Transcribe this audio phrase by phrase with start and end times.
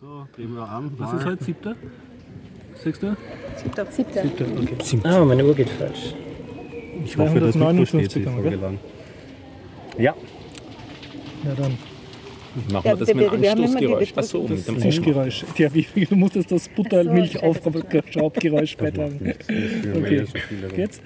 [0.00, 0.92] So, drehen wir an.
[0.98, 1.44] Was ist heute?
[1.44, 1.74] Siebter?
[2.76, 3.16] Sechster?
[3.56, 3.86] Siebter.
[3.90, 5.00] Siebter, okay.
[5.04, 6.14] Ah, meine Uhr geht falsch.
[7.04, 8.78] Ich hoffe, das Mikro steht 259 die Folge lang.
[9.98, 10.14] Ja,
[11.44, 11.78] Ja, dann
[12.72, 14.12] Machen Ja, wir das wir- mit dem Anstoßgeräusch.
[14.16, 15.44] Achso, mit dem Zischgeräusch.
[15.58, 18.02] Ja, wie, du musstest das Buttermilch so, auf scheiße.
[18.12, 19.18] Schraubgeräusch das macht beitragen.
[19.24, 19.46] nichts.
[19.46, 20.24] Das führen wir Okay.
[20.62, 20.68] ja.
[20.76, 21.00] Geht's?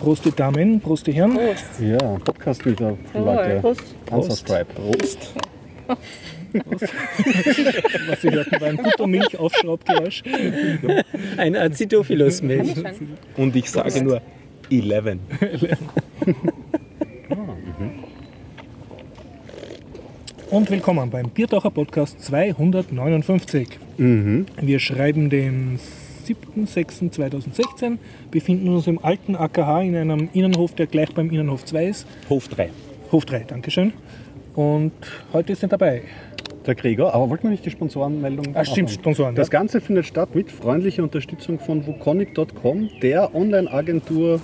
[0.00, 1.34] Prost die Damen, Prost die Herren.
[1.34, 1.66] Prost.
[1.80, 2.96] Ja, Podcast mit der.
[3.60, 3.82] Prost.
[4.10, 4.72] Unsubscribe.
[4.74, 5.34] Prost.
[8.08, 10.22] Was Sie hörten, war ein Buttermilch auf Schraubgeräusch.
[11.36, 12.74] Ein Acidophilus-Milch.
[13.36, 14.22] Und ich sage nur
[14.70, 15.18] 11.
[20.50, 23.68] Und willkommen beim Biertaucher Podcast 259.
[23.98, 25.78] Wir schreiben den
[26.28, 27.98] 7.6.2016,
[28.30, 32.06] befinden uns im alten AKH in einem Innenhof, der gleich beim Innenhof 2 ist.
[32.28, 32.70] Hof 3.
[33.12, 33.92] Hof 3, Dankeschön.
[34.54, 34.92] Und
[35.32, 36.02] heute sind dabei.
[36.66, 39.00] Der Gregor, aber wollten wir nicht die Sponsorenmeldung Ah, stimmt, machen?
[39.00, 39.34] Sponsoren.
[39.34, 39.52] Das ja.
[39.58, 44.40] Ganze findet statt mit freundlicher Unterstützung von wukonic.com, der Online-Agentur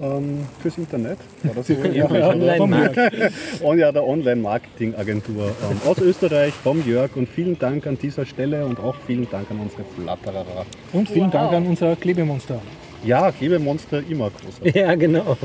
[0.00, 1.18] ähm, fürs Internet.
[1.42, 1.74] War das so?
[1.74, 2.98] ja, Online-Markt.
[3.62, 7.14] Und ja, der Online-Marketing-Agentur ähm, aus Österreich, vom Jörg.
[7.16, 10.66] Und vielen Dank an dieser Stelle und auch vielen Dank an unsere Flatterer.
[10.92, 12.60] Und vielen Dank an unser Klebemonster.
[13.04, 14.74] Ja, Klebemonster immer großartig.
[14.80, 15.36] Ja, genau.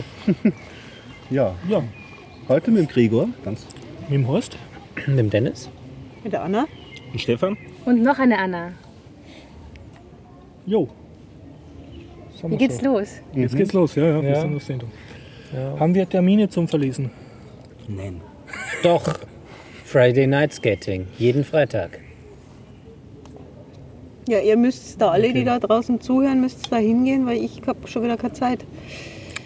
[1.29, 1.83] Ja, Ja,
[2.49, 3.65] heute mit dem Gregor, ganz
[4.01, 4.57] mit dem Horst.
[5.07, 5.69] Mit dem Dennis.
[6.23, 6.65] Mit der Anna.
[7.11, 7.57] Und Stefan?
[7.85, 8.71] Und noch eine Anna.
[10.65, 10.89] Jo.
[12.49, 13.07] Wie geht's los?
[13.33, 14.91] Jetzt geht's los, ja, ja, wir sind auf Sendung.
[15.53, 15.79] Ja.
[15.79, 17.11] Haben wir Termine zum Verlesen?
[17.87, 18.21] Nein.
[18.83, 19.03] Doch.
[19.85, 21.07] Friday Night Skating.
[21.17, 21.99] Jeden Freitag.
[24.27, 27.87] Ja, ihr müsst da alle, die da draußen zuhören, müsst da hingehen, weil ich habe
[27.87, 28.65] schon wieder keine Zeit.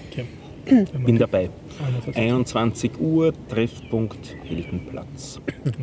[0.10, 0.26] Okay.
[1.06, 1.50] Bin dabei.
[1.86, 2.18] Einer versucht.
[2.18, 5.40] 21 Uhr, Treffpunkt Heldenplatz.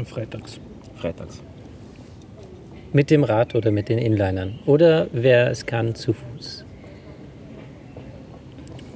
[0.07, 0.61] Freitags.
[0.97, 1.43] Freitags.
[2.93, 4.59] Mit dem Rad oder mit den Inlinern.
[4.67, 6.66] Oder wer es kann, zu Fuß.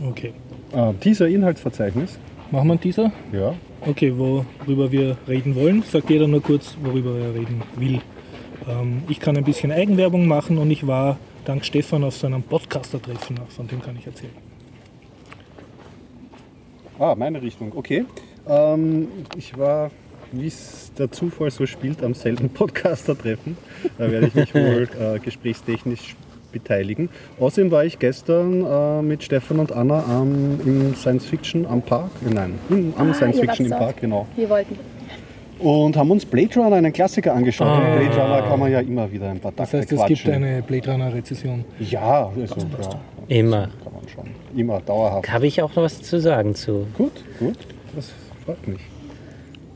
[0.08, 0.32] Okay.
[0.72, 2.18] äh, dieser Inhaltsverzeichnis.
[2.50, 3.12] Machen wir einen Teaser?
[3.32, 3.54] Ja,
[3.86, 8.00] Okay, worüber wir reden wollen, sagt jeder nur kurz, worüber er reden will.
[8.68, 11.16] Ähm, ich kann ein bisschen Eigenwerbung machen und ich war
[11.46, 14.34] dank Stefan auf so einem Podcaster-Treffen, von dem kann ich erzählen.
[16.98, 18.04] Ah, meine Richtung, okay.
[18.46, 19.90] Ähm, ich war,
[20.32, 23.56] wie es der Zufall so spielt, am selben Podcaster-Treffen.
[23.96, 26.16] Da werde ich mich wohl äh, gesprächstechnisch
[26.52, 27.08] beteiligen.
[27.38, 32.10] Außerdem war ich gestern äh, mit Stefan und Anna am, im Science Fiction am Park.
[32.28, 33.72] Äh, Nein, im, am Ah, Science Fiction im.
[33.72, 34.26] Park, genau.
[34.36, 34.78] Wir wollten.
[35.58, 37.66] Und haben uns Blade Runner, einen Klassiker, angeschaut.
[37.68, 37.78] Ah.
[37.78, 40.34] Und Blade Runner kann man ja immer wieder ein paar Das Takte heißt, es gibt
[40.34, 41.64] eine Blade Runner-Rezession.
[41.80, 43.68] Ja, also, ja, Immer.
[43.84, 44.24] kann man schon.
[44.58, 45.30] Immer, dauerhaft.
[45.30, 46.86] Habe ich auch noch was zu sagen zu.
[46.96, 47.58] Gut, gut.
[47.94, 48.10] Das
[48.44, 48.80] freut mich.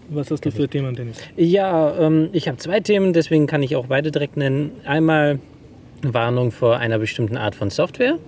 [0.09, 1.19] Was hast du für Themen, Dennis?
[1.37, 4.73] Ja, ähm, ich habe zwei Themen, deswegen kann ich auch beide direkt nennen.
[4.85, 5.39] Einmal
[6.13, 8.19] Warnung vor einer bestimmten Art von Software,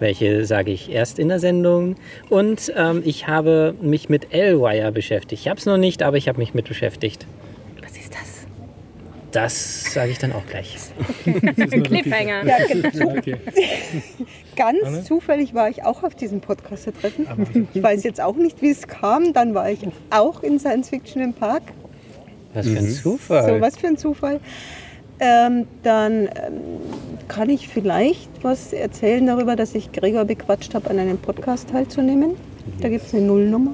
[0.00, 1.94] welche sage ich erst in der Sendung.
[2.28, 5.42] Und ähm, ich habe mich mit L-Wire beschäftigt.
[5.42, 7.26] Ich habe es noch nicht, aber ich habe mich mit beschäftigt.
[7.82, 8.46] Was ist das?
[9.30, 10.76] Das sage ich dann auch gleich.
[11.24, 12.44] Cliffhanger.
[12.44, 13.36] Ja, ge- Okay.
[14.56, 15.02] ganz Anna?
[15.04, 17.68] zufällig war ich auch auf diesem Podcast-Treffen.
[17.72, 19.32] Ich weiß jetzt auch nicht, wie es kam.
[19.32, 19.78] Dann war ich
[20.10, 21.62] auch in Science Fiction im Park.
[22.54, 23.54] Was für ein Zufall.
[23.54, 24.40] So, was für ein Zufall.
[25.24, 26.28] Ähm, dann ähm,
[27.28, 32.32] kann ich vielleicht was erzählen darüber, dass ich Gregor bequatscht habe, an einem Podcast teilzunehmen.
[32.80, 33.72] Da gibt es eine Nullnummer.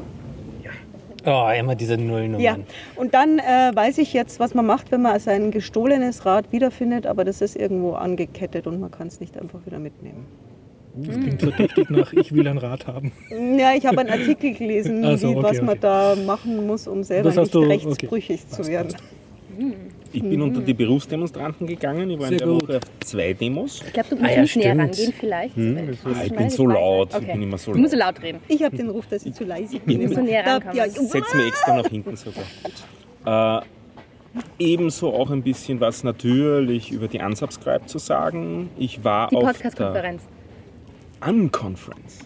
[1.25, 2.41] Oh, immer diese Nullnummern.
[2.41, 2.57] Ja,
[2.97, 7.07] und dann äh, weiß ich jetzt, was man macht, wenn man sein gestohlenes Rad wiederfindet,
[7.07, 10.27] aber das ist irgendwo angekettet und man kann es nicht einfach wieder mitnehmen.
[10.95, 13.13] Das klingt verdächtig nach, ich will ein Rad haben.
[13.31, 15.79] Ja, ich habe einen Artikel gelesen, so, wie, okay, was man okay.
[15.81, 17.69] da machen muss, um selber nicht du- okay.
[17.69, 18.95] rechtsbrüchig zu werden.
[20.13, 22.09] Ich bin unter die Berufsdemonstranten gegangen.
[22.11, 22.63] Ich war in Sehr der gut.
[22.69, 23.83] Woche auf zwei Demos.
[23.87, 25.55] Ich glaube, du Ah musst ja, nicht näher rangehen vielleicht.
[25.59, 27.11] Ah, ich bin so laut.
[27.21, 28.15] Ich bin immer so Du musst so laut.
[28.15, 28.39] laut reden.
[28.49, 30.01] Ich habe den Ruf, dass ich zu leise bin.
[30.03, 30.77] musst so näher rankommen.
[30.77, 33.61] ja, Ich setze mich extra nach hinten sogar.
[33.61, 33.65] Äh,
[34.59, 38.71] ebenso auch ein bisschen was natürlich über die Unsubscribe zu sagen.
[38.79, 40.23] Ich war Die auf der Podcast-Konferenz.
[41.27, 42.19] Unconference.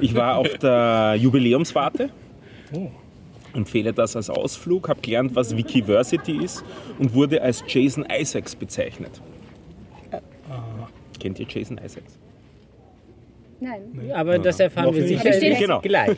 [0.00, 2.10] Ich war auf der Jubiläumswarte.
[2.74, 2.88] Oh.
[3.54, 6.64] Empfehle das als Ausflug, habe gelernt, was Wikiversity ist
[6.98, 9.20] und wurde als Jason Isaacs bezeichnet.
[11.18, 12.18] Kennt ihr Jason Isaacs?
[13.60, 14.10] Nein.
[14.14, 15.80] Aber das erfahren Noch wir sicher Genau.
[15.80, 16.16] gleich.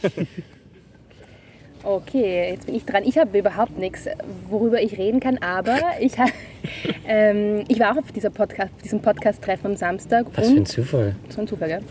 [1.84, 3.02] Okay, jetzt bin ich dran.
[3.04, 4.06] Ich habe überhaupt nichts,
[4.48, 6.12] worüber ich reden kann, aber ich,
[7.08, 10.26] ähm, ich war auch auf dieser Podcast, diesem Podcast-Treffen am Samstag.
[10.36, 11.16] Was für ein Zufall.
[11.28, 11.82] So ein Zufall, gell?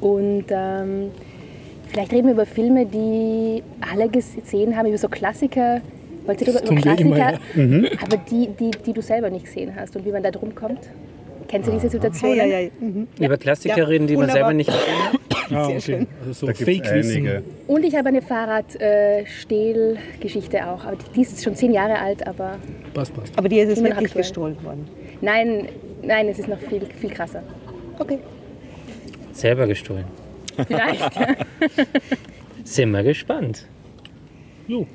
[0.00, 1.10] Und ähm,
[1.90, 5.80] Vielleicht reden wir über Filme, die alle gesehen haben, über so Klassiker.
[6.24, 7.40] Wollt ihr über, wir immer, Klassiker,
[8.02, 10.78] aber die, die, die du selber nicht gesehen hast und wie man da drum kommt?
[11.48, 12.36] Kennst du diese Situation?
[12.36, 12.70] Ja, ja, ja.
[12.78, 13.08] Mhm.
[13.18, 14.82] Über Klassiker Ja, reden, die man selber nicht gesehen
[15.12, 15.20] hat.
[15.52, 15.80] Ah, Sehr okay.
[15.80, 16.06] schön.
[16.20, 17.42] Also so Fake-Wissen.
[17.66, 20.84] Und ich habe eine Fahrradstehl-Geschichte auch.
[20.84, 22.56] Aber die, die ist schon zehn Jahre alt, aber
[22.94, 23.36] Passt, passt.
[23.36, 24.86] Aber dir ist es wirklich gestohlen worden.
[25.20, 25.66] nein,
[26.04, 27.42] nein, es ist noch viel, viel krasser.
[27.98, 28.20] Okay.
[29.32, 30.04] Selber gestohlen.
[30.66, 31.16] Vielleicht.
[31.16, 31.26] ja.
[32.64, 33.66] Sind wir gespannt.
[34.68, 34.86] Jo,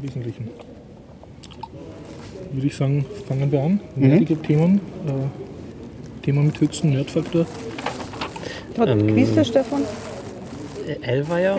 [0.00, 0.48] im Wesentlichen.
[2.52, 3.80] Würde ich sagen, fangen wir an.
[3.96, 4.80] Nerdige Themen.
[5.06, 7.46] Äh, Thema mit höchstem Nerdfaktor.
[8.78, 9.82] Hat Ähm, Quiz der Stefan?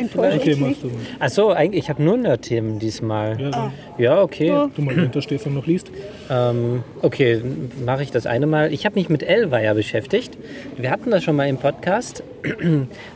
[0.09, 0.41] Vielleicht?
[0.41, 0.91] Okay, machst du.
[1.19, 3.39] Achso, eigentlich, ich habe nur Nerd-Themen diesmal.
[3.39, 4.67] Ja, dann Ja, okay.
[4.75, 5.91] tu mal, während der Stefan noch liest.
[6.29, 7.41] Ähm, okay,
[7.85, 8.73] mache ich das eine Mal.
[8.73, 10.37] Ich habe mich mit Elweier beschäftigt.
[10.77, 12.23] Wir hatten das schon mal im Podcast.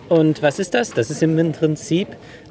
[0.10, 0.92] Und was ist das?
[0.94, 2.08] Das ist im Prinzip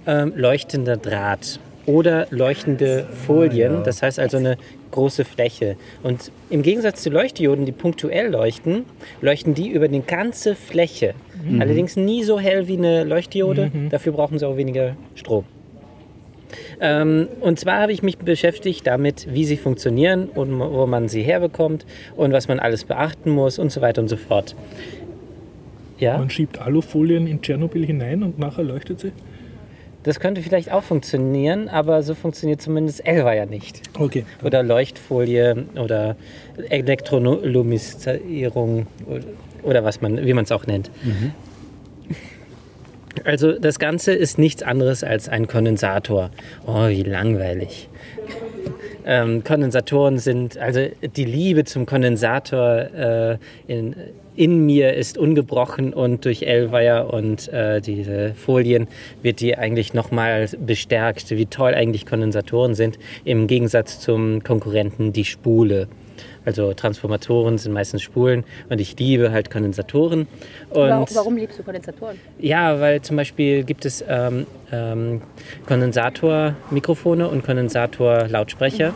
[0.06, 3.82] ähm, leuchtender Draht oder leuchtende Folien.
[3.84, 4.56] Das heißt also eine
[4.93, 5.76] große Fläche.
[6.02, 8.84] Und im Gegensatz zu Leuchtdioden, die punktuell leuchten,
[9.20, 11.14] leuchten die über eine ganze Fläche.
[11.61, 13.70] Allerdings nie so hell wie eine Leuchtdiode.
[13.90, 15.44] Dafür brauchen sie auch weniger Strom.
[16.81, 21.23] Ähm, und zwar habe ich mich beschäftigt damit, wie sie funktionieren und wo man sie
[21.23, 21.87] herbekommt
[22.17, 24.55] und was man alles beachten muss und so weiter und so fort.
[25.99, 29.12] Ja, Man schiebt Alufolien in Tschernobyl hinein und nachher leuchtet sie.
[30.03, 33.83] Das könnte vielleicht auch funktionieren, aber so funktioniert zumindest Elva ja nicht.
[33.99, 34.25] Okay.
[34.43, 36.17] Oder Leuchtfolie oder
[36.69, 38.87] Elektrolumisierung
[39.63, 40.91] oder- was man, wie man es auch nennt.
[43.25, 46.31] Also das Ganze ist nichts anderes als ein Kondensator.
[46.67, 47.89] Oh, wie langweilig.
[49.05, 53.95] Ähm, Kondensatoren sind, also die Liebe zum Kondensator äh, in,
[54.34, 58.88] in mir ist ungebrochen und durch Elweier und äh, diese Folien
[59.23, 65.25] wird die eigentlich nochmal bestärkt, wie toll eigentlich Kondensatoren sind, im Gegensatz zum Konkurrenten die
[65.25, 65.88] Spule.
[66.44, 70.26] Also Transformatoren sind meistens Spulen und ich liebe halt Kondensatoren.
[70.70, 72.19] Und Warum, warum liebst du Kondensatoren?
[72.38, 75.23] ja, weil zum Beispiel gibt es ähm, ähm,
[75.67, 78.94] Kondensatormikrofone und Kondensatorlautsprecher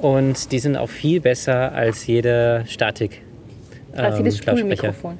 [0.00, 3.22] und die sind auch viel besser als jeder Statik.
[3.98, 4.30] Als ähm.
[4.30, 5.18] Spulmikrofon.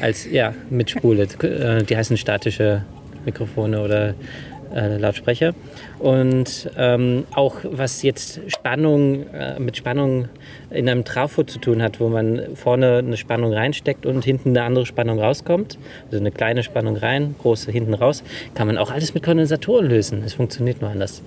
[0.00, 1.26] Als, ja, mit Spule.
[1.42, 2.82] Äh, Die heißen statische
[3.24, 4.14] Mikrofone oder
[4.74, 5.54] äh, Lautsprecher.
[5.98, 10.28] Und ähm, auch was jetzt Spannung, äh, mit Spannung
[10.70, 14.62] in einem Trafo zu tun hat, wo man vorne eine Spannung reinsteckt und hinten eine
[14.62, 18.22] andere Spannung rauskommt, also eine kleine Spannung rein, große hinten raus,
[18.54, 20.22] kann man auch alles mit Kondensatoren lösen.
[20.24, 21.22] Es funktioniert nur anders.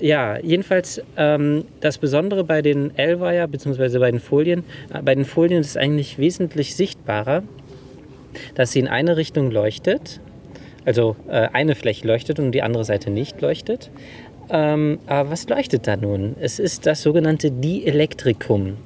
[0.00, 3.98] Ja, jedenfalls ähm, das Besondere bei den L-Wire bzw.
[3.98, 7.42] bei den Folien, äh, bei den Folien ist es eigentlich wesentlich sichtbarer,
[8.54, 10.20] dass sie in eine Richtung leuchtet,
[10.86, 13.90] also äh, eine Fläche leuchtet und die andere Seite nicht leuchtet.
[14.48, 16.34] Ähm, aber was leuchtet da nun?
[16.40, 18.78] Es ist das sogenannte Dielektrikum.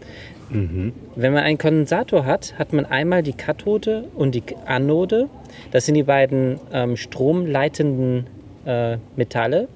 [1.16, 5.28] Wenn man einen Kondensator hat, hat man einmal die Kathode und die Anode.
[5.70, 8.26] Das sind die beiden ähm, stromleitenden
[8.66, 9.68] äh, Metalle.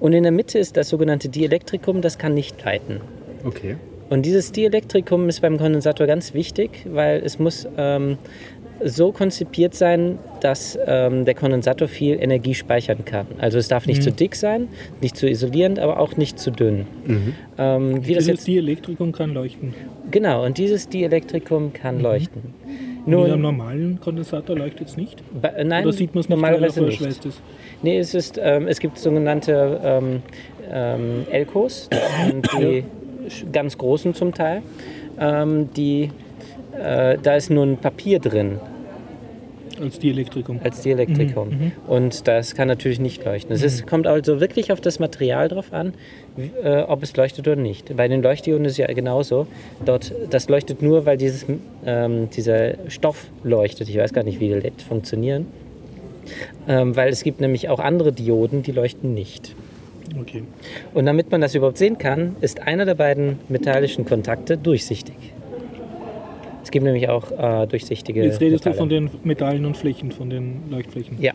[0.00, 3.00] Und in der Mitte ist das sogenannte Dielektrikum, das kann nicht leiten.
[3.44, 3.76] Okay.
[4.08, 8.18] Und dieses Dielektrikum ist beim Kondensator ganz wichtig, weil es muss ähm,
[8.84, 13.26] so konzipiert sein, dass ähm, der Kondensator viel Energie speichern kann.
[13.38, 14.68] Also es darf nicht zu dick sein,
[15.00, 16.86] nicht zu isolierend, aber auch nicht zu dünn.
[17.58, 19.74] Ähm, wie das Dieses jetzt, Dielektrikum kann leuchten.
[20.10, 22.54] genau, und dieses Dielektrikum kann leuchten.
[23.06, 25.22] In einem normalen Kondensator leuchtet es nicht?
[25.40, 27.00] bei- äh, nein, Oder sieht man es nicht, er normalerweise nicht.
[27.00, 27.40] ist?
[27.82, 30.22] Nee, es, ist, ähm, es gibt sogenannte ähm,
[30.70, 31.88] ähm, Elkos,
[32.58, 32.84] die
[33.52, 34.62] ganz großen zum Teil.
[35.20, 36.10] Ähm, die,
[36.78, 38.58] äh, da ist nur ein Papier drin
[39.80, 40.58] Als Dielektrikum.
[40.64, 41.72] als Dielektrikum.
[41.86, 43.54] Und das kann natürlich nicht leuchten.
[43.54, 45.94] Es ist, kommt also wirklich auf das Material drauf an,
[46.62, 47.96] äh, ob es leuchtet oder nicht.
[47.96, 49.46] Bei den Leuchtdioden ist es ja genauso.
[49.84, 51.46] Dort, das leuchtet nur, weil dieses,
[51.84, 53.88] ähm, dieser Stoff leuchtet.
[53.88, 55.46] Ich weiß gar nicht, wie die LED funktionieren.
[56.68, 59.54] Ähm, weil es gibt nämlich auch andere Dioden, die leuchten nicht.
[60.20, 60.42] Okay.
[60.94, 65.14] Und damit man das überhaupt sehen kann, ist einer der beiden metallischen Kontakte durchsichtig.
[66.62, 68.74] Es gibt nämlich auch äh, durchsichtige Jetzt redest Metalle.
[68.74, 71.16] du von den Metallen und Flächen, von den Leuchtflächen.
[71.20, 71.32] Ja,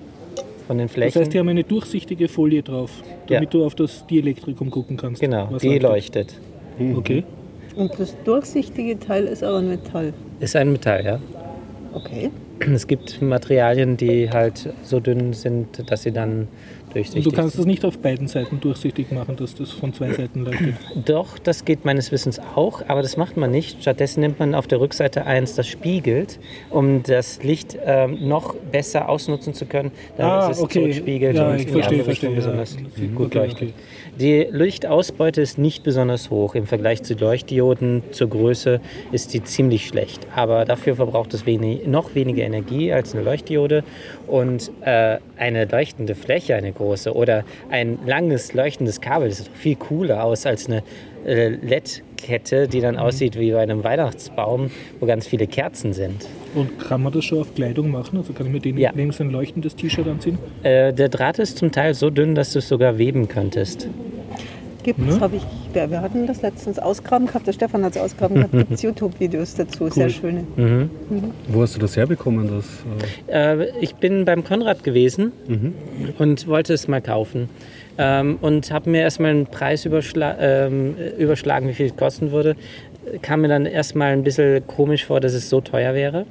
[0.68, 1.13] von den Flächen.
[1.13, 2.91] Das heißt, die haben eine durchsichtige Folie drauf,
[3.27, 3.60] damit Ja.
[3.60, 5.22] du auf das Dielektrikum gucken kannst.
[5.22, 6.36] genau, was die leuchtet.
[6.96, 7.24] Okay.
[7.75, 10.13] Und das durchsichtige Teil ist aber ein Metall.
[10.39, 11.20] Ist ein Metall, ja.
[11.94, 12.30] Okay.
[12.74, 16.48] Es gibt Materialien, die halt so dünn sind, dass sie dann
[16.93, 20.43] Und du kannst das nicht auf beiden Seiten durchsichtig machen, dass das von zwei Seiten
[20.45, 20.75] leuchtet.
[21.05, 23.81] Doch, das geht meines Wissens auch, aber das macht man nicht.
[23.81, 29.10] Stattdessen nimmt man auf der Rückseite eins, das spiegelt, um das Licht ähm, noch besser
[29.10, 29.91] ausnutzen zu können.
[30.17, 30.79] Damit Ah, es okay.
[30.79, 32.36] zurückspiegelt Ja, und ich verstehe, verstehe, ja.
[32.36, 33.69] besonders Mhm, gut leuchtet.
[33.69, 33.74] okay.
[34.20, 36.53] Die Lichtausbeute ist nicht besonders hoch.
[36.53, 40.27] Im Vergleich zu Leuchtdioden zur Größe ist die ziemlich schlecht.
[40.36, 43.84] Aber dafür verbraucht es wenig, noch weniger Energie als eine Leuchtdiode.
[44.27, 49.75] Und äh, eine leuchtende Fläche, eine große, oder ein langes leuchtendes Kabel, das sieht viel
[49.77, 50.84] cooler aus als eine
[51.25, 51.50] äh,
[52.27, 52.81] LED-Kette, die Mhm.
[52.83, 56.27] dann aussieht wie bei einem Weihnachtsbaum, wo ganz viele Kerzen sind.
[56.55, 58.17] Und kann man das schon auf Kleidung machen?
[58.17, 58.91] Also kann ich mir den Ja.
[58.93, 60.37] links ein leuchtendes T-Shirt anziehen?
[60.63, 63.87] Äh, der Draht ist zum Teil so dünn, dass du es sogar weben könntest.
[64.83, 65.11] Gibt Ne?
[65.11, 68.37] es, habe ich, wir, wir hatten das letztens ausgraben gehabt, der Stefan hat es ausgraben
[68.37, 70.43] gehabt, gibt es YouTube-Videos dazu, sehr schöne.
[70.55, 70.89] Mhm.
[71.49, 72.49] Wo hast du das herbekommen?
[72.49, 72.65] Das,
[73.27, 75.73] äh, Äh, ich bin beim Konrad gewesen Mhm.
[76.17, 77.47] und wollte es mal kaufen.
[78.01, 82.55] Ähm, und habe mir erstmal einen Preis überschla ähm, überschlagen, wie viel es kosten würde.
[83.22, 86.25] Kam mir dann erstmal ein bisschen komisch vor, dass es so teuer wäre.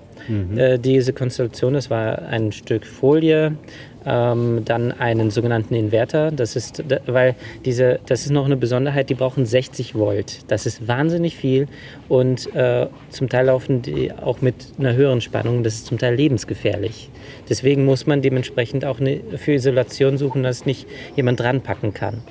[0.58, 3.52] Äh, diese Konstellation, das war ein Stück Folie,
[4.04, 6.30] ähm, dann einen sogenannten Inverter.
[6.30, 7.34] Das ist, weil
[7.64, 10.40] diese, das ist noch eine Besonderheit, die brauchen 60 Volt.
[10.48, 11.68] Das ist wahnsinnig viel
[12.08, 15.62] und äh, zum Teil laufen die auch mit einer höheren Spannung.
[15.62, 17.10] Das ist zum Teil lebensgefährlich.
[17.50, 22.22] Deswegen muss man dementsprechend auch eine, für Isolation suchen, dass nicht jemand dran packen kann.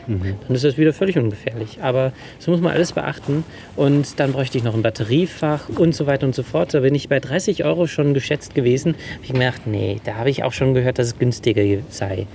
[0.48, 1.80] Dann ist das wieder völlig ungefährlich.
[1.82, 3.44] Aber das muss man alles beachten.
[3.76, 6.74] Und dann bräuchte ich noch ein Batteriefach und so weiter und so fort.
[6.74, 8.96] Da bin ich bei 30 Euro schon geschätzt gewesen.
[9.16, 12.26] Habe ich mir gedacht, nee, da habe ich auch schon gehört, dass es günstiger sei.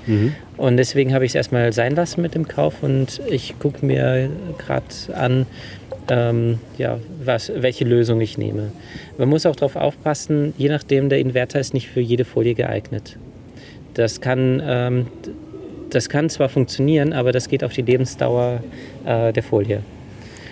[0.58, 2.82] Und deswegen habe ich es erstmal sein lassen mit dem Kauf.
[2.82, 5.46] Und ich gucke mir gerade an,
[6.08, 8.73] ähm, ja, was, welche Lösung ich nehme.
[9.18, 13.16] Man muss auch darauf aufpassen, je nachdem, der Inverter ist nicht für jede Folie geeignet.
[13.94, 15.06] Das kann, ähm,
[15.90, 18.61] das kann zwar funktionieren, aber das geht auf die Lebensdauer
[19.04, 19.82] äh, der Folie.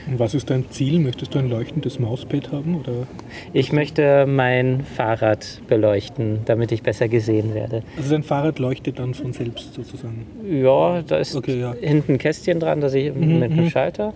[0.06, 0.98] Und was ist dein Ziel?
[0.98, 2.80] Möchtest du ein leuchtendes Mauspad haben?
[2.80, 3.06] Oder?
[3.52, 7.82] Ich möchte mein Fahrrad beleuchten, damit ich besser gesehen werde.
[7.96, 10.26] Also dein Fahrrad leuchtet dann von selbst sozusagen.
[10.50, 11.74] Ja, da ist Okay, ja.
[11.80, 14.12] hinten ein Kästchen dran, das ich mit einem Schalter.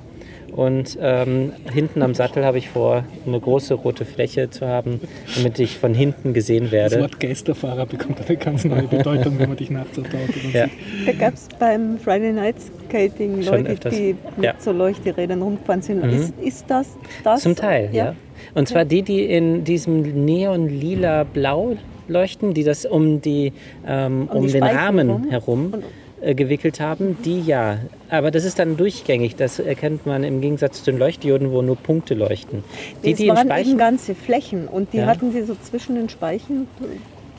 [0.56, 5.00] Und ähm, hinten am Sattel habe ich vor, eine große rote Fläche zu haben,
[5.36, 7.00] damit ich von hinten gesehen Das werde.
[7.02, 10.66] Wort Geisterfahrer bekommt eine ganz neue Bedeutung, wenn man dich nachts auf der Autobahn Ja.
[11.04, 12.56] Da gab es beim Friday Night
[12.88, 14.54] Skating Leute, die mit Ja.
[14.58, 16.02] so Leuchterädern rumgefahren sind.
[16.02, 16.10] Mhm.
[16.10, 16.88] Ist, ist das
[17.22, 17.42] das?
[17.42, 18.14] Zum Teil, ja.
[18.54, 21.76] Und zwar die, die in diesem neon-lila-blau
[22.08, 23.52] leuchten, die das um, die,
[23.86, 25.26] ähm, Um um die den Speichen Rahmen rum?
[25.30, 25.84] herum Und-
[26.26, 27.78] äh, gewickelt haben, die ja.
[28.10, 29.36] Aber das ist dann durchgängig.
[29.36, 32.64] Das erkennt man im Gegensatz zu den Leuchtdioden, wo nur Punkte leuchten.
[33.04, 35.06] Die, es die waren eben Speichen, ganze Flächen und die Ja.
[35.06, 36.66] hatten sie so zwischen den Speichen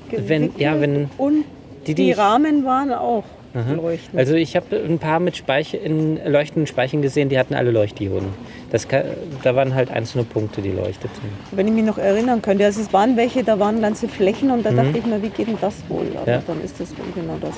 [0.10, 1.44] Wenn- gewickelt ja, wenn- und
[1.86, 3.74] die, die, die Rahmen waren auch Aha.
[3.74, 4.17] leuchtend.
[4.20, 8.27] Also ich habe ein paar mit Speiche, in leuchtenden Speichen gesehen, die hatten alle Leuchtdioden.
[8.72, 9.03] Das kann,
[9.44, 11.10] da waren halt einzelne Punkte, die leuchteten.
[11.51, 12.65] Wenn ich mich noch erinnern könnte.
[12.65, 15.48] Also es waren welche, da waren ganze Flächen und da dachte ich mir, wie geht
[15.48, 16.06] denn das wohl?
[16.15, 16.27] Aber Mhm.
[16.27, 16.44] Ja.
[16.46, 17.53] dann ist das wohl genau das.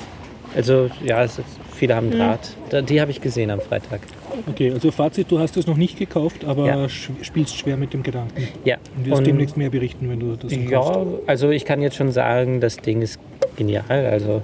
[0.56, 1.98] Also ja, es ist, viele Mhm.
[1.98, 2.56] haben Draht.
[2.70, 4.01] Da, die habe ich gesehen am Freitag.
[4.48, 6.89] Okay, also Fazit, du hast es noch nicht gekauft, aber Ja.
[6.89, 8.48] spielst schwer mit dem Gedanken.
[8.65, 8.77] Ja.
[8.98, 10.72] Und wirst Und- demnächst mehr berichten, wenn du das kaufst.
[10.72, 13.20] Ja, also ich kann jetzt schon sagen, das Ding ist
[13.58, 13.84] genial.
[13.89, 14.41] Also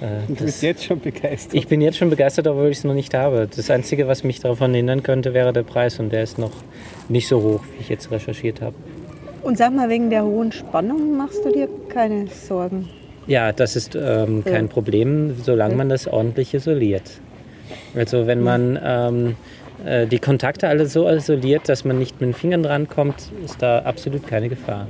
[0.00, 1.54] äh, du das, bist jetzt schon begeistert.
[1.54, 3.48] ich bin jetzt schon begeistert, obwohl ich es noch nicht habe.
[3.54, 6.50] Das Einzige, was mich davon hindern könnte, wäre der Preis und der ist noch
[7.08, 8.74] nicht so hoch, wie ich jetzt recherchiert habe.
[9.42, 12.88] Und sag mal, wegen der hohen Spannung machst du dir keine Sorgen?
[13.26, 14.72] Ja, das ist ähm, kein Ja.
[14.72, 17.10] Problem, solange man das ordentlich isoliert.
[17.94, 19.36] Also wenn man ähm,
[19.84, 23.80] äh, die Kontakte alle so isoliert, dass man nicht mit den Fingern drankommt, ist da
[23.80, 24.86] absolut keine Gefahr.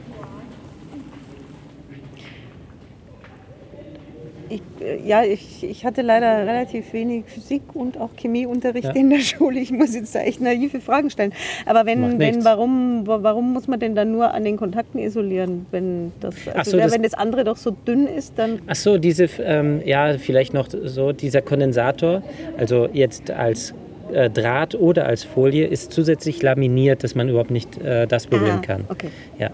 [4.48, 8.92] Ich, äh, ja, ich, ich hatte leider relativ wenig Physik und auch Chemieunterricht Ja.
[8.92, 9.58] in der Schule.
[9.58, 11.32] Ich muss jetzt da echt naive Fragen stellen.
[11.64, 15.66] Aber wenn, wenn warum, wa- warum muss man denn dann nur an den Kontakten isolieren?
[15.72, 18.76] Wenn das, also so, ja, das- wenn das andere doch so dünn ist, dann Ach
[18.76, 22.22] so, diese, ähm, ja, vielleicht noch so, dieser Kondensator,
[22.56, 23.74] also jetzt als
[24.12, 28.60] äh, Draht oder als Folie, ist zusätzlich laminiert, dass man überhaupt nicht äh, das berühren
[28.62, 28.84] Ah, kann.
[28.88, 29.08] Okay.
[29.40, 29.50] Ja.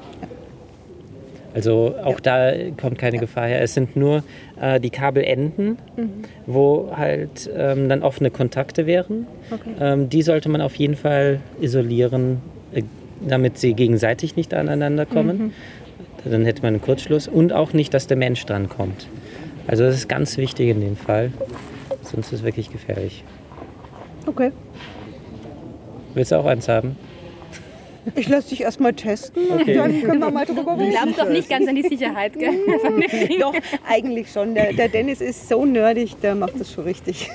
[1.55, 3.61] Also auch da kommt keine Gefahr her.
[3.61, 4.23] Es sind nur
[4.61, 6.11] äh, die Kabelenden, Mhm.
[6.47, 9.27] wo halt ähm, dann offene Kontakte wären.
[9.51, 9.71] Okay.
[9.81, 12.41] Ähm, die sollte man auf jeden Fall isolieren,
[12.73, 12.83] äh,
[13.27, 15.53] damit sie gegenseitig nicht aneinander kommen.
[16.25, 16.31] Mhm.
[16.31, 19.09] Dann hätte man einen Kurzschluss und auch nicht, dass der Mensch dran kommt.
[19.67, 21.33] Also das ist ganz wichtig in dem Fall.
[22.03, 23.25] Sonst ist es wirklich gefährlich.
[24.27, 24.53] Okay.
[26.15, 26.97] Willst du auch eins haben?
[28.17, 30.91] Ich lasse dich erstmal testen und dann können wir mal drüber reden.
[30.91, 32.51] glaubst doch nicht ganz an die Sicherheit, gell?
[33.41, 33.55] Doch,
[33.89, 34.55] eigentlich schon.
[34.55, 37.31] Der, der Dennis ist so nerdig, der macht das schon richtig.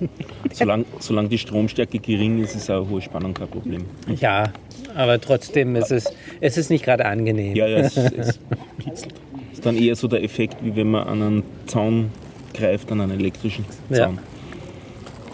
[0.52, 3.84] Solange, solange die Stromstärke gering ist, ist eine hohe Spannung kein Problem.
[4.20, 4.52] Ja,
[4.94, 7.56] aber trotzdem ist es, es ist nicht gerade angenehm.
[7.56, 8.38] Ja, ja, es, es
[8.84, 9.14] kitzelt.
[9.52, 12.10] ist dann eher so der Effekt, wie wenn man an einen Zaun
[12.52, 13.96] greift, an einen elektrischen Ja.
[14.06, 14.18] Zaun.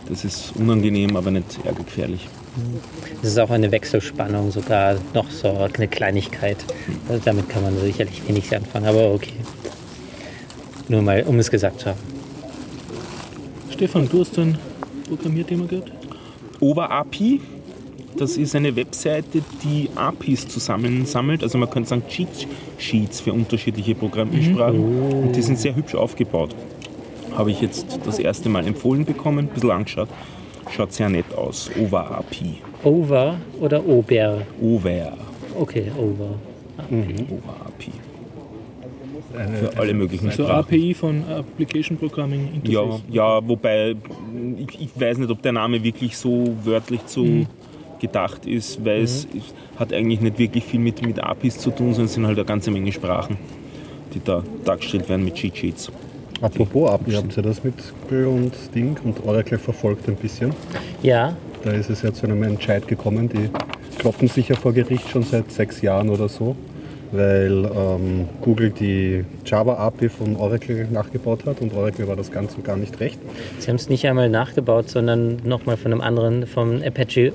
[0.08, 2.28] Das ist unangenehm, aber nicht ärgergefährlich.
[3.22, 6.56] Es ist auch eine Wechselspannung, sogar noch so eine Kleinigkeit.
[7.08, 9.34] Also damit kann man sicherlich wenig anfangen, aber okay.
[10.88, 11.98] Nur mal, um es gesagt zu haben.
[13.70, 14.58] Stefan, du hast ein
[15.08, 15.92] Programmierthema gehört?
[16.60, 17.40] OverAPI,
[18.16, 21.42] das ist eine Webseite, die APIs zusammensammelt.
[21.42, 22.48] Also man könnte sagen Cheat
[22.78, 25.22] Sheets für unterschiedliche Programmiersprachen.
[25.24, 26.54] Und die sind sehr hübsch aufgebaut.
[27.36, 30.08] Habe ich jetzt das erste Mal empfohlen bekommen, ein bisschen angeschaut.
[30.70, 31.70] Schaut sehr nett aus.
[31.78, 32.58] OverAPI.
[32.84, 34.42] Over oder Ober?
[34.60, 35.12] Over.
[35.58, 36.34] Okay, over.
[36.78, 37.92] OverAPI.
[39.60, 40.60] Für alle möglichen So Sprachen.
[40.60, 43.02] API von Application Programming Ja, Interface.
[43.10, 43.94] ja, wobei
[44.56, 47.26] ich, ich weiß nicht, ob der Name wirklich so wörtlich so
[48.00, 51.88] gedacht ist, weil es es hat eigentlich nicht wirklich viel mit, mit APIs zu tun,
[51.92, 53.36] sondern es sind halt eine ganze Menge Sprachen,
[54.14, 55.90] die da dargestellt werden mit Cheat Sheets.
[56.40, 60.52] Apropos habt ihr das mit Google und Ding und Oracle verfolgt ein bisschen?
[61.02, 63.50] Ja, Da ist es ja zu einem Entscheid gekommen, die
[63.98, 66.54] kloppen sich ja vor Gericht schon seit sechs Jahren oder so,
[67.12, 72.76] weil ähm, Google die Java-API von Oracle nachgebaut hat und Oracle war das Ganze gar
[72.76, 73.18] nicht recht.
[73.58, 77.32] sie haben es nicht einmal nachgebaut, sondern nochmal von einem anderen, vom Apache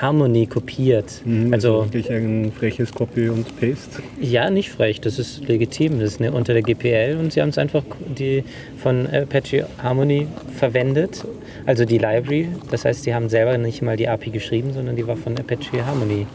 [0.00, 1.22] Harmony kopiert.
[1.50, 4.02] Also wirklich ein freches Copy und Paste.
[4.20, 6.00] ja, nicht frech, das ist legitim.
[6.00, 7.82] Das ist eine, unter der GPL und sie haben es einfach
[8.18, 8.44] die
[8.82, 10.26] von Apache Harmony
[10.56, 11.24] verwendet,
[11.66, 12.48] also die Library.
[12.70, 15.84] Das heißt, sie haben selber nicht mal die API geschrieben, sondern die war von Apache
[15.84, 16.26] Harmony.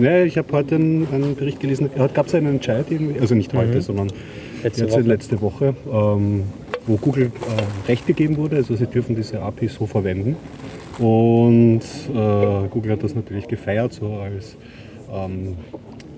[0.00, 3.34] Ja, ich habe heute einen, einen Bericht gelesen, heute gab es einen Entscheid, irgendwie, also
[3.34, 4.10] nicht heute, sondern
[4.62, 5.02] Letzte jetzt Woche.
[5.02, 6.44] letzte Woche, ähm,
[6.86, 10.36] wo Google äh, Recht gegeben wurde, also sie dürfen diese API so verwenden.
[10.98, 14.56] Und äh, Google hat das natürlich gefeiert, so als
[15.12, 15.56] ähm,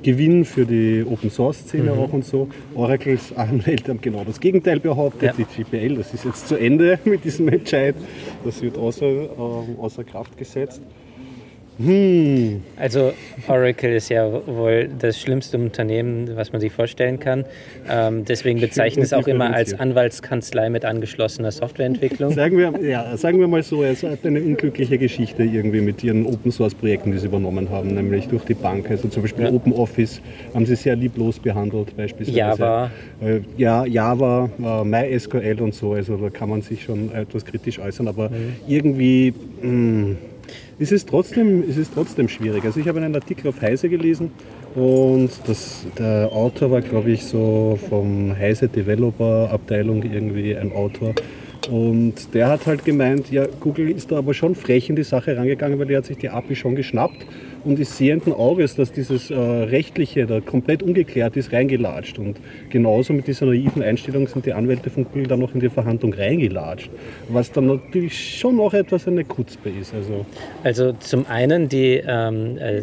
[0.03, 2.49] Gewinn für die Open Source Szene auch und so.
[2.75, 5.23] Oracles Anwälte haben genau das Gegenteil behauptet.
[5.23, 5.33] Ja.
[5.33, 7.95] Die GPL, das ist jetzt zu Ende mit diesem Entscheid.
[8.45, 10.83] Das wird außer, ähm, außer Kraft gesetzt.
[11.79, 13.13] Hm, Also
[13.49, 17.45] Oracle ist ja wohl das schlimmste Unternehmen, was man sich vorstellen kann.
[17.91, 19.73] Ähm, deswegen bezeichnen es auch immer als.
[19.73, 22.33] Anwaltskanzlei mit angeschlossener Softwareentwicklung.
[22.35, 26.27] Sagen wir, ja, sagen wir mal so, es hat eine unglückliche Geschichte irgendwie mit ihren
[26.27, 28.91] Open Source Projekten, die sie übernommen haben, nämlich durch die Bank.
[28.91, 29.51] Also zum Beispiel Ja.
[29.53, 30.21] Open Office
[30.55, 32.39] haben sie sehr lieblos behandelt, beispielsweise.
[32.39, 32.91] Java.
[33.25, 37.79] Äh, ja, Java, äh, MySQL und so, also da kann man sich schon etwas kritisch
[37.79, 38.31] äußern, aber
[38.69, 40.17] irgendwie mh,
[40.79, 42.65] ist es ist trotzdem schwierig.
[42.65, 44.31] Also ich habe einen Artikel auf Heise gelesen
[44.75, 51.15] und das, der Autor war, glaube ich, so vom Heise Developer Abteilung irgendwie ein Autor.
[51.71, 55.37] Und der hat halt gemeint, ja, Google ist da aber schon frech in die Sache
[55.37, 57.25] rangegangen, weil er hat sich die API schon geschnappt
[57.65, 62.19] und ist sehenden Auges, dass dieses äh, Rechtliche da komplett ungeklärt ist, reingelatscht.
[62.19, 62.39] Und
[62.71, 66.13] genauso mit dieser naiven Einstellung sind die Anwälte von Google dann noch in die Verhandlung
[66.15, 66.91] reingelatscht.
[67.29, 69.95] Was dann natürlich schon auch etwas eine Kutzpe ist.
[69.95, 70.25] Also
[70.65, 72.83] Also zum einen die, ähm, äh,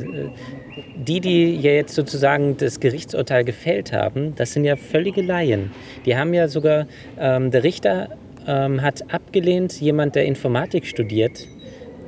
[0.95, 5.71] die, die ja jetzt sozusagen das Gerichtsurteil gefällt haben, das sind ja völlige Laien.
[6.05, 6.87] Die haben ja sogar,
[7.19, 8.09] ähm, der Richter
[8.47, 11.47] ähm, hat abgelehnt, jemand, der Informatik studiert,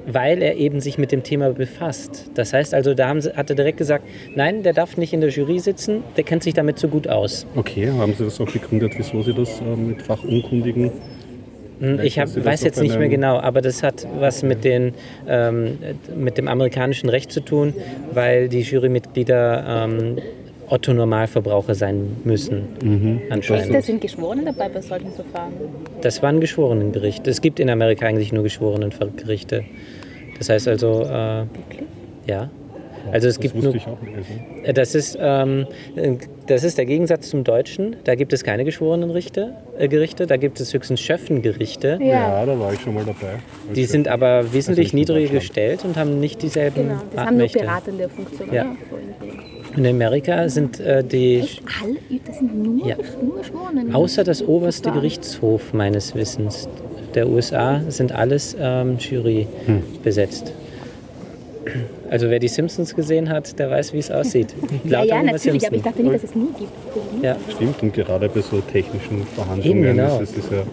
[0.06, 2.30] weil er eben sich mit dem Thema befasst.
[2.36, 5.22] Das heißt also, da haben sie, hat er direkt gesagt, nein, der darf nicht in
[5.22, 7.46] der Jury sitzen, der kennt sich damit so gut aus.
[7.56, 10.92] okay, haben Sie das auch begründet, wieso Sie das äh, mit Fachunkundigen
[11.82, 14.94] Hm, Ich hab, weiß jetzt nicht mehr genau, aber das hat was mit, den,
[15.28, 15.80] ähm,
[16.16, 17.74] mit dem amerikanischen Recht zu tun,
[18.14, 20.18] weil die Jurymitglieder ähm,
[20.72, 23.22] Otto-Normalverbraucher sein müssen, Mhm.
[23.30, 23.66] anscheinend.
[23.68, 25.54] Richter sind Geschworene dabei bei solchen Verfahren.
[26.02, 27.28] Das war ein Geschworenengericht.
[27.28, 29.64] Es gibt in Amerika eigentlich nur Geschworenengerichte.
[30.38, 31.44] Das heißt also, äh,
[32.28, 32.50] ja.
[33.12, 34.16] Also es Das gibt wusste nur, ich auch nicht.
[34.16, 34.64] Also.
[34.64, 36.14] äh, das ist, ähm, äh,
[36.46, 37.96] das ist der Gegensatz zum Deutschen.
[38.04, 40.28] Da gibt es keine geschworenen Richte, äh, Gerichte.
[40.28, 41.98] Da gibt es höchstens Schöffengerichte.
[42.02, 42.46] Ja.
[42.46, 43.40] da war ich schon mal dabei.
[43.76, 47.48] Die sind aber wesentlich in niedriger gestellt und haben nicht dieselben Genau, das haben nur
[47.48, 48.54] beratende Funktionen.
[48.54, 48.76] Ja.
[49.78, 51.64] In Amerika sind äh, die, Echt?
[51.82, 51.96] Alle?
[52.26, 52.96] Das sind nur, Ja.
[53.22, 53.96] nur Geschworene.
[53.96, 55.02] außer das oberste Verfahren.
[55.02, 56.68] Gerichtshof meines Wissens
[57.16, 59.84] der USA, sind alles ähm, Jury Hm.
[60.04, 60.54] besetzt.
[62.10, 64.54] Also wer die Simpsons gesehen hat, der weiß, wie es aussieht.
[64.84, 65.76] Ja, Lauter ja, Homer natürlich, aber Simpson.
[65.76, 67.24] ich dachte nicht, dass es nie gibt.
[67.24, 67.36] Ja.
[67.50, 70.20] Stimmt, und gerade bei so technischen Verhandlungen Eben, genau.
[70.20, 70.64] ist es ja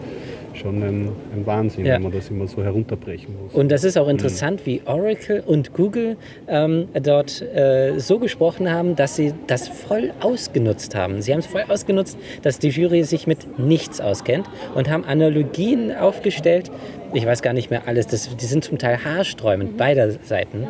[0.58, 1.94] schon ein, ein Wahnsinn, Ja.
[1.94, 3.54] wenn man das immer so herunterbrechen muss.
[3.54, 6.16] Und das ist auch interessant, wie Oracle und Google
[6.48, 11.22] ähm, dort äh, so gesprochen haben, dass sie das voll ausgenutzt haben.
[11.22, 15.94] Sie haben es voll ausgenutzt, dass die Jury sich mit nichts auskennt und haben Analogien
[15.94, 16.70] aufgestellt.
[17.14, 20.66] Ich weiß gar nicht mehr alles, das, die sind zum Teil haarsträubend, beider Seiten,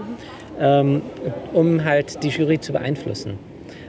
[0.60, 1.02] ähm,
[1.52, 3.38] um halt die Jury zu beeinflussen.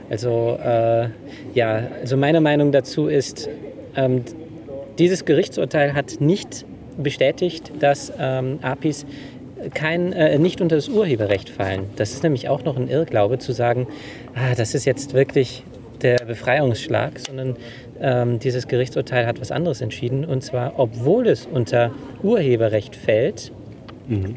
[0.08, 1.08] Also äh,
[1.54, 3.48] ja, also meine Meinung dazu ist,
[3.96, 4.22] ähm,
[5.00, 9.06] dieses Gerichtsurteil hat nicht bestätigt, dass ähm, APIs
[9.74, 11.86] kein, äh, nicht unter das Urheberrecht fallen.
[11.96, 13.86] Das ist nämlich auch noch ein Irrglaube zu sagen,
[14.34, 15.64] ah, das ist jetzt wirklich
[16.02, 17.56] der Befreiungsschlag, sondern
[18.00, 20.24] ähm, dieses Gerichtsurteil hat was anderes entschieden.
[20.24, 23.52] Und zwar, obwohl es unter Urheberrecht fällt,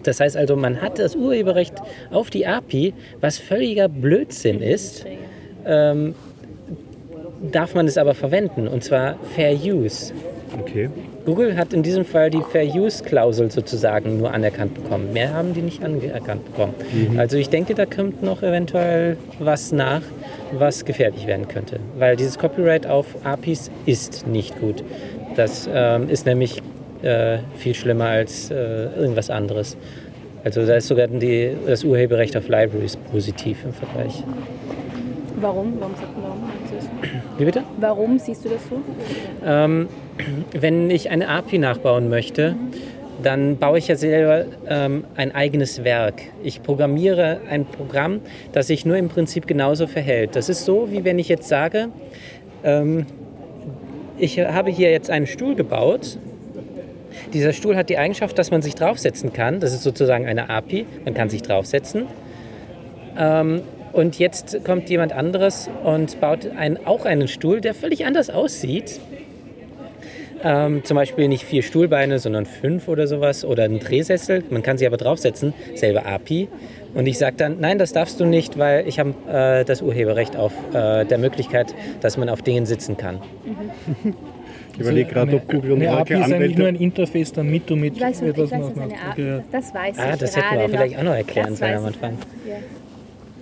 [0.04, 1.74] das heißt also, man hat das Urheberrecht
[2.12, 5.06] auf die API, was völliger Blödsinn ist,
[5.66, 6.14] ähm,
[7.52, 10.14] darf man es aber verwenden, und zwar Fair Use.
[10.60, 10.90] Okay.
[11.26, 15.12] Google hat in diesem Fall die Fair Use-Klausel sozusagen nur anerkannt bekommen.
[15.14, 16.74] Mehr haben die nicht anerkannt bekommen.
[17.18, 20.02] Also ich denke, da kommt noch eventuell was nach,
[20.52, 21.80] was gefährlich werden könnte.
[21.98, 24.84] Weil dieses Copyright auf APIs ist nicht gut.
[25.36, 26.62] Das ähm, ist nämlich
[27.02, 28.56] äh, viel schlimmer als äh,
[28.96, 29.76] irgendwas anderes.
[30.44, 34.24] Also da ist sogar die, das Urheberrecht auf Libraries positiv im Vergleich.
[35.40, 35.74] Warum?
[35.80, 36.53] Warum, sagt- du-
[37.38, 37.64] Wie bitte?
[37.80, 38.82] warum siehst du das so?
[39.46, 39.88] Ähm,
[40.54, 42.56] wenn ich eine API nachbauen möchte,
[43.22, 46.22] dann baue ich ja selber ähm, ein eigenes Werk.
[46.44, 50.36] Ich programmiere ein Programm, das sich nur im Prinzip genauso verhält.
[50.36, 51.90] Das ist so, wie wenn ich jetzt sage,
[52.64, 53.06] ähm,
[54.18, 56.18] ich habe hier jetzt einen Stuhl gebaut.
[57.34, 59.60] Dieser Stuhl hat die Eigenschaft, dass man sich draufsetzen kann.
[59.60, 60.86] Das ist sozusagen eine API.
[61.06, 62.08] Man kann sich draufsetzen.
[63.18, 63.62] Ähm,
[63.94, 69.00] und jetzt kommt jemand anderes und baut ein, auch einen Stuhl, der völlig anders aussieht.
[70.46, 73.46] Ähm, zum Beispiel nicht vier Stuhlbeine, sondern fünf oder sowas.
[73.46, 74.44] Oder einen Drehsessel.
[74.50, 75.54] Man kann sich aber draufsetzen.
[75.76, 76.50] Selbe API.
[76.94, 80.36] Und ich sage dann, nein, das darfst du nicht, weil ich habe äh, das Urheberrecht
[80.36, 83.20] auf äh, der Möglichkeit, dass man auf Dingen sitzen kann.
[84.74, 86.76] Ich überlege gerade, ob Google und eine API ist eigentlich nur ein.
[86.76, 88.72] Interface, damit du mit Ich weiß, ich etwas machst.
[89.52, 92.18] Das weiß Ah, ich das hätten wir auch vielleicht auch noch erklären sollen am Anfang.
[92.48, 92.56] Ja.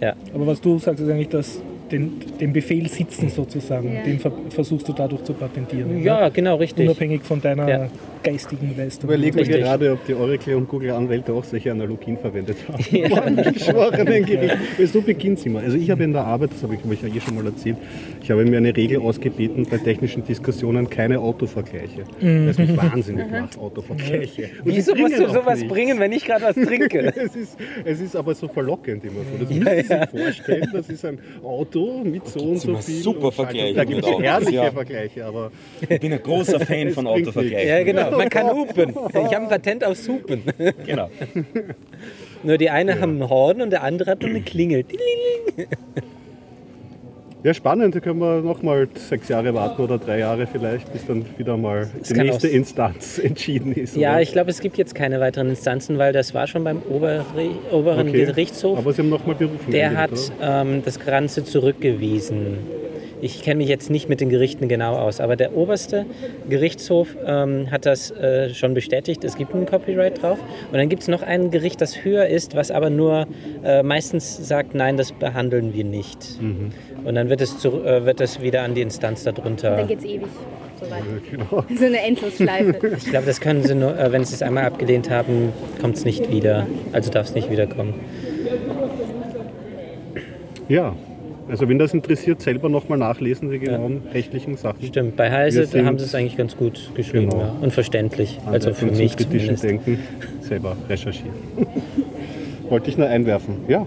[0.02, 0.14] Ja.
[0.34, 1.62] Aber was du sagst, ist eigentlich, dass
[1.92, 4.02] den, den Befehl sitzen sozusagen, Ja.
[4.04, 6.02] den ver versuchst du dadurch zu patentieren.
[6.04, 6.86] Ja, genau, richtig.
[6.88, 7.88] Unabhängig von deiner Ja.
[8.24, 9.10] Geistigen Leistung.
[9.10, 9.62] Überlegen wir Richtig.
[9.64, 12.84] gerade, ob die Oracle und Google Anwälte auch solche Analogien verwendet haben.
[12.92, 13.30] Ja.
[13.52, 14.58] Geschworenen Gericht.
[14.78, 15.60] Weil so beginnt es immer.
[15.60, 17.78] Also ich habe in der Arbeit, das habe ich euch ja eh schon mal erzählt,
[18.22, 22.04] ich habe mir eine Regel ausgebeten bei technischen Diskussionen, keine Autovergleiche.
[22.20, 24.44] Weil es mich wahnsinnig macht, Autovergleiche.
[24.64, 25.74] Und Wieso musst du sowas nichts.
[25.74, 27.14] bringen, wenn ich gerade was trinke?
[27.22, 29.38] Es ist, es ist aber so verlockend immer so.
[29.46, 32.96] Das müssen Sie sich vorstellen, das ist ein Auto mit so und so viel.
[33.02, 33.32] super.
[33.32, 34.72] Vergleiche Da gibt es ja.
[34.72, 35.52] Vergleiche, aber
[35.88, 37.68] Ich bin ein großer Fan von Autovergleichen.
[37.68, 38.11] ja, genau.
[38.18, 38.90] Man kann hupen.
[38.90, 40.44] Ich habe ein Patent aufs Hupen.
[40.86, 41.10] Genau.
[42.44, 44.86] Nur die eine haben ein Horn und der andere hat nur eine Klingel.
[47.44, 47.96] Ja, spannend.
[47.96, 51.90] Da können wir nochmal sechs Jahre warten oder drei Jahre vielleicht, bis dann wieder mal
[52.08, 53.96] die kann nächste auch- Instanz entschieden ist.
[53.96, 54.22] Ja, oder?
[54.22, 57.24] ich glaube, es gibt jetzt keine weiteren Instanzen, weil das war schon beim Oberre
[57.72, 58.26] oberen Okay.
[58.26, 58.78] Gerichtshof.
[58.78, 59.72] Aber Sie haben nochmal berufen.
[59.72, 62.58] Der hat ähm, das Ganze zurückgewiesen.
[63.24, 66.08] Ich kenne mich jetzt nicht mit den Gerichten genau aus, aber der oberste
[66.50, 69.24] Gerichtshof ähm, hat das äh, schon bestätigt.
[69.24, 70.40] Es gibt ein Copyright drauf.
[70.72, 73.28] Und dann gibt es noch ein Gericht, das höher ist, was aber nur
[73.64, 76.18] äh, meistens sagt, nein, das behandeln wir nicht.
[77.04, 79.76] Und dann wird es, zu, äh, wird es wieder an die Instanz darunter.
[79.78, 80.28] Dann geht es ewig
[80.82, 81.06] so weiter.
[81.30, 81.64] Genau.
[81.78, 82.88] So eine Endlosschleife.
[82.98, 86.06] Ich glaube, das können sie nur, äh, wenn sie es einmal abgelehnt haben, kommt es
[86.06, 86.68] nicht wieder.
[86.92, 87.94] Also darf es nicht wiederkommen.
[90.68, 90.96] Ja,
[91.50, 94.86] also wenn das interessiert, selber nochmal nachlesen, die genauen rechtlichen Sachen.
[94.86, 97.42] Stimmt, bei Heise haben sie es eigentlich ganz gut geschrieben Genau.
[97.42, 97.56] ja.
[97.62, 98.40] und verständlich.
[98.46, 99.64] Also Anwalt für mich kritischen zumindest.
[99.64, 100.00] Denken
[100.42, 101.34] selber recherchieren.
[102.70, 103.56] Wollte ich nur einwerfen.
[103.68, 103.86] Ja,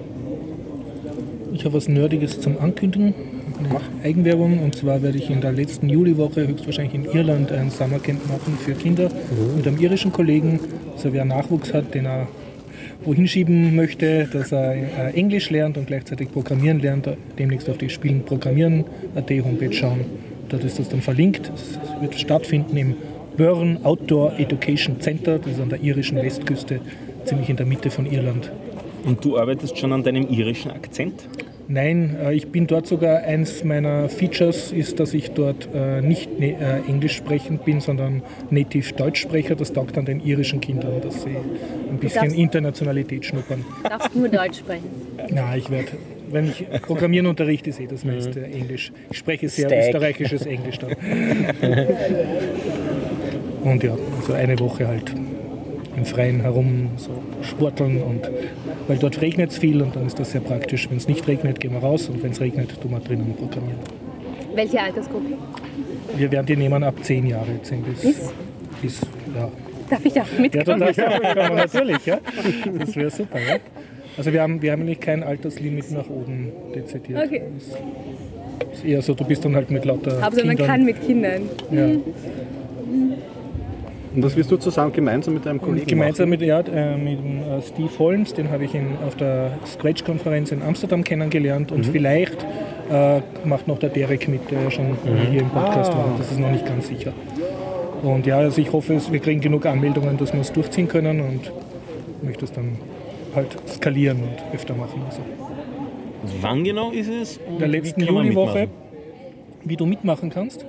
[1.55, 3.15] Ich habe was Nerdiges zum Ankündigen.
[3.59, 4.59] Eine Eigenwerbung.
[4.59, 8.73] Und zwar werde ich in der letzten Juliwoche höchstwahrscheinlich in Irland ein Summercamp machen für
[8.73, 9.09] Kinder
[9.57, 10.59] mit einem irischen Kollegen.
[10.95, 12.27] Also wer Nachwuchs hat, den er
[13.05, 17.89] wohin schieben möchte, dass er äh, Englisch lernt und gleichzeitig Programmieren lernt, demnächst auf die
[17.89, 20.01] Spielen Programmieren.at Homepage schauen.
[20.49, 21.53] Dort ist das dann verlinkt.
[21.55, 22.97] Es wird stattfinden im
[23.37, 25.39] Burn Outdoor Education Center.
[25.39, 26.81] Das ist an der irischen Westküste,
[27.25, 28.51] ziemlich in der Mitte von Irland.
[29.05, 31.29] Und du arbeitest schon an deinem irischen Akzent?
[31.67, 36.39] Nein, äh, ich bin dort sogar, eins meiner Features ist, dass ich dort äh, nicht
[36.39, 39.55] ne, äh, englisch sprechend bin, sondern native Deutschsprecher.
[39.55, 43.65] Das taugt dann den irischen Kindern, dass sie ein bisschen darfst- Internationalität schnuppern.
[43.83, 44.85] Du darfst nur Deutsch sprechen.
[45.31, 45.93] Na, ich werde,
[46.31, 48.93] wenn ich Programmieren unterrichte, ist eh das meiste Englisch.
[49.11, 49.87] Ich spreche sehr Steak.
[49.87, 50.91] österreichisches Englisch dann.
[53.65, 55.15] Und ja, also eine Woche halt
[55.97, 57.11] im Freien herum so
[57.43, 58.29] sporteln und
[58.89, 60.89] weil dort regnet es viel und dann ist das sehr praktisch.
[60.91, 63.79] Wenn es nicht regnet, gehen wir raus und wenn es regnet, tun wir drinnen programmieren.
[64.55, 65.27] Welche Altersgruppe?
[66.17, 68.33] Wir werden die nehmen ab 10 Jahre, 10 bis, Bis?
[68.83, 69.01] bis
[69.37, 69.51] ja.
[69.91, 70.81] Darf ich auch Ja, dann mitkommen?
[70.81, 72.19] darfst du auch mitkommen, natürlich, ja.
[72.79, 73.57] Das wäre super, ja.
[74.17, 77.25] Also wir haben, wir haben eigentlich kein Alterslimit nach oben dezidiert.
[77.27, 77.43] Okay.
[78.71, 80.67] Das ist eher so, du bist dann halt mit lauter Hauptsache man Kindern.
[80.67, 81.43] kann mit Kindern.
[81.73, 81.87] ja.
[84.15, 86.39] Und das wirst du zusammen gemeinsam mit deinem Kollegen gemeinsam machen?
[86.41, 90.53] mit, ja, äh, mit dem, äh, Steve Holmes, den habe ich in, auf der Scratch-Konferenz
[90.53, 91.77] in Amsterdam kennengelernt Mhm.
[91.79, 92.47] und vielleicht
[92.93, 94.97] äh, macht noch der Derek mit, der schon Mhm.
[95.31, 95.97] hier im Podcast Ah.
[95.99, 96.15] war.
[96.19, 97.13] Das ist noch nicht ganz sicher.
[98.03, 101.51] Und ja, also ich hoffe, wir kriegen genug Anmeldungen, dass wir es durchziehen können und
[102.23, 102.77] möchte es dann
[103.35, 105.01] halt skalieren und öfter machen.
[105.07, 105.21] Also
[106.41, 107.39] Wann genau ist es?
[107.49, 108.69] In der letzten mitmachen?
[109.65, 110.65] wie du mitmachen kannst.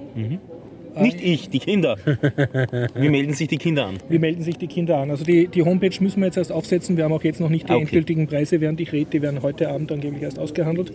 [1.01, 1.97] Nicht ich, die Kinder.
[2.95, 3.97] Wie melden sich die Kinder an?
[4.10, 5.12] Wie melden sich die Kinder an?
[5.12, 6.97] Also die, die Homepage müssen wir jetzt erst aufsetzen.
[6.97, 7.84] Wir haben auch jetzt noch nicht die Ah, okay.
[7.84, 9.10] endgültigen Preise, während ich rede.
[9.12, 10.91] Die werden heute Abend angeblich erst ausgehandelt.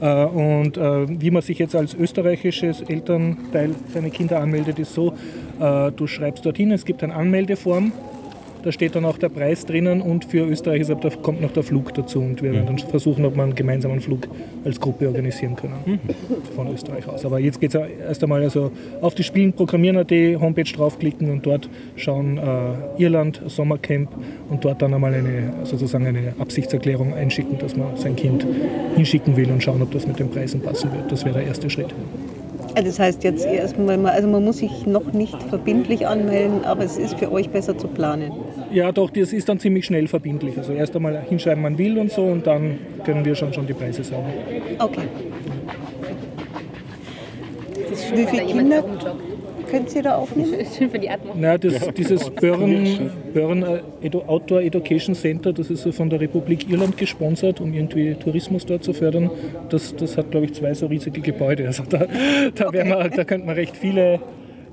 [0.00, 5.14] Äh, Und äh, wie man sich jetzt als österreichisches Elternteil seine Kinder anmeldet, ist so,
[5.60, 7.92] äh, du schreibst dorthin, es gibt eine Anmeldeform.
[8.64, 11.52] Da steht dann auch der Preis drinnen und für Österreich ist, ab- da kommt noch
[11.52, 12.20] der Flug dazu.
[12.20, 14.26] Und wir werden dann versuchen, ob wir einen gemeinsamen Flug
[14.64, 16.00] als Gruppe organisieren können
[16.56, 17.26] von Österreich aus.
[17.26, 18.72] Aber jetzt geht es erst einmal also
[19.02, 24.08] auf die Spielen programmieren.at Homepage draufklicken und dort schauen äh, Irland Sommercamp
[24.48, 28.46] und dort dann einmal eine sozusagen eine Absichtserklärung einschicken, dass man sein Kind
[28.96, 31.12] hinschicken will und schauen, ob das mit den Preisen passen wird.
[31.12, 31.94] Das wäre der erste Schritt.
[32.76, 36.84] Also Das heißt jetzt erstmal, mal- also man muss sich noch nicht verbindlich anmelden, aber
[36.84, 38.32] es ist für euch besser zu planen.
[38.72, 40.58] Ja, doch, das ist dann ziemlich schnell verbindlich.
[40.58, 43.74] Also erst einmal hinschreiben, man will und so und dann können wir schon schon die
[43.74, 44.26] Preise sagen.
[44.80, 45.02] Okay.
[47.82, 48.84] Das ist schön, Wie viele Kinder?
[49.74, 50.52] Könnt ihr da aufnehmen?
[50.52, 51.34] Das ist schön für die Atmung.
[51.38, 53.62] Na, das, dieses Burn, Burn
[54.02, 58.64] äh, Outdoor Education Center, das ist so von der Republik Irland gesponsert, um irgendwie Tourismus
[58.66, 59.30] dort zu fördern.
[59.70, 61.66] Das, das hat, glaube ich, zwei so riesige Gebäude.
[61.66, 62.06] Also da,
[62.54, 64.20] da, wären wir, da könnte man recht viele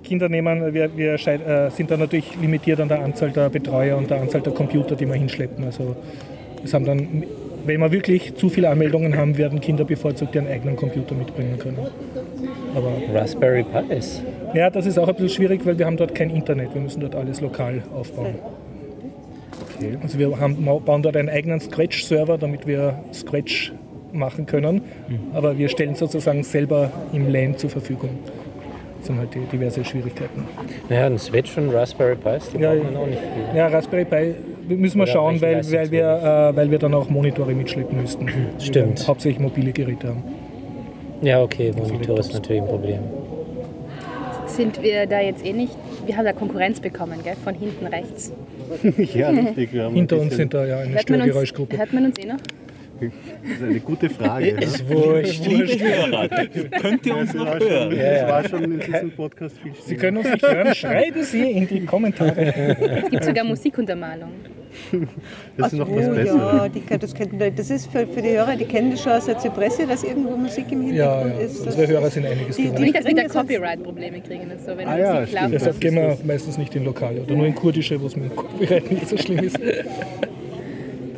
[0.04, 0.74] Kinder nehmen.
[0.74, 4.22] Wir, wir scheid- äh, sind da natürlich limitiert an der Anzahl der Betreuer und der
[4.22, 5.66] Anzahl der Computer, die wir hinschleppen.
[5.66, 5.96] Also
[6.64, 7.24] es haben dann,
[7.66, 11.58] wenn wir wirklich zu viele Anmeldungen haben, werden Kinder bevorzugt, die einen eigenen Computer mitbringen
[11.58, 11.80] können.
[12.76, 14.22] Aber Raspberry Pis.
[14.54, 16.74] Ja, das ist auch ein bisschen schwierig, weil wir haben dort kein Internet.
[16.74, 18.36] Wir müssen dort alles lokal aufbauen.
[20.04, 23.74] Also wir haben, bauen dort einen eigenen Scratch-Server, damit wir Scratch
[24.12, 24.82] machen können.
[25.34, 28.10] Aber wir stellen sozusagen selber im LAN zur Verfügung.
[29.00, 30.46] Das sind halt die diverse Schwierigkeiten.
[30.90, 33.58] Ja, ein Switch und Raspberry Pis, die Ja, braucht man auch nicht viel.
[33.58, 34.36] Ja, Raspberry Pi
[34.76, 38.30] müssen wir Oder schauen, weil, weil, wir, äh, weil wir dann auch Monitore mitschleppen müssten.
[38.60, 39.08] Stimmt.
[39.08, 40.24] Hauptsächlich mobile Geräte haben.
[41.24, 42.28] Ja, okay, Monitor Laptops.
[42.28, 43.00] ist natürlich ein Problem.
[44.62, 45.74] Sind wir da jetzt eh nicht?
[46.06, 47.36] Wir haben da Konkurrenz bekommen, gell?
[47.44, 48.32] Von hinten rechts.
[49.16, 49.74] ja, richtig.
[49.74, 51.78] Wir haben Hinter uns sind da ja eine Hört man, uns, Störgeräuschgruppe.
[51.80, 52.38] hört man uns eh noch?
[53.00, 54.50] Das ist eine gute Frage.
[54.50, 54.68] ja.
[54.88, 55.44] Wurscht,
[56.80, 57.92] könnt ihr uns noch war, schon, hören?
[57.92, 61.68] es war schon in diesem Podcast viel Sie können uns nicht hören, schreiben Sie in
[61.68, 62.54] die Kommentare.
[63.04, 64.30] Es gibt sogar Musikuntermalung.
[65.58, 68.56] Das ist noch oh, was ja, die, das, kennt, das ist für, für die Hörer,
[68.56, 71.46] die kennen das schon aus der Zypresse, dass irgendwo Musik im Ja, Hintergrund ja.
[71.46, 71.66] ist.
[71.66, 72.80] unsere Hörer sind einiges Die- gewohnt.
[72.80, 74.52] Nicht, dass wir da das Copyright-Probleme kriegen.
[74.66, 75.26] So, wenn Ah ja.
[75.48, 78.36] Deshalb gehen wir meistens nicht in Lokale oder nur in kurdische, wo es mit dem
[78.36, 79.60] Copyright nicht so schlimm ist.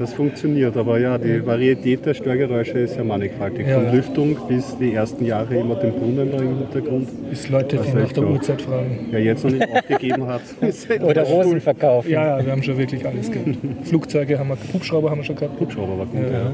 [0.04, 3.66] Das funktioniert, aber ja, die Varietät der Störgeräusche ist ja mannigfaltig.
[3.66, 3.92] Ja, Von ja.
[3.94, 7.08] Lüftung bis die ersten Jahre immer den Brunnen da im Hintergrund.
[7.30, 8.24] Bis Leute, Das die nach der.
[8.28, 9.08] Uhrzeit fragen.
[9.12, 10.42] Wer jetzt noch nicht aufgegeben hat.
[11.04, 11.24] Oder.
[11.24, 12.12] Rosen verkaufen.
[12.12, 13.48] Ja, ja, wir haben schon wirklich alles gehabt.
[13.86, 15.58] Flugzeuge haben wir, Hubschrauber haben wir schon gehabt.
[15.58, 16.52] Hubschrauber war gut, Ja, ja.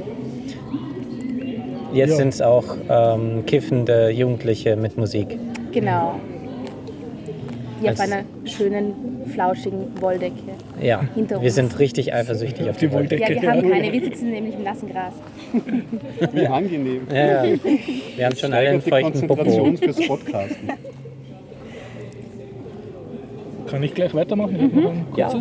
[1.91, 2.15] Jetzt Ja.
[2.17, 5.39] sind es auch ähm, kiffende Jugendliche mit Musik.
[5.71, 6.19] Genau.
[7.81, 8.93] Hier auf einer schönen,
[9.33, 10.35] flauschigen Wolldecke.
[10.81, 11.55] Ja, Hinter wir uns.
[11.55, 13.33] sind richtig eifersüchtig auf Die Wolldecke.
[13.33, 13.91] Ja, wir haben keine.
[13.93, 15.13] Wir sitzen nämlich im nassen Gras.
[16.33, 17.01] Wie angenehm.
[17.11, 17.55] Ja, ja.
[18.15, 19.43] Wir haben schon alle einen feuchten Popo.
[19.43, 20.69] Konzentration fürs Podcasten.
[23.69, 24.55] Kann ich gleich weitermachen?
[24.55, 25.31] Ein Ja.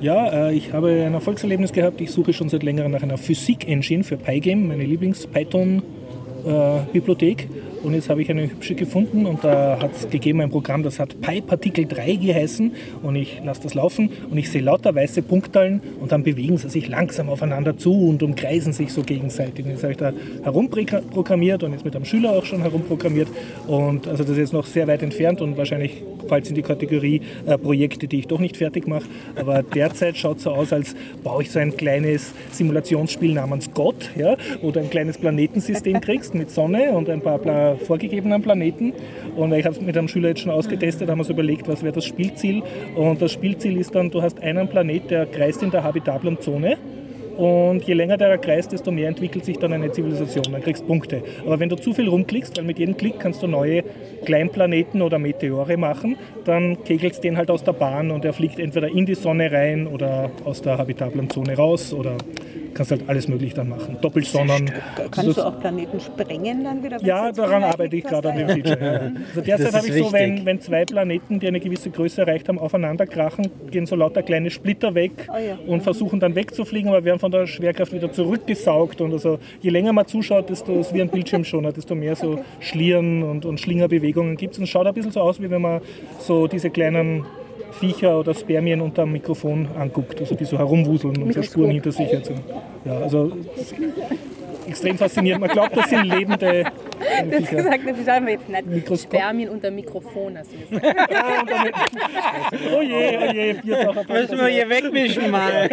[0.00, 2.00] Ja, äh, ich habe ein Erfolgserlebnis gehabt.
[2.00, 7.48] Ich suche schon seit längerem nach einer Physik-Engine für Pygame, meine Lieblings-Python-Bibliothek.
[7.84, 10.98] Und jetzt habe ich eine hübsche gefunden und da hat es gegeben ein Programm, das
[10.98, 12.72] hat PyParticle 3 geheißen.
[13.02, 16.70] Und ich lasse das laufen und ich sehe lauter weiße Punkteln und dann bewegen sie
[16.70, 19.66] sich langsam aufeinander zu und umkreisen sich so gegenseitig.
[19.66, 23.28] Und jetzt habe ich da herumprogrammiert und jetzt mit einem Schüler auch schon herumprogrammiert.
[23.66, 26.62] Und also das ist jetzt noch sehr weit entfernt und wahrscheinlich fällt es in die
[26.62, 29.04] Kategorie äh, Projekte, die ich doch nicht fertig mache.
[29.36, 34.10] Aber derzeit schaut es so aus, als baue ich so ein kleines Simulationsspiel namens Gott,
[34.16, 38.92] ja, wo du ein kleines Planetensystem kriegst mit Sonne und ein paar Pla vorgegebenen Planeten.
[39.36, 41.82] Und ich habe es mit einem Schüler jetzt schon ausgetestet, haben wir uns überlegt, was
[41.82, 42.62] wäre das Spielziel.
[42.94, 46.76] Und das Spielziel ist dann, du hast einen Planet, der kreist in der habitablen Zone.
[47.36, 50.44] Und je länger der kreist, desto mehr entwickelt sich dann eine Zivilisation.
[50.52, 51.22] Dann kriegst Punkte.
[51.44, 53.82] Aber wenn du zu viel rumklickst, weil mit jedem Klick kannst du neue
[54.24, 58.58] Kleinplaneten oder Meteore machen, dann kegelst du den halt aus der Bahn und er fliegt
[58.58, 62.16] entweder in die Sonne rein oder aus der habitablen Zone raus oder
[62.74, 63.96] kannst halt alles mögliche dann machen.
[64.00, 64.70] Doppelsonnen.
[65.10, 67.02] Kannst du auch Planeten sprengen dann wieder?
[67.02, 68.78] Ja, daran arbeite ich gerade an dem Feature.
[68.84, 68.90] Ja.
[68.90, 70.44] Also Das derzeit ist habe ich so, wenn, wichtig.
[70.46, 74.50] wenn zwei Planeten, die eine gewisse Größe erreicht haben, aufeinander krachen, gehen so lauter kleine
[74.50, 75.58] Splitter weg Ah, ja.
[75.66, 79.00] und versuchen dann wegzufliegen, aber werden von der Schwerkraft wieder zurückgesaugt.
[79.00, 83.22] Und also je länger man zuschaut, desto ist wie ein Bildschirmschoner, desto mehr so Schlieren
[83.22, 84.58] und, und Schlingerbewegungen gibt es.
[84.58, 85.80] Und es schaut ein bisschen so aus, wie wenn man
[86.18, 87.24] so diese kleinen
[87.80, 91.42] Viecher oder Spermien unter dem Mikrofon anguckt, also die so herumwuseln und so.
[91.42, 92.32] Spuren hinter sich jetzt.
[92.84, 93.74] Ja, also das ist
[94.66, 95.40] extrem faszinierend.
[95.40, 96.64] Man glaubt, das sind lebende
[97.30, 98.66] Du hast gesagt, das schauen wir jetzt nicht.
[98.66, 99.20] Mikroskop.
[99.20, 100.34] Spermien unter Mikrofon,
[100.70, 101.74] gesagt.
[102.74, 103.54] Oh je, oh je.
[104.08, 105.68] Müssen wir hier wegmischen mal.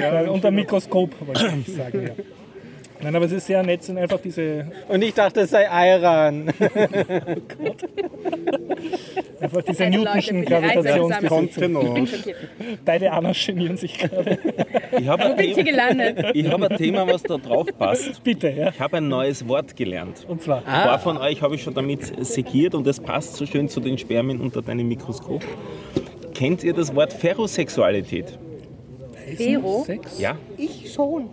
[0.00, 2.02] Ja, unter Mikroskop, wollte ich nicht sagen.
[2.02, 2.24] Ja.
[3.00, 6.48] Nein, aber es ist sehr nett, sind einfach diese, Und ich dachte, es sei Iran.
[9.40, 12.34] einfach diese Also Newtonschen Gravitationsgesetze.
[12.84, 14.38] Beide Anna genieren sich gerade.
[14.98, 16.26] Ich habe ein, Bin ich hier Thema- gelandet?
[16.34, 18.22] ich habe ein Thema, was da drauf passt.
[18.24, 18.70] Bitte, ja.
[18.70, 20.24] Ich habe ein neues Wort gelernt.
[20.26, 23.46] Und zwar, Ein paar von euch habe ich schon damit segiert und das passt so
[23.46, 25.44] schön zu den Spermien unter deinem Mikroskop.
[26.34, 28.38] Kennt ihr das Wort Ferrosexualität?
[29.84, 30.18] Sex?
[30.18, 30.36] Ja?
[30.56, 31.26] Ich schon.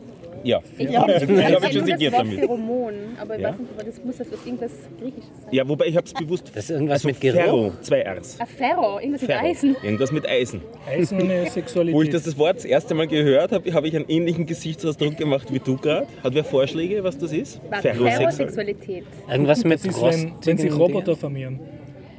[0.45, 0.61] Ja.
[0.77, 1.01] Ich Ja.
[1.01, 2.39] habe Ich habe hab schon nur das segiert Wort damit.
[2.39, 3.49] Pheromon, aber ich Ja.
[3.49, 5.49] weiß nicht, aber das muss das was irgendwas Griechisches sein.
[5.53, 6.51] Ja, wobei ich habe es bewusst.
[6.53, 7.35] Das ist irgendwas also mit Geruch.
[7.41, 8.37] Ferro, zwei R's.
[8.39, 9.45] Ah, Ferro, irgendwas mit Ferro.
[9.45, 9.75] Eisen.
[9.81, 10.61] Irgendwas mit Eisen.
[10.87, 11.95] Eiserne Sexualität.
[11.95, 15.17] Wo ich das, das Wort das erste Mal gehört habe, habe ich einen ähnlichen Gesichtsausdruck
[15.17, 16.05] gemacht wie du gerade.
[16.23, 17.59] Hat wer Vorschläge, was das ist?
[17.81, 19.03] Ferrosexualität.
[19.29, 21.59] Irgendwas mit das ist, wenn, wenn sich Roboter vermehren.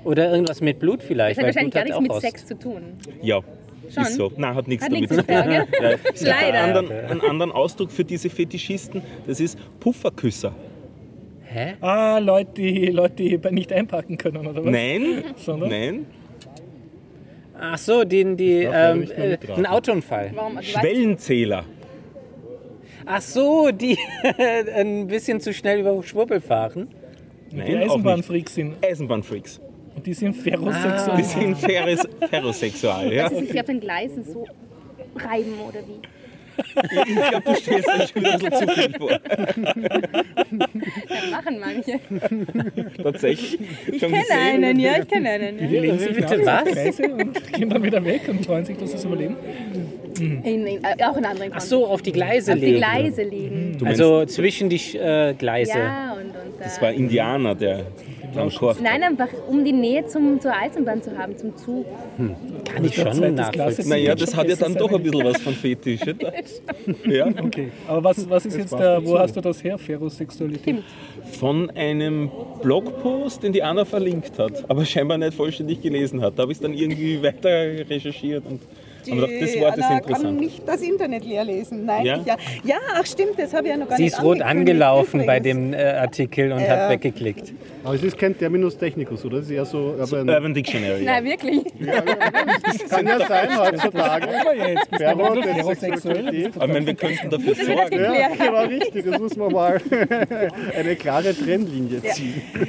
[0.04, 1.38] Oder irgendwas mit Blut vielleicht.
[1.38, 2.32] Das hat weil wahrscheinlich Blut gar hat nichts auch mit.
[2.32, 2.82] Sex zu tun.
[3.22, 3.40] Ja,
[3.94, 4.02] Schon?
[4.04, 4.32] ist so.
[4.36, 5.34] Nein, hat nichts Hat damit zu mit tun.
[5.52, 6.60] Ja, es gibt einen Leider.
[6.64, 10.54] anderen, einen anderen Ausdruck für diese Fetischisten, das ist Pufferküsser.
[11.44, 11.74] Hä?
[11.80, 14.70] Ah, Leute, die, Leute, die nicht einpacken können, oder was?
[14.70, 15.70] Nein, Sondern?
[15.70, 16.06] nein,
[17.58, 19.64] Ach so, den, die, ähm, äh, mitraten.
[19.64, 20.30] ein Autounfall.
[20.34, 20.58] Warum?
[20.58, 21.64] Also, Schwellenzähler.
[23.06, 23.96] Ach so, die
[24.74, 26.88] ein bisschen zu schnell über Schwurbel fahren.
[27.50, 27.90] Die Nein, nicht.
[27.90, 28.74] Eisenbahnfreaks sind.
[28.84, 29.60] Eisenbahnfreaks.
[29.96, 31.16] Und die sind ferrosexuell.
[31.16, 33.12] Die sind ferris, ferrosexual.
[33.12, 33.28] Ja?
[33.28, 34.46] dass sie sich auf den Gleisen so
[35.16, 36.00] reiben oder wie?
[36.58, 39.20] Ich glaube, du stellst dir schon ein bisschen zu viel vor.
[39.28, 39.56] Das
[41.30, 42.00] machen manche.
[43.02, 43.58] Tatsächlich.
[43.92, 45.58] Ich kenne einen, ja, ich kenne einen.
[45.58, 45.80] Die Ja.
[45.82, 46.64] legen sich Bitte auf was?
[46.64, 49.36] Gleise und gehen dann wieder weg und freuen sich, dass sie es überleben.
[50.18, 52.78] In, in, äh, auch in anderen Ach so, auf die Gleise Auf die legen.
[52.78, 53.76] Gleise liegen.
[53.78, 55.78] Du meinst, Also zwischen die äh, Gleise.
[55.78, 57.84] Ja, und, und das äh, war Indianer, der
[58.82, 61.86] Nein, einfach um die Nähe zum, zur Eisenbahn zu haben, zum Zug.
[62.64, 63.88] Kann ich schon nachvollziehen.
[63.88, 66.02] Naja, das hat ja dann doch ein bisschen was von Fetisch.
[66.02, 66.32] oder?
[67.04, 67.26] Ja.
[67.26, 67.70] Okay.
[67.86, 70.82] Aber was, was ist jetzt der, wo hast du das her, Ferrosexualität?
[71.38, 72.30] Von einem
[72.62, 76.38] Blogpost, den die Anna verlinkt hat, aber scheinbar nicht vollständig gelesen hat.
[76.38, 77.48] Da habe ich es dann irgendwie weiter
[77.88, 78.60] recherchiert und
[79.10, 80.40] habe gedacht, das Wort ist Anna kann interessant.
[80.40, 81.84] nicht das Internet leer lesen.
[81.84, 82.16] Nein, Ja?
[82.20, 82.36] ich, ja.
[82.64, 85.38] ja, ach stimmt, das habe ich ja noch gar Sie nicht ist rot angelaufen bei
[85.38, 85.70] übrigens.
[85.70, 86.68] dem äh, Artikel und Ja.
[86.68, 87.52] hat weggeklickt.
[87.84, 89.38] Aber es ist kein Terminus technicus, oder?
[89.38, 89.94] Es ist eher so.
[90.00, 91.04] Aber ein, Urban Dictionary.
[91.04, 91.62] Nein, wirklich.
[92.90, 94.28] kann ja sein heutzutage.
[95.06, 95.80] Aber das ist.
[95.80, 96.50] Sexualität.
[96.56, 98.00] Aber ich meine, wir könnten dafür sorgen.
[98.00, 99.04] Ja, genau richtig.
[99.08, 99.80] Das muss man mal
[100.76, 102.42] eine klare Trennlinie ziehen.
[102.54, 102.60] Ja,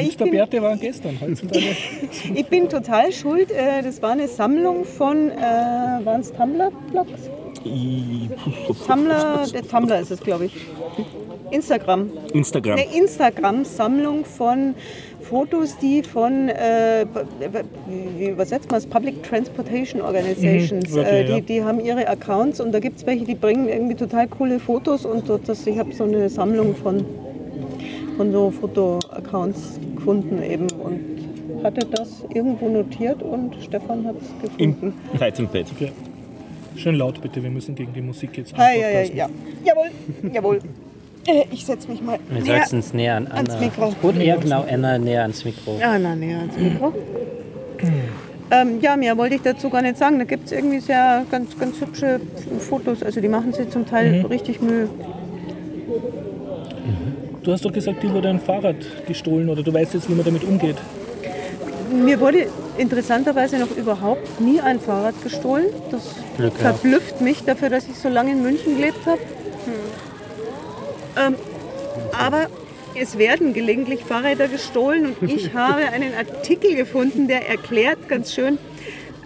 [0.00, 1.64] ich bin, Hipsterbärte waren gestern, heutzutage.
[2.34, 3.50] ich bin total schuld.
[3.50, 5.34] Äh, Das war eine Sammlung von, äh,
[6.04, 7.30] waren es Tumblr-Blogs?
[8.86, 10.52] Tumblr, der Tumblr ist es, glaube ich.
[11.50, 12.10] Instagram.
[12.32, 12.78] Instagram.
[12.78, 14.74] Eine Instagram-Sammlung von
[15.20, 17.06] Fotos, die von, äh,
[18.18, 21.40] wie übersetzt man es, Public Transportation Organizations, Mhm, okay, äh, die, ja.
[21.40, 25.04] die haben ihre Accounts und da gibt es welche, die bringen irgendwie total coole Fotos
[25.04, 27.04] und das, ich habe so eine Sammlung von,
[28.16, 31.25] von so Foto-Accounts gefunden eben und
[31.66, 34.94] hatte das irgendwo notiert und Stefan hat es gefunden.
[35.12, 35.66] Titanpad.
[35.74, 35.92] Okay.
[36.76, 39.16] Schön laut bitte, wir müssen gegen die Musik jetzt Ah, ja, ja, anpassen.
[39.16, 39.28] ja.
[39.64, 39.90] Jawohl,
[40.32, 40.58] jawohl.
[41.28, 42.58] Äh, Ich setze mich mal Wir näher.
[42.60, 43.60] sollten uns näher an ans Anna.
[43.64, 43.92] Mikro.
[44.00, 45.76] Gut, eher genau, Anna näher ans Mikro.
[45.82, 46.92] Ah, na, näher ans Mikro.
[48.52, 50.18] Ähm, ja, mehr wollte ich dazu gar nicht sagen.
[50.20, 52.20] Da gibt es irgendwie sehr ganz, ganz hübsche
[52.60, 53.02] Fotos.
[53.02, 54.88] Also die machen sich zum Teil richtig Mühe.
[57.42, 58.76] Du hast doch gesagt, dir wurde ein Fahrrad
[59.08, 60.76] gestohlen oder du weißt jetzt, wie man damit umgeht.
[61.90, 62.46] Mir wurde
[62.78, 65.66] interessanterweise noch überhaupt nie ein Fahrrad gestohlen.
[65.90, 66.02] Das
[66.36, 69.20] Glück verblüfft mich dafür, dass ich so lange in München gelebt habe.
[71.16, 71.34] Ähm,
[72.12, 72.48] aber
[72.94, 78.58] es werden gelegentlich Fahrräder gestohlen und ich habe einen Artikel gefunden, der erklärt ganz schön,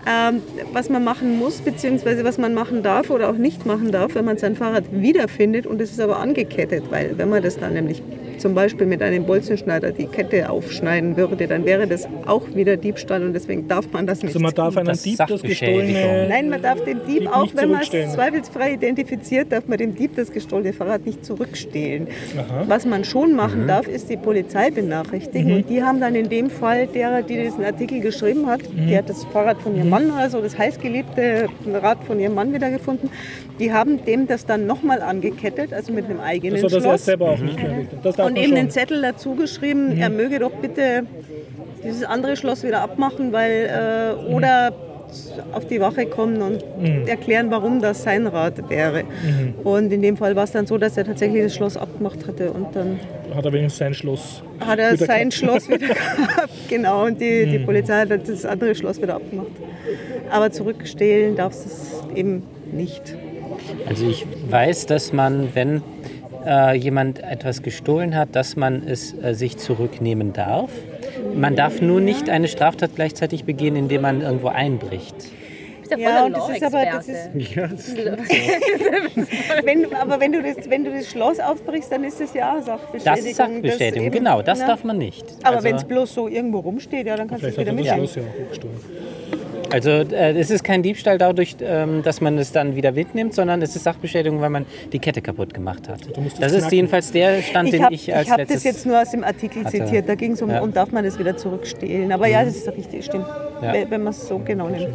[0.07, 0.41] ähm,
[0.73, 4.25] was man machen muss, beziehungsweise was man machen darf oder auch nicht machen darf, wenn
[4.25, 8.03] man sein Fahrrad wiederfindet und es ist aber angekettet, weil wenn man das dann nämlich
[8.39, 13.23] zum Beispiel mit einem Bolzenschneider die Kette aufschneiden würde, dann wäre das auch wieder Diebstahl
[13.23, 14.29] und deswegen darf man das nicht.
[14.29, 16.27] Also man darf einen Das Dieb das gestohlene...
[16.31, 19.95] Nein, man darf dem Dieb, Dieb auch wenn man es zweifelsfrei identifiziert, darf man dem
[19.95, 22.09] Dieb das gestohlene Fahrrad nicht zurückstehlen.
[22.39, 22.65] Aha.
[22.67, 23.37] Was man schon Mhm.
[23.37, 25.57] machen darf, ist die Polizei benachrichtigen.
[25.57, 28.87] Und die haben dann in dem Fall derer, die diesen Artikel geschrieben hat, Mhm.
[28.87, 31.49] die hat das Fahrrad von ihrem Mann, also das heißgeliebte
[31.83, 33.11] Rad von ihrem Mann wiedergefunden,
[33.59, 37.05] die haben dem das dann nochmal angekettet, also mit einem eigenen es Schloss.
[37.05, 37.87] selber auch nicht mehr.
[38.03, 41.05] Das darf Und eben einen Zettel dazu geschrieben, er möge doch bitte
[41.85, 44.73] dieses andere Schloss wieder abmachen, weil äh, oder
[45.53, 46.63] auf die Wache kommen und
[47.09, 49.05] erklären, warum das sein Rad wäre.
[49.65, 52.53] Und in dem Fall war es dann so, dass er tatsächlich das Schloss abgemacht hatte
[52.53, 52.99] und dann
[53.35, 54.43] Hat er wenigstens sein Schloss.
[54.61, 55.35] hat er Wieder sein gehabt.
[55.35, 56.51] Schloss wieder gehabt.
[56.69, 59.49] Genau, und die, die Polizei hat das andere Schloss wieder abgemacht.
[60.31, 62.43] Aber zurückstehlen darfst du es eben
[62.73, 63.15] nicht.
[63.89, 65.83] Also ich weiß, dass man, wenn
[66.47, 70.71] äh, jemand etwas gestohlen hat, dass man es äh, sich zurücknehmen darf.
[71.35, 75.15] Man darf nur nicht eine Straftat gleichzeitig begehen, indem man irgendwo einbricht.
[75.91, 77.75] Ja Ja, und das ist aber- das Law-Experte.
[77.75, 77.97] ist-
[79.65, 82.63] Wenn, aber wenn du, das, wenn du das Schloss aufbrichst, dann ist es ja auch
[82.63, 83.05] Sachbeschädigung.
[83.17, 85.25] Das ist Sachbestätigung, eben- genau, das na, darf man nicht.
[85.43, 87.75] Aber also, wenn es bloß so irgendwo rumsteht, ja, dann kannst du es wieder er
[87.75, 88.09] das mitnehmen.
[88.09, 88.23] Schloss ja.
[89.73, 93.63] Also äh, es ist kein Diebstahl dadurch, ähm, dass man es dann wieder mitnimmt, sondern
[93.63, 96.01] es ist Sachbeschädigung, weil man die Kette kaputt gemacht hat.
[96.19, 98.57] musst es Das ist jedenfalls der Stand, Ich den habe ich als hab letztes...
[98.63, 99.77] das jetzt nur aus dem Artikel hatte.
[99.79, 100.61] zitiert, da ging es um, Ja.
[100.61, 102.13] und darf man das wieder zurückstehlen.
[102.13, 103.27] Aber ja, das ist richtig, stimmt,
[103.63, 103.73] Ja.
[103.89, 104.89] wenn, man es so genau nimmt.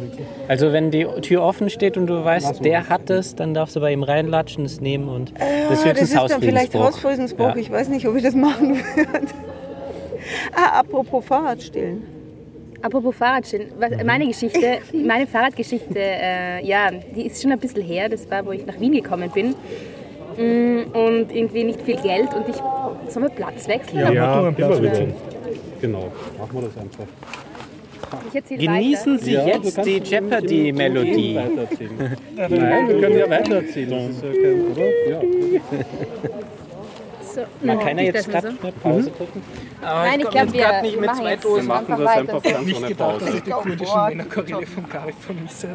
[0.48, 3.80] Also wenn die Tür offen steht und du weißt, der hat es, dann darfst du
[3.80, 7.48] bei ihm reinlatschen, es nehmen und das Ah, das höchstens ist dann vielleicht Hausfriedensbruch.
[7.50, 7.56] Ja.
[7.56, 9.26] ich weiß nicht, ob ich das machen würde.
[10.54, 12.02] Ah, apropos Fahrradstellen.
[12.82, 18.08] Apropos Fahrradstellen, was, meine Geschichte, meine Fahrradgeschichte, äh, ja, die ist schon ein bisschen her.
[18.08, 19.54] Das war, wo ich nach Wien gekommen bin.
[20.36, 22.56] Mm, Und irgendwie nicht viel Geld und ich
[23.10, 24.12] soll mal Platz wechseln.
[24.14, 25.14] Ja, du einen Platz wechseln.
[25.80, 27.06] Genau, machen wir das einfach.
[28.48, 29.24] Genießen weiter.
[29.24, 31.34] Sie jetzt die Jeopardy-Melodie.
[32.36, 34.08] Nein, wir können ja weitererzählen.
[34.08, 34.86] Das ist ja kein, oder?
[35.10, 35.20] Ja.
[37.36, 39.42] So, Man kann ja nicht, jetzt gerade so- schnell Pause drücken.
[39.82, 42.10] Nein, ich glaube, wir, wir machen jetzt Wir machen das weiter.
[42.20, 43.36] einfach ganz ohne Gedacht, dass Pause.
[43.36, 45.68] ich die kurdischen Männerchoräle von Gareth vermisse.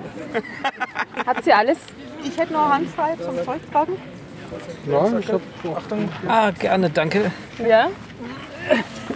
[1.27, 1.77] Habt ihr alles?
[2.23, 3.93] Ich hätte noch handfrei zum Zeugtragen.
[4.89, 5.41] Ja, ich hab
[6.27, 7.31] Ah, gerne, danke.
[7.63, 7.89] Ja.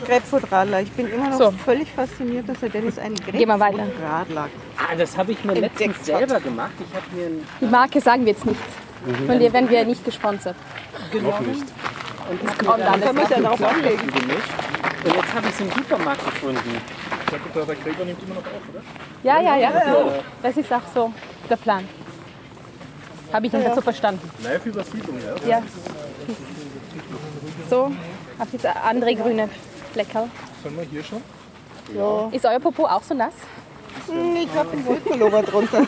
[0.05, 0.81] Grapefruit-Radler.
[0.81, 1.51] Ich bin immer noch So.
[1.51, 3.77] völlig fasziniert, dass der Dennis einen Gehen wir weiter.
[3.77, 6.05] Grapefruit-Radler Ah, das habe ich mir Entdeckt letztens hat.
[6.05, 6.71] selber gemacht.
[6.79, 8.59] Ich habe mir einen Die Marke sagen wir jetzt nicht.
[9.25, 10.55] Von dir werden wir nicht gesponsert.
[11.21, 11.63] noch nicht.
[12.29, 13.29] Das kommt alles Kann man noch.
[13.29, 14.01] dann auch anlegen.
[14.09, 16.81] Und jetzt habe ich es im Supermarkt gefunden.
[17.31, 17.39] Der
[17.75, 18.81] Gräber nimmt immer noch auf, oder?
[19.23, 19.71] Ja, ja, ja.
[20.41, 21.11] Das ist auch so
[21.49, 21.87] der Plan.
[23.33, 24.29] Habe ich nicht so verstanden.
[24.43, 25.57] Live-Übersiedlung, ja.
[25.57, 25.63] Ja.
[27.69, 27.91] So,
[28.39, 29.49] auf jetzt andere grüne
[29.93, 30.29] Fleckerl.
[30.63, 31.21] Sollen wir hier schon?
[32.31, 33.33] Ist euer Popo auch so nass?
[34.07, 35.87] Hm, Ich habe den Wohlpullover drunter.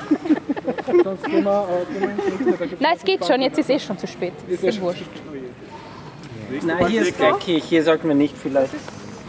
[1.03, 4.07] Sonst gehen wir, äh, gehen wir Nein, es geht schon, jetzt ist eh schon zu
[4.07, 4.33] spät.
[4.47, 5.03] ist ja Ist schon wurscht.
[6.63, 7.63] Na, hier ist dreckig.
[7.63, 8.73] Hier sollten wir nicht vielleicht.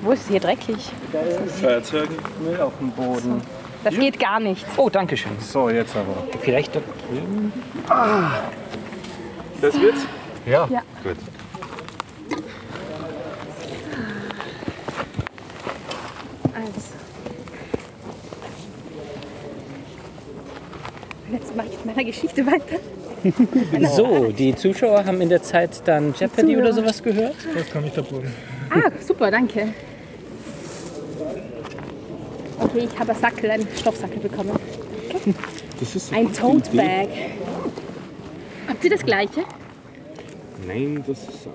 [0.02, 0.76] Wo ist hier dreckig?
[1.12, 2.14] Da ist Feuerzeuge.
[2.40, 3.40] Müll auf dem Boden.
[3.84, 4.64] Das geht gar nicht.
[4.76, 5.32] Oh, danke schön.
[5.40, 6.26] So, jetzt aber.
[6.40, 7.52] Vielleicht da drüben.
[9.60, 10.00] Das wird's.
[10.46, 10.82] Ja, Ja.
[11.02, 11.16] gut.
[16.54, 16.94] Also.
[21.32, 22.76] Jetzt mache ich mit meiner Geschichte weiter.
[23.96, 27.34] So, die Zuschauer haben in der Zeit dann Jeopardy oder sowas gehört.
[27.54, 28.32] Das kann ich da bohren.
[28.70, 29.68] Ah, super, danke.
[32.60, 34.50] Okay, ich habe einen Sackel, einen Stoffsackel bekommen.
[35.80, 37.08] Das ist Ein Tote Bag.
[38.68, 39.44] Habt ihr das gleiche?
[40.66, 41.48] Nein, das ist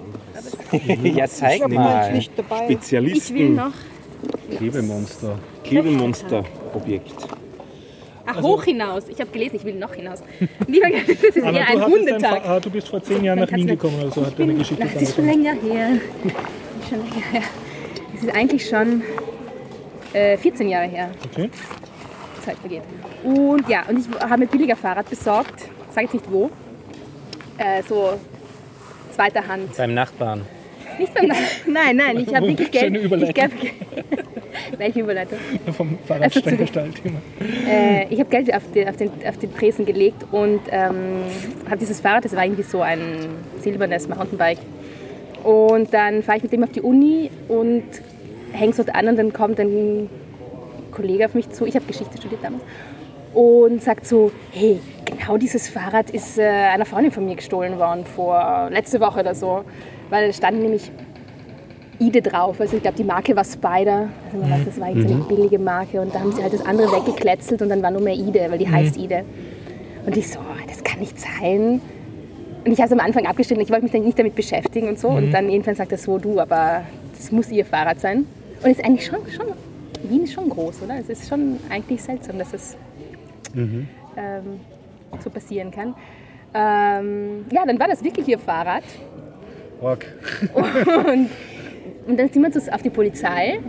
[0.71, 0.97] anders.
[1.15, 2.13] ja, zeig Ich mal.
[2.13, 2.63] nicht dabei.
[2.63, 3.55] Ich will Spezialisten.
[3.55, 3.73] noch.
[4.57, 5.37] Klebemonster.
[5.63, 7.13] Klebemonster-Objekt.
[8.25, 9.03] Ach, hoch hinaus.
[9.09, 10.19] Ich habe gelesen, ich will noch hinaus.
[10.67, 12.43] Lieber, das ist eher ein ein Hundetag.
[12.43, 14.83] Fa- ah, du bist vor zehn Jahren nach Wien gekommen oder so, hat deine Geschichte
[14.93, 15.89] Das ist schon länger her.
[16.23, 16.33] Das
[16.83, 17.41] ist schon länger her.
[18.13, 19.01] Das ist eigentlich schon
[20.13, 21.09] äh, 14 Jahre her.
[21.31, 21.49] Okay.
[22.45, 22.83] Zeit vergeht.
[23.23, 25.65] Und ja, und ich habe mir billiger Fahrrad besorgt.
[25.93, 26.49] Sag jetzt nicht wo.
[27.57, 28.19] Äh, so
[29.15, 29.75] zweiter Hand.
[29.77, 30.41] Beim Nachbarn.
[30.99, 32.85] Nicht beim Nein, nein, ich habe wirklich Geld.
[32.85, 33.51] Schöne Überleitung.
[33.55, 33.73] Ich
[34.77, 35.37] welche Überleitung?
[35.71, 37.21] Vom Also Fahrradsteigerstall Thema.
[37.67, 41.23] Äh, ich habe Geld auf den, auf, den, auf den Tresen gelegt und ähm,
[41.65, 43.01] habe dieses Fahrrad, das war irgendwie so ein
[43.61, 44.59] silbernes Mountainbike.
[45.43, 47.83] Und dann fahre ich mit dem auf die Uni und
[48.53, 50.09] hänge es dort an und dann kommt ein
[50.91, 52.63] Kollege auf mich zu, ich habe Geschichte studiert damals,
[53.33, 58.05] und sagt so, hey, genau dieses Fahrrad ist äh, einer Freundin von mir gestohlen worden
[58.05, 59.63] vor letzte Woche oder so.
[60.13, 60.91] Weil da stand nämlich
[61.97, 62.61] Ide drauf.
[62.61, 64.09] Also ich glaube, die Marke war Spider.
[64.25, 65.99] Also man weiß, das war jetzt eine billige Marke.
[66.01, 68.59] Und da haben sie halt das andere weggekletzelt und dann war nur mehr Ide, weil
[68.59, 69.25] die heißt Ide.
[70.05, 71.81] Und ich so, oh, das kann nicht sein.
[72.63, 74.99] Und ich habe es am Anfang abgestellt, ich wollte mich dann nicht damit beschäftigen und
[74.99, 75.07] so.
[75.07, 76.83] Und dann irgendwann sagt er so, du, aber
[77.17, 78.27] das muss ihr Fahrrad sein.
[78.61, 79.47] Und es ist eigentlich schon, schon,
[80.07, 80.99] Wien ist schon groß, oder?
[80.99, 82.77] Es ist schon eigentlich seltsam, dass es
[84.15, 84.59] ähm,
[85.23, 85.95] so passieren kann.
[86.53, 88.83] Ähm, ja, dann war das wirklich ihr Fahrrad.
[89.83, 90.05] Org.
[90.53, 91.29] Und,
[92.07, 93.59] und dann sind wir zu- auf die Polizei.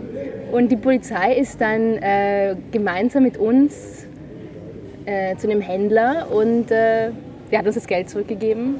[0.51, 4.05] Und die Polizei ist dann äh, gemeinsam mit uns
[5.05, 7.09] äh, zu einem Händler und äh,
[7.51, 8.75] der hat uns das Geld zurückgegeben.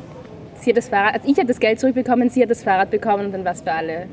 [0.56, 3.26] Sie hat das Fahrrad, also ich habe das Geld zurückbekommen, sie hat das Fahrrad bekommen
[3.28, 4.08] und dann war es für alle.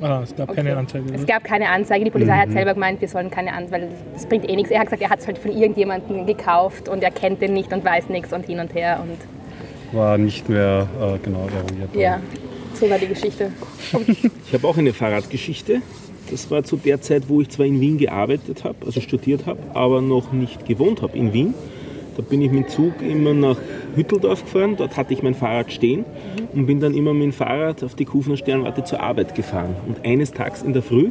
[0.00, 1.04] Ah, es gab keine Anzeige.
[1.14, 2.04] Es gab keine Anzeige.
[2.04, 4.70] Die Polizei hat selber gemeint, wir sollen keine Anzeige, weil das bringt eh nichts.
[4.70, 7.72] Er hat gesagt, er hat es halt von irgendjemandem gekauft und er kennt den nicht
[7.72, 8.98] und weiß nichts und hin und her.
[9.02, 9.16] Und
[9.92, 11.94] War nicht mehr äh, genau eruiert.
[11.94, 12.20] ja,
[12.74, 13.52] so war die Geschichte.
[14.46, 15.80] Ich habe auch eine Fahrradgeschichte.
[16.30, 19.60] Das war zu der Zeit, wo ich zwar in Wien gearbeitet habe, also studiert habe,
[19.74, 21.54] aber noch nicht gewohnt habe in Wien.
[22.16, 23.58] Da bin ich mit dem Zug immer nach
[23.94, 24.76] Hütteldorf gefahren.
[24.76, 26.04] Dort hatte ich mein Fahrrad stehen
[26.54, 29.76] und bin dann immer mit dem Fahrrad auf die Kufner Sternwarte zur Arbeit gefahren.
[29.86, 31.10] Und eines Tages in der Früh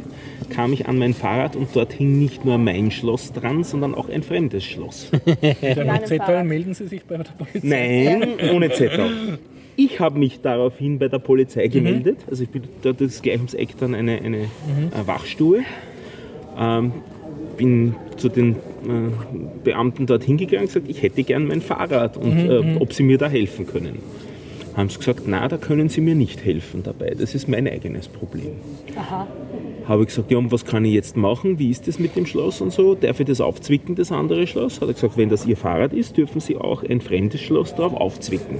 [0.50, 4.08] kam ich an mein Fahrrad und dort hing nicht nur mein Schloss dran, sondern auch
[4.08, 5.10] ein fremdes Schloss.
[5.60, 7.60] Dann mit Zettel melden Sie sich bei der Polizei.
[7.62, 9.38] Nein, ohne Zettel.
[9.76, 12.18] Ich habe mich daraufhin bei der Polizei gemeldet.
[12.28, 14.46] Also ich bin dort ist gleich ums Eck dann eine, eine äh,
[15.04, 15.64] Wachstube.
[16.58, 16.92] Ähm,
[17.56, 18.56] bin zu den äh,
[19.64, 23.18] Beamten dort hingegangen und gesagt, ich hätte gern mein Fahrrad und äh, ob sie mir
[23.18, 23.98] da helfen können.
[24.76, 27.14] Haben sie gesagt, na, da können sie mir nicht helfen dabei.
[27.18, 28.52] Das ist mein eigenes Problem.
[29.88, 31.58] Habe ich gesagt, ja, und was kann ich jetzt machen?
[31.58, 32.94] Wie ist das mit dem Schloss und so?
[32.94, 34.80] Darf ich das aufzwicken, das andere Schloss?
[34.82, 37.94] Hat er gesagt, wenn das Ihr Fahrrad ist, dürfen Sie auch ein fremdes Schloss drauf
[37.94, 38.58] aufzwicken.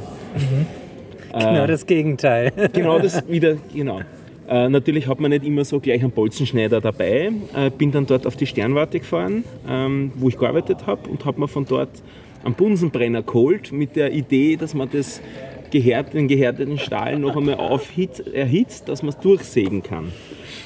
[1.32, 2.50] Genau das Gegenteil.
[2.72, 4.00] Genau das wieder, genau.
[4.48, 7.32] Äh, natürlich hat man nicht immer so gleich einen Bolzenschneider dabei.
[7.54, 11.40] Äh, bin dann dort auf die Sternwarte gefahren, ähm, wo ich gearbeitet habe und habe
[11.40, 11.90] mir von dort
[12.44, 15.20] einen Bunsenbrenner geholt mit der Idee, dass man das
[15.70, 20.12] gehärt, den gehärteten Stahl noch einmal aufhitzt, erhitzt, dass man es durchsägen kann.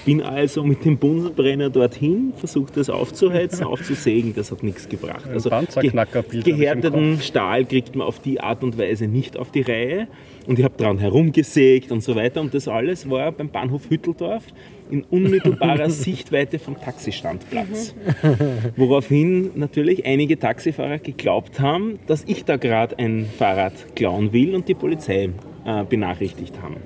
[0.04, 5.28] Bin also mit dem Bunsenbrenner dorthin, versucht das aufzuheizen, aufzusägen, das hat nichts gebracht.
[5.28, 10.08] Also ge gehärteten Stahl kriegt man auf die Art und Weise nicht auf die Reihe.
[10.46, 12.40] Und ich habe dran herumgesägt und so weiter.
[12.40, 14.44] Und das alles war beim Bahnhof Hütteldorf
[14.90, 17.94] in unmittelbarer Sichtweite vom Taxistandplatz.
[18.76, 24.68] Woraufhin natürlich einige Taxifahrer geglaubt haben, dass ich da gerade ein Fahrrad klauen will und
[24.68, 25.30] die Polizei
[25.64, 26.76] äh, benachrichtigt haben.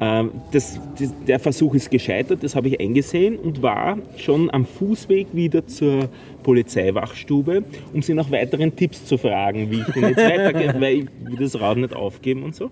[0.00, 4.64] Ähm, das, das, der Versuch ist gescheitert, das habe ich eingesehen und war schon am
[4.64, 6.08] Fußweg wieder zur
[6.44, 11.06] Polizeiwachstube, um sie nach weiteren Tipps zu fragen, wie ich denn jetzt weitergehe, weil ich
[11.20, 12.70] will das Rad nicht aufgeben und so.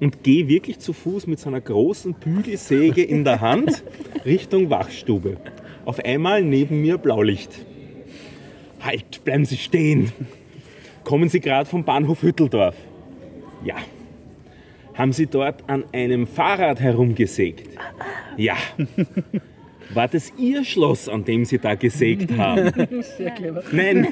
[0.00, 3.82] Und gehe wirklich zu Fuß mit so einer großen Bügelsäge in der Hand
[4.24, 5.36] Richtung Wachstube.
[5.84, 7.50] Auf einmal neben mir Blaulicht.
[8.80, 10.12] Halt, bleiben Sie stehen.
[11.04, 12.76] Kommen Sie gerade vom Bahnhof Hütteldorf?
[13.64, 13.76] Ja.
[14.94, 17.68] Haben Sie dort an einem Fahrrad herumgesägt?
[18.36, 18.54] Ja.
[19.92, 23.02] War das Ihr Schloss, an dem Sie da gesägt haben?
[23.02, 23.62] Sehr clever.
[23.72, 24.08] Nein.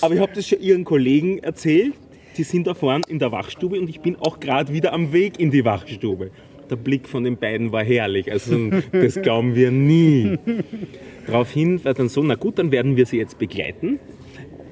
[0.00, 1.94] Aber ich habe das schon Ihren Kollegen erzählt.
[2.36, 5.38] Die sind da vorne in der Wachstube und ich bin auch gerade wieder am Weg
[5.38, 6.30] in die Wachstube.
[6.68, 8.30] Der Blick von den beiden war herrlich.
[8.30, 10.38] Also das glauben wir nie.
[11.26, 14.00] Daraufhin war dann so, na gut, dann werden wir sie jetzt begleiten.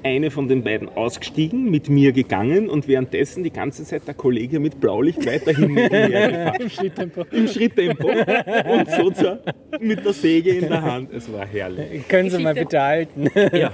[0.05, 4.59] Eine von den beiden ausgestiegen, mit mir gegangen und währenddessen die ganze Zeit der Kollege
[4.59, 6.61] mit Blaulicht weiterhin neben mir gefahren.
[6.61, 7.25] Im Schritttempo.
[7.31, 9.39] Im Schritttempo und so zur,
[9.79, 11.11] mit der Säge in der Hand.
[11.11, 12.07] Es war herrlich.
[12.07, 13.31] Können Sie mal bitte halten.
[13.51, 13.71] Ja.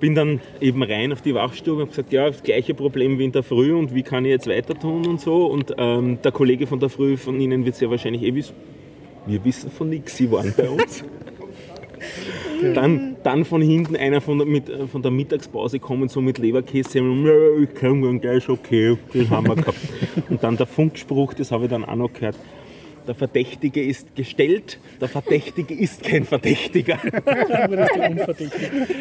[0.00, 3.32] Bin dann eben rein auf die Wachstube und gesagt, ja, das gleiche Problem wie in
[3.32, 5.46] der Früh und wie kann ich jetzt weiter tun und so.
[5.46, 8.56] Und ähm, der Kollege von der Früh von Ihnen wird es ja wahrscheinlich eh wissen.
[9.24, 11.04] Wir wissen von nichts, Sie waren bei uns.
[12.74, 16.38] Dann, dann von hinten einer von der, mit, äh, von der Mittagspause kommen, so mit
[16.38, 16.98] Leberkäse.
[16.98, 19.78] Ich kann dann gleich, okay, den haben wir gehabt.
[20.28, 22.36] Und dann der Funkspruch, das habe ich dann auch noch gehört.
[23.08, 26.98] der Verdächtige ist gestellt, der Verdächtige ist kein Verdächtiger.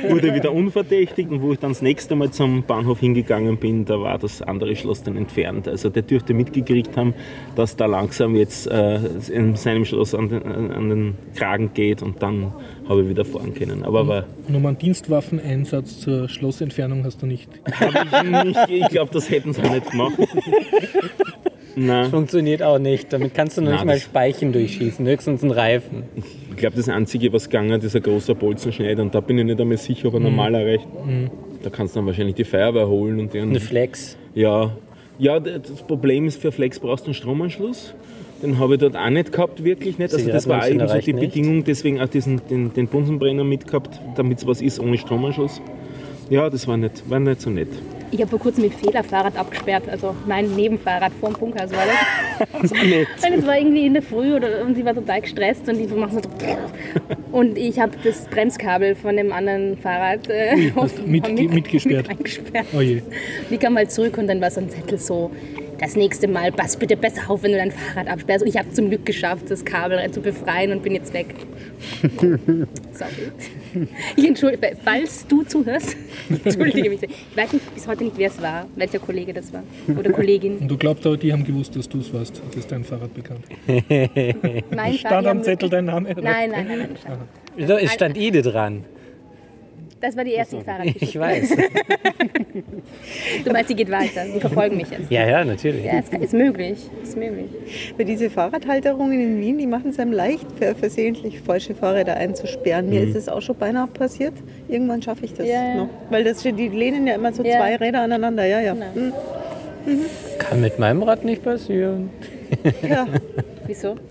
[0.07, 3.99] Wurde wieder unverdächtig und wo ich dann das nächste Mal zum Bahnhof hingegangen bin, da
[3.99, 5.67] war das andere Schloss dann entfernt.
[5.67, 7.13] Also der dürfte mitgekriegt haben,
[7.55, 8.99] dass da langsam jetzt äh,
[9.29, 12.53] in seinem Schloss an den, an den Kragen geht und dann
[12.89, 13.83] habe ich wieder fahren können.
[13.83, 17.49] Aber war Und um einen Dienstwaffeneinsatz zur Schlossentfernung hast du nicht.
[18.45, 20.13] nicht, ich glaube, das hätten sie auch nicht gemacht.
[21.75, 22.09] Nein.
[22.09, 23.13] Funktioniert auch nicht.
[23.13, 26.03] Damit kannst du noch Na, nicht mal das- Speichen durchschießen, höchstens einen Reifen.
[26.49, 29.61] Ich glaube, das Einzige, was gegangen ist, ein großer Bolzenschneider und da bin ich nicht
[29.61, 30.87] einmal sicher, ob er normal erreicht.
[31.61, 33.49] Da kannst du dann wahrscheinlich die Feuerwehr holen und den.
[33.49, 34.17] Eine Flex.
[34.33, 34.75] Ja,
[35.19, 37.93] ja, das Problem ist, für Flex brauchst du einen Stromanschluss.
[38.41, 40.13] Den habe ich dort auch nicht gehabt, wirklich nicht.
[40.13, 41.33] Also das war eben so die nicht.
[41.33, 45.59] Bedingung, deswegen auch diesen, den, den Bunsenbrenner mitgehabt, damit es was ist ohne Stromanschluss.
[46.29, 47.69] Ja, das war nicht, war nicht so nett.
[48.11, 51.79] Ich habe vor kurzem mit Fehler Fahrrad abgesperrt, also mein Nebenfahrrad vorm Funkhaus war
[52.61, 52.71] das.
[52.71, 53.07] nett.
[53.25, 55.89] Und es war irgendwie in der Früh oder, und sie war total gestresst und ich
[55.93, 56.21] mache so.
[57.31, 62.07] Und ich habe das Bremskabel von dem anderen Fahrrad äh, du mit- mitgesperrt?
[62.07, 62.65] Mit eingesperrt.
[62.75, 63.01] Oh je.
[63.49, 65.29] Die kam halt zurück und dann war so ein Zettel so,
[65.79, 68.43] das nächste Mal pass bitte besser auf, wenn du dein Fahrrad absperrst.
[68.43, 71.27] Und ich habe zum Glück geschafft, das Kabel zu befreien und bin jetzt weg.
[72.91, 73.31] Sorry.
[74.15, 75.95] Ich entschuldige, falls du zuhörst,
[76.43, 77.03] entschuldige mich.
[77.03, 79.63] Ich weiß nicht, bis heute nicht, wer es war, welcher Kollege das war
[79.95, 80.57] oder Kollegin.
[80.57, 82.41] Und du glaubst aber, die haben gewusst, dass du es warst.
[82.47, 83.41] Das ist dein Fahrrad bekannt.
[84.75, 86.09] Mein Stand am Zettel dein Name?
[86.13, 86.89] Nein, nein, nein, nein.
[86.99, 88.83] stand- Da es stand Ide dran.
[89.99, 91.05] Das war die erste Fahrradgeschichte.
[91.05, 91.57] Ich weiß.
[93.45, 94.21] Du meinst, die geht weiter.
[94.33, 95.09] Die verfolgen mich jetzt.
[95.11, 95.85] Ja, ja, natürlich.
[95.85, 96.77] Ja, es ist möglich.
[97.03, 97.45] Ist möglich.
[97.95, 102.89] Weil diese Fahrradhalterungen in Wien, die machen es einem leicht, ver- versehentlich falsche Fahrräder einzusperren.
[102.89, 104.33] Mir ist es auch schon beinahe passiert.
[104.67, 105.75] Irgendwann schaffe ich das Ja, ja.
[105.75, 105.89] noch.
[106.09, 107.57] Weil das, die lehnen ja immer so Ja.
[107.57, 108.45] zwei Räder aneinander.
[108.45, 108.73] Ja, ja.
[108.73, 108.85] Genau.
[108.95, 109.13] Hm.
[110.39, 112.09] Kann mit meinem Rad nicht passieren.
[112.87, 113.07] ja.
[113.65, 113.95] Wieso?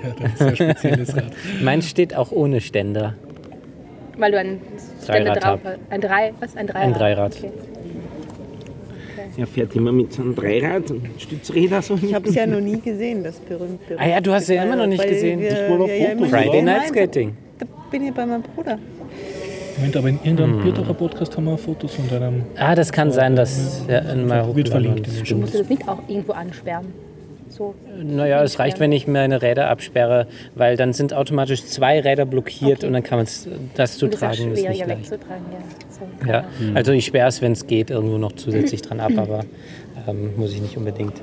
[0.00, 1.24] Ja, das ist ein spezielles Rad.
[1.60, 3.14] Meins steht auch ohne Ständer.
[4.18, 4.60] Weil du ein
[5.06, 5.78] Dreirad drauf hast.
[5.90, 6.56] Ein Drei, was?
[6.56, 6.86] Ein Dreirad?
[6.86, 7.36] Ein Dreirad.
[7.36, 7.52] Okay.
[9.36, 12.60] Er fährt immer mit so einem Dreirad und Stützräder so Ich habe es ja noch
[12.60, 14.00] nie gesehen, das berühmt berühmt.
[14.00, 15.38] Ah ja, du hast ja immer noch nicht Weil gesehen.
[15.40, 16.30] Wir, Ich wollte auf ja Fotos.
[16.30, 17.36] Friday Night Skating.
[17.58, 18.78] Da bin ich bei meinem Bruder.
[19.76, 22.42] Moment, aber in irgendeinem Bierdacher Podcast haben wir Fotos von deinem.
[22.56, 26.00] Ah, das kann sein, dass ja, mal Wird verlinkt in Musst du das nicht auch
[26.08, 26.86] irgendwo ansperren?
[27.58, 27.74] So.
[28.02, 32.78] Naja, es reicht, wenn ich meine Räder absperre, weil dann sind automatisch zwei Räder blockiert
[32.78, 32.86] Okay.
[32.86, 34.78] und dann kann man es, das zu Und das ist auch tragen, ist nicht.
[34.86, 34.96] Ja.
[35.02, 35.16] So,
[36.28, 36.76] Ja, genau.
[36.76, 39.40] also ich sperre es, wenn es geht, irgendwo noch zusätzlich dran ab, aber
[40.06, 41.14] ähm, muss ich nicht unbedingt.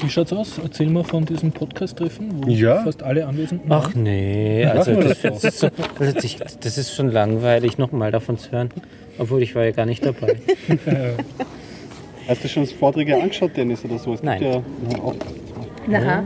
[0.00, 0.58] Wie schaut's aus?
[0.62, 2.82] Erzähl mal von diesem Podcast-Treffen, wo Ja.
[2.84, 3.84] fast alle Anwesenden waren.
[3.88, 5.68] Ach nee, also das, das ist so,
[5.98, 8.68] das, ist, sich- das ist schon langweilig, nochmal davon zu hören.
[9.18, 10.36] Obwohl ich war ja gar nicht dabei.
[12.28, 14.12] Hast du schon Vorträge angeschaut, Dennis, oder so?
[14.12, 14.42] Es gibt Nein.
[14.42, 15.14] Ja, ja, auch,
[15.94, 16.22] Aha.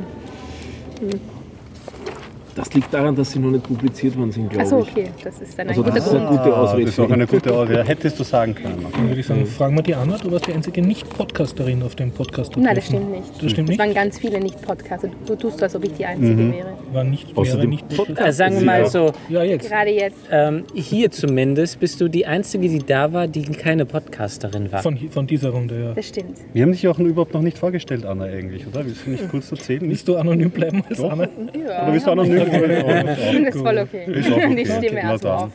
[2.54, 4.90] Das liegt daran, dass sie noch nicht publiziert worden sind, glaube Achso, ich.
[4.90, 5.08] okay.
[5.24, 6.38] Das ist dann ein Also guter das ist eine Grund.
[6.42, 6.84] gute Ah, Ausrede.
[6.84, 7.84] das ist auch eine gute Ausrede.
[7.84, 8.86] Hättest du sagen können.
[8.92, 12.10] Dann würde ich sagen, fragen wir die Anna, du warst die einzige Nicht-Podcasterin auf dem
[12.10, 13.42] podcast Nein, das stimmt nicht.
[13.42, 13.78] Das stimmt Es nicht?
[13.78, 15.08] waren ganz viele Nicht-Podcaster.
[15.26, 16.66] Du tust so, als ob ich die Einzige wäre.
[16.92, 17.84] Waren nicht, Außerdem nicht
[18.18, 19.68] Äh, sagen wir mal so, Ja, jetzt.
[19.68, 20.16] Gerade jetzt.
[20.30, 24.82] ähm, hier zumindest bist du die Einzige, die da war, die keine Podcasterin war.
[24.82, 25.92] Von, von dieser Runde, ja.
[25.94, 26.36] Das stimmt.
[26.52, 28.84] Wir haben dich auch überhaupt noch nicht vorgestellt, Anna, eigentlich, oder?
[28.84, 29.80] Willst du nicht kurz erzählen?
[29.88, 31.24] Willst du anonym bleiben als Anna?
[31.24, 31.84] Ja.
[31.84, 32.41] Oder willst du anonym
[33.44, 34.04] Das ist voll okay.
[34.12, 34.54] Ist auch okay.
[34.54, 35.50] Die Stimme Okay, na erstmal auf.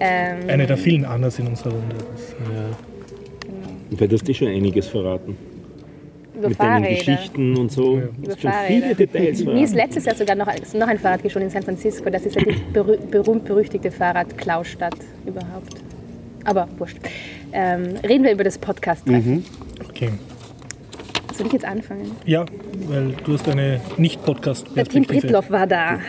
[0.00, 1.96] Ähm, Eine der vielen Annas in unserer Runde.
[3.90, 5.36] Weil du hast dir schon einiges verraten.
[6.36, 6.94] über Mit deinen Fahrräder.
[6.96, 7.96] Geschichten und so.
[7.96, 11.46] Du Über schon viele Details Mir ist letztes Jahr sogar noch, noch ein Fahrrad geschoben
[11.46, 12.08] in San Francisco.
[12.10, 15.74] Das ist ja die berü berühmt-berüchtigte Fahrradklaustadt überhaupt.
[16.44, 16.98] Aber wurscht.
[17.52, 19.44] Ähm, reden wir über das Podcast-Treffen.
[19.88, 20.10] Okay.
[21.38, 22.10] Soll ich jetzt anfangen?
[22.26, 22.44] Ja,
[22.88, 25.20] weil du hast eine Der Tim Nicht-Podcast-Perspektive.
[25.20, 26.00] Britloff war da.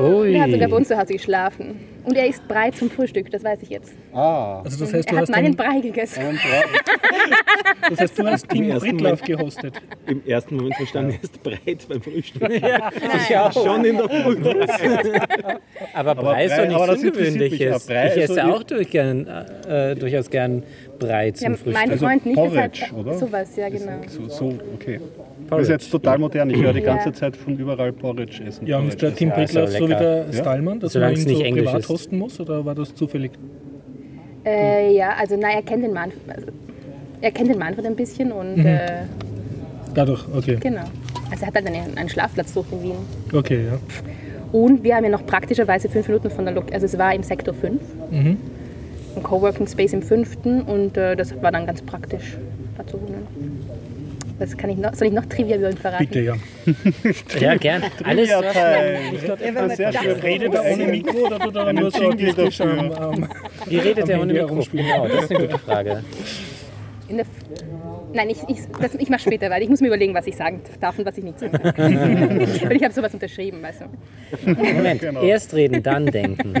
[0.00, 0.32] Ui.
[0.32, 1.80] Der hat sogar bei uns zu Hause geschlafen.
[2.04, 3.92] Und er isst Brei zum Frühstück, das weiß ich jetzt.
[4.12, 6.20] Ah, Also das heißt, er du hat hast, meinen Brei gegessen.
[6.20, 6.62] ein Brei.
[7.90, 9.74] das heißt, du hast Team ersten Britlauf gehostet.
[10.06, 12.42] Im ersten Moment verstanden, er ist breit beim Frühstück.
[12.50, 13.52] Ich auch.
[13.52, 14.36] Schon in der Früh.
[15.94, 17.88] Aber Brei ist doch aber das nichts Ungewöhnliches.
[17.88, 18.04] ja.
[18.06, 19.26] Ich ist esse auch durch gern,
[19.68, 20.62] äh, durchaus gern
[20.98, 21.72] Brei Ja, zum Frühstück.
[21.74, 22.36] mein Also Freund nicht.
[22.36, 23.14] Porridge, deshalb, oder?
[23.14, 23.92] Sowas, ja genau.
[24.08, 25.00] So, so, okay.
[25.50, 26.50] Das ist jetzt total modern.
[26.50, 27.14] Ich höre die ganze Ja.
[27.14, 28.66] Zeit von überall Porridge essen.
[28.66, 31.20] Ja, und ist der Porridge ist Britlauf auch so wie der Stallmann, dass Solange man
[31.22, 31.88] ihn nicht so Englisch privat ist.
[31.88, 32.40] hosten muss?
[32.40, 33.32] Oder war das zufällig?
[34.44, 36.20] Äh, ja, also nein, er kennt den Manfred.
[36.34, 36.46] Also,
[37.20, 38.66] er kennt den Manfred ein bisschen und Mhm.
[38.66, 38.78] äh,
[39.94, 40.56] Dadurch, okay.
[40.60, 40.82] genau.
[41.30, 42.92] Also er hat halt einen, einen Schlafplatz sucht in Wien.
[43.32, 43.78] Okay, ja.
[44.52, 46.72] Und wir haben ja noch praktischerweise fünf Minuten von der Lok.
[46.72, 47.80] Also es war im Sektor 5,
[48.10, 48.36] Mhm.
[49.16, 52.36] im Coworking Space im fünften und äh, das war dann ganz praktisch
[52.78, 53.26] da zu wohnen.
[54.40, 54.94] Was kann ich noch?
[54.94, 56.06] Soll ich noch Trivia über ihn verraten?
[56.06, 56.34] Bitte, ja.
[57.40, 57.82] Ja, gern.
[58.04, 60.20] Alles man, Ja, wenn man Sehr das- schön.
[60.20, 62.66] Redet er ohne Mikro oder tut er nur so dafür.
[62.70, 63.28] am, am
[63.66, 64.64] Wie redet er ohne Mikro?
[64.72, 66.02] Genau, das ist eine gute Frage.
[67.08, 67.26] In der,
[68.14, 69.62] nein, ich, ich, das, ich mache später weiter.
[69.62, 71.76] Ich muss mir überlegen, was ich sagen darf und was ich nicht sagen darf.
[71.76, 74.50] Weil ich habe sowas unterschrieben, weißt du.
[74.54, 75.20] Moment, Genau.
[75.22, 76.54] erst reden, dann denken.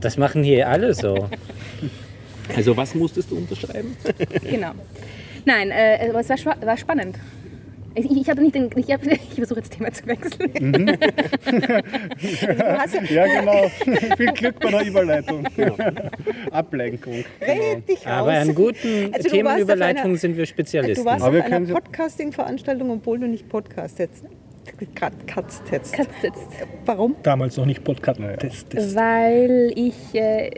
[0.00, 1.28] Das machen hier alle so.
[2.56, 3.96] Also was musstest du unterschreiben?
[4.50, 4.72] Genau.
[5.46, 7.18] Nein, äh, aber es war, war spannend.
[7.94, 10.52] Ich, ich, ich habe nicht den, ich, hab, ich versuche jetzt das Thema zu wechseln.
[12.46, 13.68] Du hast ja, Ja, genau.
[14.16, 15.46] Viel Glück bei der Überleitung.
[16.50, 17.24] Ablenkung.
[17.40, 17.52] Genau.
[17.52, 21.04] red dich Aber an guten Also Themenüberleitungen sind wir Spezialisten.
[21.04, 24.24] Du warst Aber wir auf einer Podcasting-Veranstaltung, obwohl du nicht Podcast jetzt.
[25.26, 25.92] Katzt jetzt.
[25.94, 26.48] Katz jetzt.
[26.84, 27.16] Warum?
[27.22, 28.20] Damals noch nicht Podcast.
[28.70, 30.50] Das, Weil ich, äh,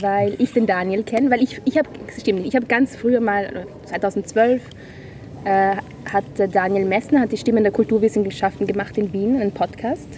[0.00, 1.88] weil ich den Daniel kenne, weil ich, ich habe,
[2.18, 4.62] stimmt, ich habe ganz früher mal, äh, 2012,
[5.44, 5.76] äh,
[6.10, 10.08] hat Daniel Messner, hat die Stimmen der Kulturwissenschaften gemacht in Wien, einen Podcast,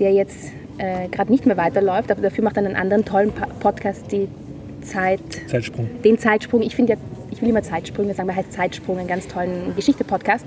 [0.00, 3.46] der jetzt äh, gerade nicht mehr weiterläuft, aber dafür macht er einen anderen tollen Pa-
[3.60, 4.28] Podcast, die
[4.80, 5.88] Zeit, Zeitsprung.
[6.04, 6.62] den Zeitsprung.
[6.62, 6.98] Ich finde ja,
[7.30, 10.46] ich will immer Zeitsprünge sagen, aber heißt Zeitsprung, einen ganz tollen Geschichte-Podcast,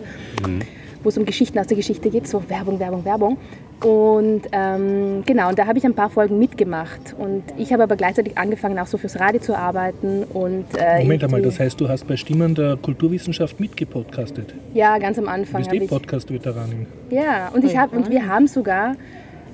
[1.04, 3.38] wo es um Geschichten aus der Geschichte geht, so Werbung, Werbung, Werbung.
[3.84, 7.16] Und ähm, genau, und da habe ich ein paar Folgen mitgemacht.
[7.18, 10.24] Und ich habe aber gleichzeitig angefangen, auch so fürs Radio zu arbeiten.
[10.24, 14.54] Und, äh, Moment einmal, das heißt, du hast bei Stimmen der Kulturwissenschaft mitgepodcastet.
[14.74, 15.88] Ja, ganz am Du Anfang bist habe eh.
[15.88, 16.86] Podcast-Veteranin.
[17.10, 18.96] Ja, und, ich hab, und wir haben sogar,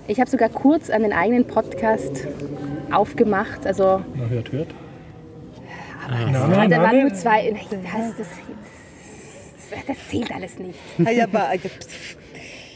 [0.07, 2.27] ich habe sogar kurz einen eigenen Podcast
[2.91, 3.65] aufgemacht.
[3.65, 4.67] Also Na, hört, hört.
[6.09, 7.51] da Name, waren nur zwei.
[7.51, 7.79] Das,
[8.17, 8.27] das,
[9.69, 10.79] das, das zählt alles nicht.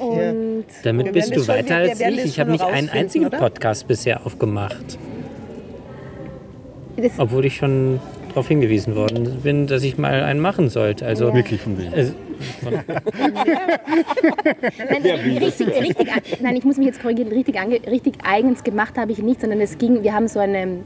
[0.02, 2.26] Ah, ja, Und Damit bist du schon- weiter wir- wir als ich.
[2.26, 3.38] Ich habe nicht einen einzigen oder?
[3.38, 4.97] Podcast bisher aufgemacht.
[6.97, 7.99] das, Obwohl ich schon
[8.30, 11.06] darauf hingewiesen worden bin, dass ich mal einen machen sollte.
[11.06, 11.93] Also, Wirklich von wem?
[11.93, 12.14] also
[14.89, 16.08] Nein, richtig, richtig,
[16.41, 17.30] nein, ich muss mich jetzt korrigieren.
[17.32, 20.80] Richtig, ange, richtig eigens gemacht habe ich nicht, sondern es ging, wir haben so eine,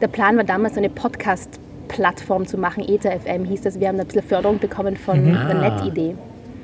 [0.00, 2.84] der Plan war damals, so eine Podcast-Plattform zu machen.
[2.86, 3.80] ETA FM hieß das.
[3.80, 5.90] Wir haben ein bisschen Förderung bekommen von der Ah.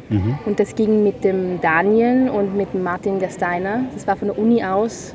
[0.08, 0.34] NetIdee.
[0.44, 3.84] Und das ging mit dem Daniel und mit Martin Gersteiner.
[3.94, 5.14] Das war von der Uni aus.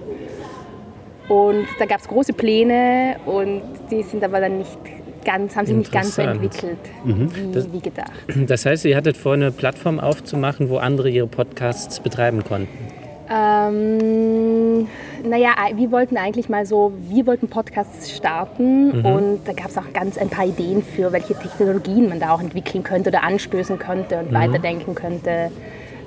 [1.27, 4.77] Und da gab es große Pläne und die sind aber dann nicht
[5.23, 8.11] ganz, haben sich nicht ganz so entwickelt wie, wie gedacht.
[8.47, 13.00] das heißt, ihr hattet vor, eine Plattform aufzumachen, wo andere ihre Podcasts betreiben konnten.
[13.33, 14.89] Ähm,
[15.23, 19.93] naja, wir wollten eigentlich mal so, wir wollten Podcasts starten und da gab es auch
[19.93, 24.19] ganz ein paar Ideen für, welche Technologien man da auch entwickeln könnte oder anstößen könnte
[24.19, 25.49] und weiterdenken könnte.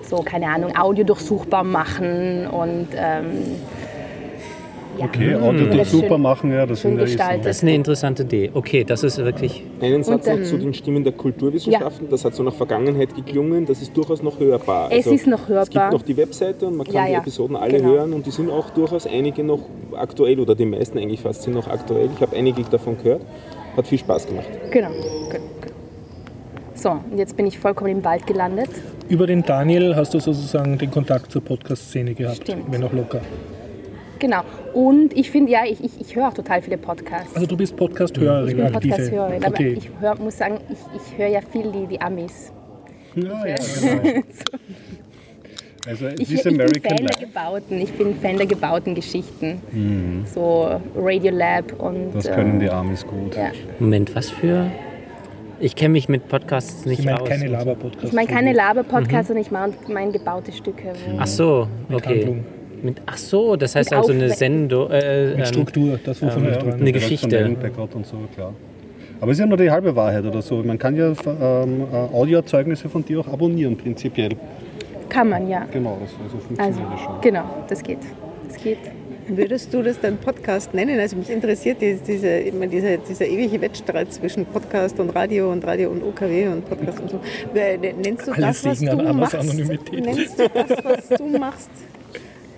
[0.03, 3.57] So, keine Ahnung, Audio durchsuchbar machen und ähm,
[4.99, 7.47] ja, Okay, Audio das super machen, ja, das sind ja gestaltet.
[7.47, 8.51] Das ist eine interessante Idee.
[8.55, 9.63] Okay, das ist wirklich.
[9.81, 12.09] Einen Satz Und, noch zu den Stimmen der Kulturwissenschaften.
[12.09, 13.67] Das hat so nach Vergangenheit geklungen.
[13.67, 14.89] Das ist durchaus noch hörbar.
[14.91, 15.63] Es ist noch hörbar.
[15.65, 17.19] Es gibt noch die Webseite und man kann Ja, die ja.
[17.19, 17.89] Episoden alle Genau.
[17.91, 19.61] hören und die sind auch durchaus einige noch
[19.97, 22.09] aktuell oder die meisten eigentlich fast sind noch aktuell.
[22.15, 23.23] Ich habe einige davon gehört.
[23.77, 24.47] Hat viel Spaß gemacht.
[24.71, 24.91] Genau.
[26.75, 28.69] So, und jetzt bin ich vollkommen im Wald gelandet.
[29.09, 32.65] Über den Daniel hast du sozusagen den Kontakt zur Podcast-Szene gehabt, Stimmt.
[32.71, 33.21] wenn auch locker.
[34.19, 34.41] Genau.
[34.75, 37.35] Und ich finde, ja, ich, ich, ich höre auch total viele Podcasts.
[37.35, 38.72] Also du bist Podcast-Hörerin, Ich bin.
[38.72, 39.75] Podcast-Hörerin, aber Okay.
[39.79, 42.53] ich hör, muss sagen, ich, ich höre ja viel die, die Amis.
[43.14, 44.22] Ja, ja, genau.
[45.87, 50.25] Also Ich, This ich bin American Fan der gebauten, ich bin Fan der gebauten Geschichten.
[50.35, 53.37] So Radiolab und das können die Amis gut.
[53.37, 53.53] ja.
[53.79, 54.70] Moment, was für.
[55.61, 57.29] Ich kenne mich mit Podcasts nicht Ich meine aus.
[57.29, 58.09] keine Laber-Podcasts.
[58.09, 59.35] Ich meine keine Laber-Podcasts, Mhm.
[59.35, 60.93] sondern ich meine mein gebaute Stücke.
[61.18, 62.43] Ach so, okay.
[62.85, 64.91] Mit, ach so, das heißt Mit also eine Sendung.
[64.91, 67.45] Äh, Mit ähm, Struktur, das wovon ähm, ich eine Geschichte.
[67.95, 68.53] und so, klar.
[69.20, 70.57] Aber es ist ja nur die halbe Wahrheit oder so.
[70.62, 74.32] Man kann ja ähm, äh, Audioerzeugnisse von dir auch abonnieren, prinzipiell.
[75.09, 75.66] Kann man, ja.
[75.72, 77.20] Genau, das also Also, funktioniert das schon.
[77.20, 77.99] genau, das geht.
[78.49, 78.78] Das geht.
[79.26, 81.01] Würdest du das dann Podcast nennen?
[81.01, 85.66] Also mich interessiert die, diese, immer diese, dieser ewige Wettstreit zwischen Podcast und Radio und
[85.66, 87.20] Radio und OKW und Podcast und so.
[87.55, 89.35] Wer- Nennst du das, was du machst?
[89.93, 91.70] Nennst du das, was du machst,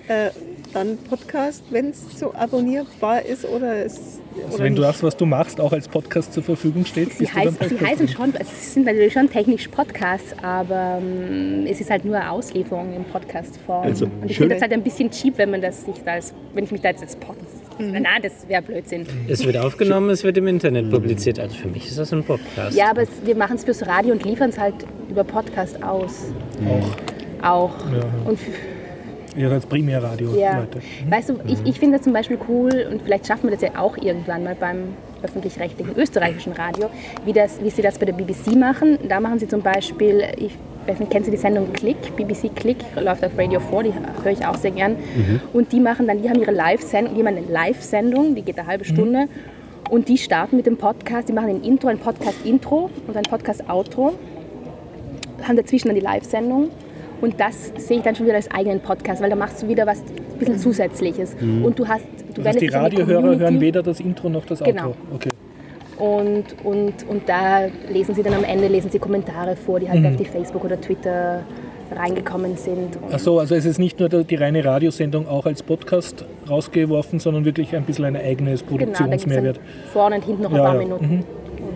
[0.09, 0.30] äh,
[0.72, 4.94] dann Podcast, wenn es so abonnierbar ist oder ist Also oder wenn du nicht?
[4.94, 7.68] das, was du machst, auch als Podcast zur Verfügung steht, Sie, bist du heiß, dann
[7.70, 12.04] sie heißen schon, also es sind natürlich schon technisch Podcasts, aber ähm, es ist halt
[12.04, 13.84] nur eine Auslieferung in Podcast-Form.
[13.84, 16.64] Also, und ich finde das halt ein bisschen cheap, wenn man das nicht als, wenn
[16.64, 17.57] ich mich da jetzt als Podcast.
[17.78, 17.98] Mhm.
[18.02, 19.07] Na, das wäre Blödsinn.
[19.28, 21.38] Es wird aufgenommen, es wird im Internet publiziert.
[21.38, 22.76] Also für mich ist das ein Podcast.
[22.76, 24.74] Ja, aber es, wir machen es fürs Radio und liefern es halt
[25.11, 26.26] über Podcast aus.
[26.66, 27.46] Auch.
[27.46, 27.74] Auch.
[27.92, 28.30] Ja.
[28.30, 28.38] Und
[29.37, 30.61] Ihr als Primärradio, ja.
[30.61, 30.80] Leute.
[31.09, 33.78] Weißt du, ich, ich finde das zum Beispiel cool und vielleicht schaffen wir das ja
[33.78, 36.89] auch irgendwann mal beim öffentlich-rechtlichen österreichischen Radio,
[37.24, 38.99] wie, das, wie sie das bei der BBC machen.
[39.09, 40.53] Da machen sie zum Beispiel, ich
[40.87, 44.32] weiß nicht, kennen Sie die Sendung Click, BBC Click, läuft auf Radio 4, die höre
[44.32, 44.97] ich auch sehr gern.
[45.53, 48.68] Und die machen dann, die haben ihre Live-Sendung, die haben eine Live-Sendung, die geht eine
[48.68, 49.28] halbe Stunde.
[49.91, 54.12] Und die starten mit dem Podcast, die machen ein Intro, ein Podcast-Intro und ein Podcast-Outro,
[55.43, 56.70] haben dazwischen dann die Live-Sendung.
[57.20, 59.86] Und das sehe ich dann schon wieder als eigenen Podcast, weil da machst du wieder
[59.86, 61.34] was ein bisschen Zusätzliches.
[61.40, 62.04] Und du hast,
[62.34, 64.72] du Das heißt, die Radiohörer hören weder das Intro noch das Outro.
[64.72, 64.94] Genau.
[65.14, 65.30] Okay.
[65.98, 70.04] Und, und, und da lesen sie dann am Ende lesen sie Kommentare vor, die halt
[70.04, 71.42] auf die Facebook oder Twitter
[71.94, 72.98] reingekommen sind.
[73.10, 77.44] Ach so, also es ist nicht nur die reine Radiosendung auch als Podcast rausgeworfen, sondern
[77.44, 79.60] wirklich ein bisschen ein eigenes genau, Produktionsmehrwert.
[79.92, 80.80] vorne und hinten noch ein Ja, paar ja.
[80.80, 81.24] Minuten.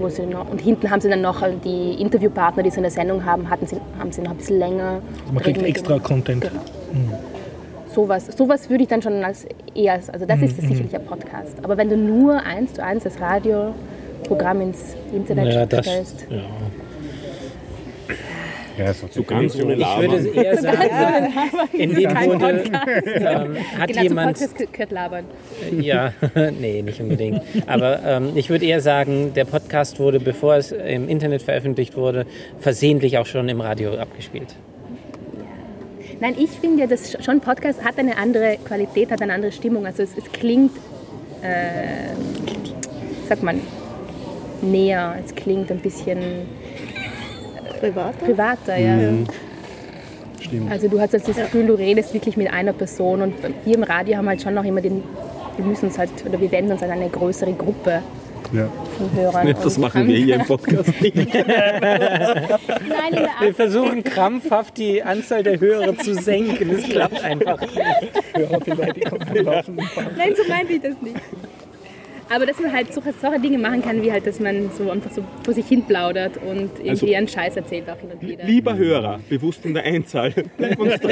[0.01, 2.90] Wo sie noch, und hinten haben sie dann noch die Interviewpartner, die sie in der
[2.90, 5.01] Sendung haben, hatten sie, haben sie noch ein bisschen länger.
[5.22, 6.03] Also man kriegt extra denen.
[6.05, 6.40] Content.
[6.42, 7.18] Genau.
[7.94, 11.57] Sowas, sowas würde ich dann schon als eher, als- also das ist sicherlich ein Podcast.
[11.62, 16.38] Aber wenn du nur eins zu eins das Radioprogramm ins Internet Ja, das, stellst, ja.
[18.81, 21.33] Ja, so, ganz ohne Ich würde eher sagen,
[21.74, 22.64] in dem Grunde
[23.05, 25.26] ähm, hat genau, jemand Podcast labern.
[25.78, 26.14] Ja,
[26.61, 27.43] nee, nicht unbedingt.
[27.66, 32.24] Aber ähm, ich würde eher sagen, der Podcast wurde, bevor es im Internet veröffentlicht wurde,
[32.59, 34.57] versehentlich auch schon im Radio abgespielt.
[36.20, 39.85] Nein, ich finde ja, dass schon Podcast hat eine andere Qualität, hat eine andere Stimmung.
[39.85, 40.72] Also es, es klingt,
[41.43, 42.14] äh,
[43.28, 43.61] sagt man,
[44.62, 46.47] näher, es klingt ein bisschen
[47.81, 48.18] Privat?
[48.18, 48.76] privater.
[48.76, 48.99] Ja.
[50.41, 50.70] Stimmt.
[50.70, 53.83] Also du hast jetzt das Gefühl, du redest wirklich mit einer Person und wir im
[53.83, 55.03] Radio haben halt schon noch immer den,
[55.57, 58.01] wir müssen uns halt, oder wir wenden uns an eine größere Gruppe
[58.53, 58.66] Ja.
[58.97, 59.55] von Hörern.
[59.62, 61.14] Das Und machen wir hier im Podcast nicht.
[61.35, 61.45] Nein,
[63.41, 66.70] Wir versuchen krampfhaft die Anzahl der Hörer zu senken.
[66.70, 67.78] Es klappt einfach nicht.
[69.45, 70.16] Laufenden Band.
[70.16, 71.16] Nein, so meinte ich das nicht.
[72.33, 75.11] Aber dass man halt so, solche Dinge machen kann, wie halt, dass man so einfach
[75.11, 78.45] so vor sich hin plaudert und irgendwie Also- einen Scheiß erzählt auch hin und wieder.
[78.45, 81.11] Lieber Hörer, bewusst in der Einzahl, bleib uns treu.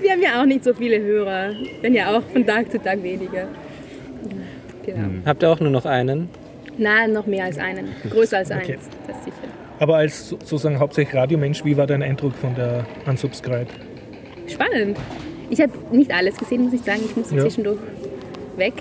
[0.00, 1.50] Wir haben ja auch nicht so viele Hörer.
[1.52, 3.48] Wir werden ja auch von Tag zu Tag weniger.
[4.84, 5.08] Genau.
[5.24, 6.28] Habt ihr auch nur noch einen?
[6.78, 7.88] Nein, noch mehr als einen.
[8.10, 8.74] Größer als Okay.
[8.74, 9.36] eins, das sicher.
[9.78, 13.66] Aber als so- sozusagen hauptsächlich Radiomensch, wie war dein Eindruck von der Unsubscribe?
[14.46, 14.96] Spannend.
[15.50, 17.00] Ich habe nicht alles gesehen, muss ich sagen.
[17.04, 17.42] Ich musste Ja.
[17.42, 17.78] zwischendurch
[18.56, 18.74] weg.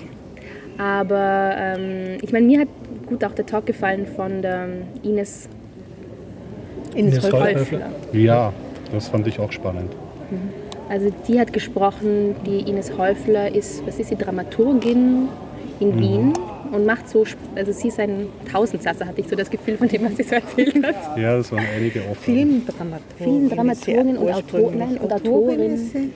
[0.77, 2.67] Aber ähm, ich meine, mir hat
[3.07, 4.67] gut auch der Talk gefallen von der
[5.03, 5.47] Ines
[6.95, 7.59] Ines Ines Häufler.
[7.59, 7.89] Häufler.
[8.13, 8.53] ja,
[8.91, 9.91] das fand ich auch spannend.
[10.89, 15.27] Also die hat gesprochen, die Ines Häufler ist, was ist sie, Dramaturgin
[15.79, 16.33] in Wien
[16.71, 17.23] und macht so,
[17.55, 20.35] also sie ist ein Tausendsasser, hatte ich so das Gefühl von dem, was sie so
[20.35, 21.17] erzählt hat.
[21.17, 22.15] Ja, das waren einige Aufgaben.
[22.21, 23.17] Filmdramaturgin.
[23.17, 26.11] Filmdramaturgin und Autor- nein, und Autorin.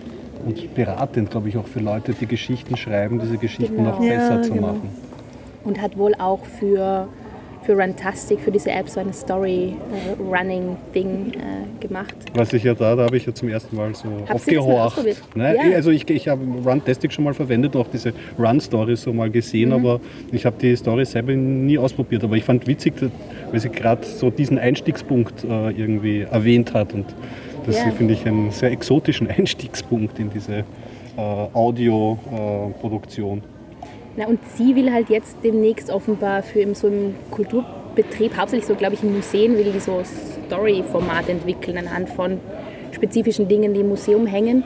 [0.50, 3.92] Und beratend, glaube ich, auch für Leute, die Geschichten schreiben, diese Geschichten Genau.
[3.92, 4.68] noch besser Ja, zu genau.
[4.68, 4.90] machen.
[5.64, 7.08] Und hat wohl auch für,
[7.64, 12.16] für Runtastic, für diese App, so ein Story-Running-Ding äh, gemacht.
[12.34, 14.98] Was ich ja da, da habe ich ja zum ersten Mal so mal aufgehorcht.
[15.36, 15.56] Ne?
[15.56, 15.76] Ja.
[15.76, 19.34] Also ich, ich habe Runtastic schon mal verwendet, auch diese Run-Stories so mal Mhm.
[19.34, 20.00] gesehen, aber
[20.32, 22.24] ich habe die Story selber nie ausprobiert.
[22.24, 22.94] Aber ich fand witzig,
[23.52, 26.94] weil sie gerade so diesen Einstiegspunkt äh, irgendwie erwähnt hat.
[26.94, 27.06] Und
[27.70, 27.92] das Ja.
[27.92, 30.58] finde ich einen sehr exotischen Einstiegspunkt in diese
[31.18, 31.22] äh,
[31.54, 33.42] Audio-Produktion.
[34.18, 38.76] Na, und sie will halt jetzt demnächst offenbar für im, so im Kulturbetrieb, hauptsächlich so,
[38.76, 40.02] glaube ich, in Museen, will die so
[40.48, 42.40] Story-Formate entwickeln anhand von
[42.92, 44.64] spezifischen Dingen, die im Museum hängen.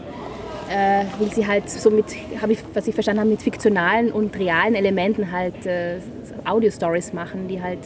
[0.72, 2.06] Äh, will sie halt so mit,
[2.41, 5.97] habe ich, was ich verstanden habe, mit fiktionalen und realen Elementen halt äh,
[6.45, 7.80] Audio-Stories machen, die halt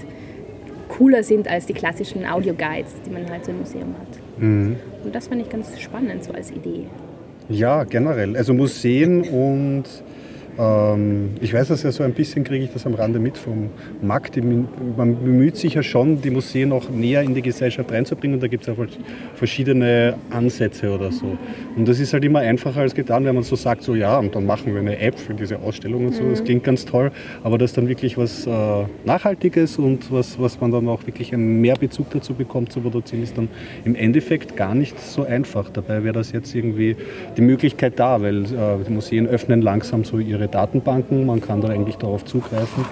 [0.88, 4.07] cooler sind als die klassischen Audio-Guides, die man halt so im Museum hat.
[4.40, 4.78] Und
[5.14, 6.86] das fand ich ganz spannend, so als Idee.
[7.50, 8.36] Ja, generell.
[8.36, 9.86] Also Museen und
[11.40, 13.70] ich weiß das ja so ein bisschen, kriege ich das am Rande mit vom
[14.02, 14.38] Markt.
[14.38, 18.36] Man bemüht sich ja schon, die Museen auch näher in die Gesellschaft reinzubringen.
[18.36, 18.86] Und da gibt es ja
[19.36, 21.38] verschiedene Ansätze oder so.
[21.76, 24.34] Und das ist halt immer einfacher als getan, wenn man so sagt, so ja, und
[24.34, 26.28] dann machen wir eine App für diese Ausstellung und so.
[26.28, 27.12] Das klingt ganz toll.
[27.44, 31.62] Aber das dann wirklich was äh, Nachhaltiges und was, was man dann auch wirklich einen
[31.62, 33.48] Mehrbezug dazu bekommt zu produzieren, ist dann
[33.86, 35.70] im Endeffekt gar nicht so einfach.
[35.70, 36.96] Dabei wäre das jetzt irgendwie
[37.38, 38.48] die Möglichkeit da, weil äh,
[38.88, 42.86] die Museen öffnen langsam so ihre Datenbanken, man kann da eigentlich darauf zugreifen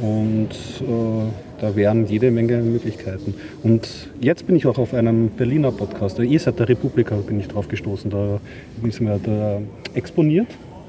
[0.00, 0.48] und
[0.80, 3.34] äh, da wären jede Menge Möglichkeiten.
[3.62, 3.88] Und
[4.20, 7.68] jetzt bin ich auch auf einem Berliner Podcast, ihr seid der Republika, bin ich drauf
[7.68, 8.40] gestoßen, da
[8.86, 9.60] ist mir da
[9.94, 10.46] exponiert,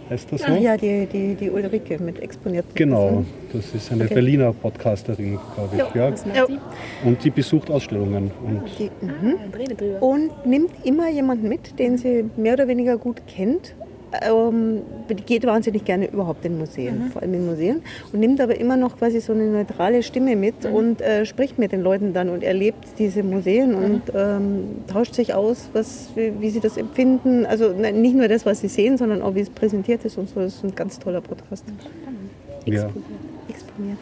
[0.10, 0.48] heißt das so?
[0.52, 5.76] Ach ja, die, die, die Ulrike mit exponierten Genau, das ist eine Berliner Podcasterin, glaube
[5.76, 5.82] ich.
[5.82, 6.46] Macht Ja.
[6.46, 6.60] sie?
[7.04, 8.32] Und die besucht Ausstellungen.
[8.46, 9.76] Und Die, mhm.
[9.78, 10.02] Drüber.
[10.04, 13.74] Und nimmt immer jemanden mit, den sie mehr oder weniger gut kennt
[14.22, 14.82] ähm,
[15.26, 17.82] geht wahnsinnig gerne überhaupt in Museen, vor allem in Museen,
[18.12, 21.72] und nimmt aber immer noch quasi so eine neutrale Stimme mit und äh, spricht mit
[21.72, 26.50] den Leuten dann und erlebt diese Museen und ähm, tauscht sich aus, was, wie, wie
[26.50, 27.46] sie das empfinden.
[27.46, 30.30] Also ne, nicht nur das, was sie sehen, sondern auch wie es präsentiert ist und
[30.30, 30.40] so.
[30.40, 31.66] Das ist ein ganz toller Podcast.
[32.66, 32.90] Ja.
[33.48, 33.98] Exponiert.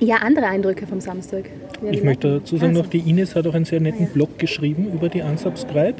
[0.00, 1.44] Ja, andere Eindrücke vom Samstag.
[1.82, 4.38] Ja, Ich möchte dazu sagen, Also, noch die Ines hat auch einen sehr netten Blog
[4.38, 5.96] geschrieben über die Unsubscribe.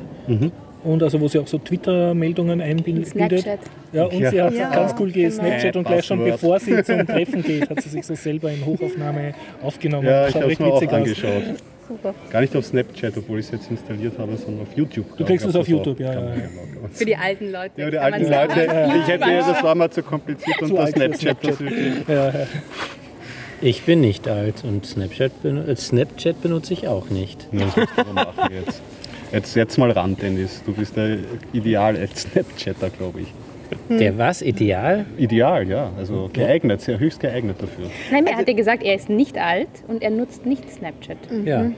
[0.83, 3.09] Und also wo sie auch so Twitter-Meldungen einbindet.
[3.09, 3.59] Snapchat.
[3.93, 5.79] Ja, und sie hat Ja, ganz cool gesnapchat genau.
[5.79, 9.35] und gleich schon bevor sie zum Treffen geht, hat sie sich so selber in Hochaufnahme
[9.63, 10.07] aufgenommen.
[10.07, 10.89] Ja, ich habe es mir auch aus.
[10.89, 11.43] angeschaut.
[11.89, 12.15] Super.
[12.31, 15.07] Gar nicht auf Snapchat, obwohl ich es jetzt installiert habe, sondern auf YouTube.
[15.17, 16.35] Du kriegst es auf YouTube, ja, ja, ja.
[16.93, 17.81] Für die alten Leute.
[17.81, 18.93] Ja, die alten Leute, sagen.
[19.01, 22.09] ich hätte, das war mal zu kompliziert und Zu das Snapchat, das wirklich.
[22.09, 22.47] Ja, ja.
[23.61, 27.47] Ich bin nicht alt und Snapchat, benu äh, Snapchat benutze ich auch nicht.
[27.53, 28.81] Ja, das musst du machen jetzt.
[29.33, 30.63] Jetzt, jetzt mal ran, Dennis.
[30.65, 31.19] Du bist der
[31.53, 33.33] ideal als Snapchatter, glaube ich.
[33.89, 34.43] Der was?
[34.43, 35.07] Ideal?
[35.17, 35.93] Ideal, ja.
[35.97, 37.87] Also geeignet, sehr höchst geeignet dafür.
[38.11, 41.19] Nein, er hat ja gesagt, er ist nicht alt und er nutzt nicht Snapchat.
[41.45, 41.71] Ja.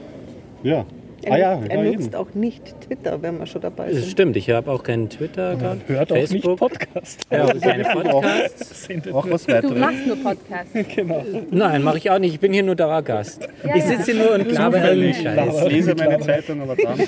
[0.63, 0.85] Ja.
[1.25, 1.95] Er, Ah ja, nutzt, ja er eben.
[2.01, 4.11] nutzt auch nicht Twitter, wenn wir schon dabei Das sind.
[4.11, 7.21] stimmt, ich habe auch keinen Twitter-Account, Hört auch nicht Facebook, Podcast.
[7.31, 8.87] ja, auch keine Podcasts.
[9.13, 9.77] Auch was Du weiteres.
[9.79, 10.73] machst nur Podcasts.
[10.95, 11.23] Genau.
[11.51, 12.33] Nein, mache ich auch nicht.
[12.33, 13.47] Ich bin hier nur Dauergast.
[13.63, 13.89] Ja, ich ja.
[13.89, 15.63] sitze hier nur und laber irgendeinen Scheiß.
[15.65, 16.99] Ich lese meine Zeitung, aber dann.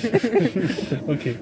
[1.06, 1.34] Okay.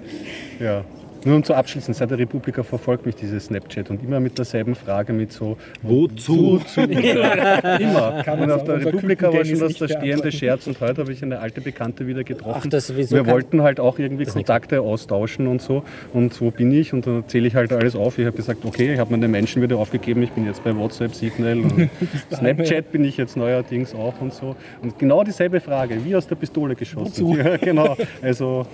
[0.61, 0.85] Ja.
[1.25, 4.75] Nur um zu abschließen, seit der Republika verfolgt mich dieses Snapchat und immer mit derselben
[4.75, 6.59] Frage mit so Wozu?
[6.59, 8.23] Zu, immer.
[8.23, 10.31] Kann und man auf der Republika war schon das der stehende.
[10.33, 12.63] Scherz und heute habe ich eine alte Bekannte wieder getroffen.
[12.65, 16.73] Ach, das wieso Wir wollten halt auch irgendwie Kontakte austauschen und so und wo bin
[16.73, 18.19] ich und dann erzähle ich halt alles auf.
[18.19, 21.15] Ich habe gesagt, okay, ich habe meine Menschen wieder aufgegeben, ich bin jetzt bei WhatsApp,
[21.15, 21.91] Signal und
[22.35, 24.57] Snapchat bin ich jetzt neuerdings auch und so.
[24.83, 27.05] Und genau dieselbe Frage, wie aus der Pistole geschossen.
[27.07, 27.35] Wozu?
[27.45, 27.97] Ja, genau.
[28.23, 28.67] Also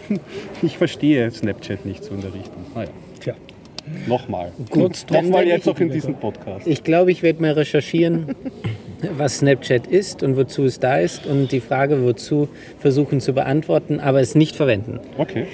[0.62, 2.39] ich verstehe Snapchat nicht so in der Richtung.
[2.74, 2.88] Naja.
[3.20, 3.34] Tja.
[4.06, 4.52] Nochmal.
[4.70, 6.66] Trotz- Nochmal jetzt auch in diesem Podcast.
[6.66, 8.34] Ich glaube, ich werde mal recherchieren,
[9.16, 13.98] was Snapchat ist und wozu es da ist und die Frage, wozu versuchen zu beantworten,
[14.00, 15.00] aber es nicht verwenden.
[15.18, 15.46] Okay.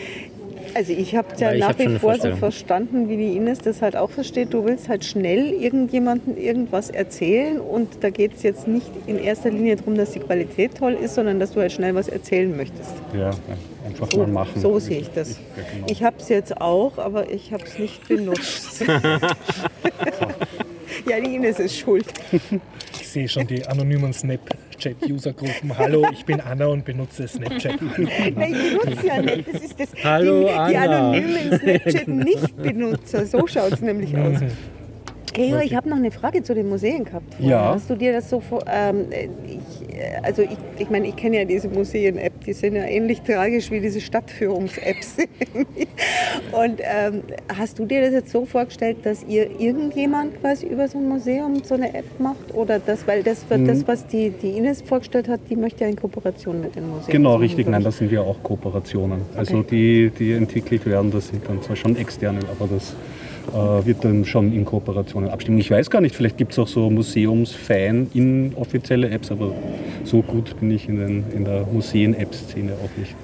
[0.75, 3.61] Also ich habe ja Weil ich nach hab wie vor so verstanden, wie die Ines
[3.61, 4.53] das halt auch versteht.
[4.53, 9.51] Du willst halt schnell irgendjemandem irgendwas erzählen und da geht es jetzt nicht in erster
[9.51, 12.93] Linie darum, dass die Qualität toll ist, sondern dass du halt schnell was erzählen möchtest.
[13.19, 13.31] Ja,
[13.87, 14.61] einfach So, mal machen.
[14.61, 15.31] so sehe ich das.
[15.31, 15.87] Ja, genau.
[15.91, 18.85] Ich habe es jetzt auch, aber ich habe es nicht benutzt.
[21.09, 22.07] ja, die Ines ist schuld.
[23.01, 25.77] Ich sehe schon die anonymen Snapchat-User-Gruppen.
[25.79, 27.77] Hallo, ich bin Anna und benutze Snapchat.
[28.37, 29.55] Nein, ich benutze ja nicht.
[29.55, 31.09] Das ist das, Hallo, die, die Anna.
[31.11, 33.27] anonymen Snapchat-Nicht-Benutzer.
[33.27, 34.39] So schaut es nämlich aus.
[35.35, 37.35] Gregor, ich habe noch eine Frage zu den Museen gehabt.
[37.35, 37.51] vorher.
[37.51, 37.75] Ja.
[37.75, 38.65] Hast du dir das so vor.
[38.71, 39.59] Ähm, ich, äh,
[40.23, 43.81] also, ich, ich meine, ich kenne ja diese Museen-App, die sind ja ähnlich tragisch wie
[43.81, 45.17] diese Stadtführungs-Apps.
[46.53, 47.23] Und ähm,
[47.57, 51.63] hast du dir das jetzt so vorgestellt, dass ihr irgendjemand quasi über so ein Museum
[51.65, 52.55] so eine App macht?
[52.55, 53.67] Oder das, weil das, Hm.
[53.67, 57.13] das was die, die Ines vorgestellt hat, die möchte ja in Kooperation mit den Museen.
[57.13, 57.67] Genau, richtig.
[57.69, 59.23] Nein, das sind ja auch Kooperationen.
[59.37, 62.95] Also die, die entwickelt werden, das sind dann zwar schon externe, aber das
[63.53, 65.59] wird dann schon in Kooperationen abstimmen.
[65.59, 69.53] Ich weiß gar nicht, vielleicht gibt es auch so Museumsfan in offizielle Apps, aber
[70.05, 73.15] so gut bin ich in, den, in der Museen-App-Szene auch nicht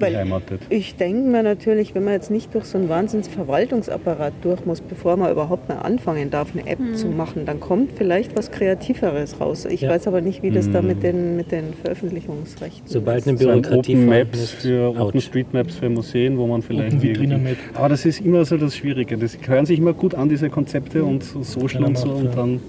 [0.00, 0.60] Weil- beheimatet.
[0.70, 5.16] Ich denke mir natürlich, wenn man jetzt nicht durch so einen Wahnsinnsverwaltungsapparat durch muss, bevor
[5.16, 9.64] man überhaupt mal anfangen darf, eine App zu machen, dann kommt vielleicht was Kreativeres raus.
[9.66, 9.90] Ich Ja.
[9.90, 13.42] weiß aber nicht, wie das da mit den, mit den Veröffentlichungsrechten Sobald eine ist.
[13.42, 14.94] So ein Bürokratie Open Maps für.
[15.00, 17.58] Open Street Maps für Museen, wo man vielleicht Open Vitrine irgendwie- Map.
[17.74, 19.16] Aber das ist immer so das Schwierige.
[19.16, 22.10] Das hören sich immer gut an, diese Konzepte und so Social und so.
[22.10, 22.30] Und ja.
[22.32, 22.60] dann,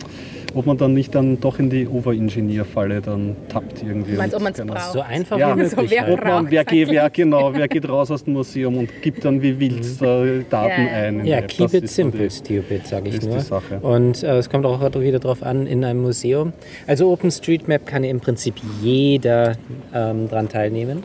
[0.53, 4.11] ob man dann nicht dann doch in die Overengineer-Falle dann tappt irgendwie.
[4.13, 4.91] Du meinst, ob man es keine- braucht?
[4.93, 5.57] So einfach Ja.
[5.57, 6.13] wie So, wer halt.
[6.19, 9.41] Ob man, wer, geht, wer, genau, wer geht raus aus dem Museum und gibt dann
[9.41, 10.91] wie wild äh, Daten Ja.
[10.93, 11.19] ein.
[11.21, 13.39] in Ja, keep it simple, die- stupid, sage ich ist die nur.
[13.39, 13.79] Sache.
[13.81, 16.53] Und äh, es kommt auch wieder darauf an, in einem Museum.
[16.87, 19.55] Also OpenStreetMap kann im Prinzip jeder
[19.93, 21.03] ähm, dran teilnehmen.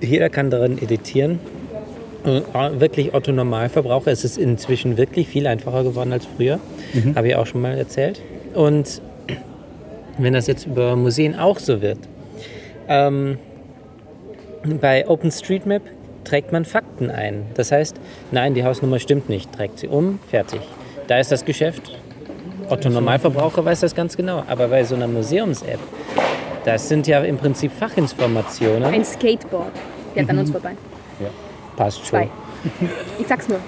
[0.00, 1.38] Jeder kann darin editieren.
[2.24, 4.10] Äh, wirklich Otto Normalverbraucher.
[4.10, 6.58] Es ist inzwischen wirklich viel einfacher geworden als früher.
[6.92, 7.14] Mhm.
[7.16, 8.20] Habe ich auch schon mal erzählt.
[8.54, 9.02] Und
[10.18, 11.98] wenn das jetzt über Museen auch so wird,
[12.88, 13.38] ähm,
[14.80, 15.82] bei OpenStreetMap
[16.24, 17.44] trägt man Fakten ein.
[17.54, 17.96] Das heißt,
[18.30, 20.60] nein, die Hausnummer stimmt nicht, trägt sie um, fertig.
[21.06, 21.98] Da ist das Geschäft.
[22.70, 24.42] Otto Normalverbraucher weiß das ganz genau.
[24.48, 25.80] Aber bei so einer Museums-App,
[26.64, 28.84] das sind ja im Prinzip Fachinformationen.
[28.84, 29.72] Ein Skateboard.
[30.14, 30.40] Der hat an Mhm.
[30.40, 30.70] uns vorbei.
[31.76, 32.06] Passt schon.
[32.08, 32.28] Zwei.
[33.20, 33.58] Ich sag's nur,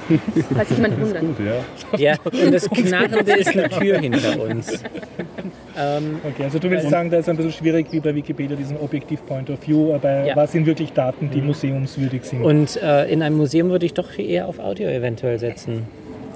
[0.54, 1.20] falls sich jemand wundert.
[1.20, 1.98] Gut, ja.
[1.98, 4.82] Ja, und das Knarrende ist eine Tür hinter uns.
[5.78, 8.78] Ähm, Okay, also du willst sagen, da ist ein bisschen schwierig wie bei Wikipedia diesen
[8.78, 10.34] Objective Point of View, aber Ja.
[10.36, 12.42] was sind wirklich Daten, die museumswürdig sind?
[12.42, 15.86] und äh, in einem Museum würde ich doch eher auf Audio eventuell setzen.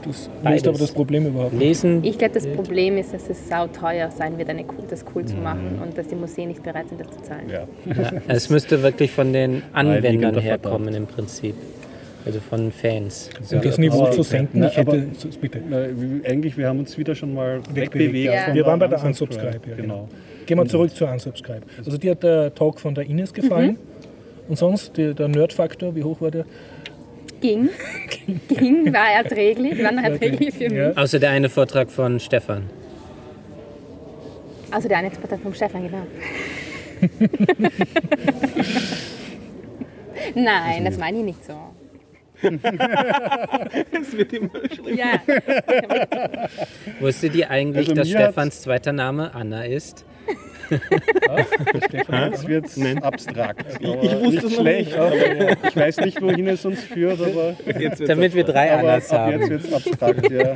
[0.05, 0.65] Das beides.
[0.65, 1.63] löst aber das Problem überhaupt nicht.
[1.63, 2.05] Lesen.
[2.05, 5.79] Ich glaube, das Problem ist, dass es sauteuer sein wird, eine, das cool zu machen
[5.83, 7.49] und dass die Museen nicht bereit sind, das zu zahlen.
[7.49, 7.67] Ja.
[7.87, 11.55] Ja, es müsste wirklich von den Anwendern herkommen im Prinzip.
[12.25, 13.31] Also von Fans.
[13.51, 15.07] Um das Niveau zu senken, ich hätte,
[15.41, 15.63] bitte.
[16.29, 18.53] Eigentlich, wir haben uns wieder schon mal Wegbewegt, ja.
[18.55, 20.09] Wir waren bei der Unsubscribe, ja, genau.
[20.45, 21.63] Gehen wir zurück zu Unsubscribe.
[21.79, 23.79] Also dir hat der Talk von der Ines gefallen.
[24.49, 26.45] Und sonst, der, der Nerd-Faktor, wie hoch war der?
[27.41, 27.71] Ging,
[28.49, 30.73] ging, war erträglich, war noch erträglich für mich.
[30.73, 30.93] Ja.
[30.93, 32.69] Außer der eine Vortrag von Stefan.
[34.71, 36.07] Also der eine Exporteur vom Stefan, genau.
[40.35, 41.55] Nein, das meine ich nicht so.
[42.43, 44.97] Es wird immer schlimmer.
[44.97, 45.21] Ja,
[47.01, 50.05] Wusstet ihr eigentlich, Also dass Stefans zweiter Name Anna ist?
[50.71, 53.65] Jetzt wird es abstrakt.
[53.83, 54.97] Aber ich wusste nicht es noch schlecht.
[54.97, 55.13] Aber
[55.69, 57.57] ich weiß nicht, wohin es uns führt, aber,
[58.07, 59.51] Damit wir drei aber Annas ab jetzt haben.
[59.51, 60.31] wird es abstrakt.
[60.31, 60.53] Ja.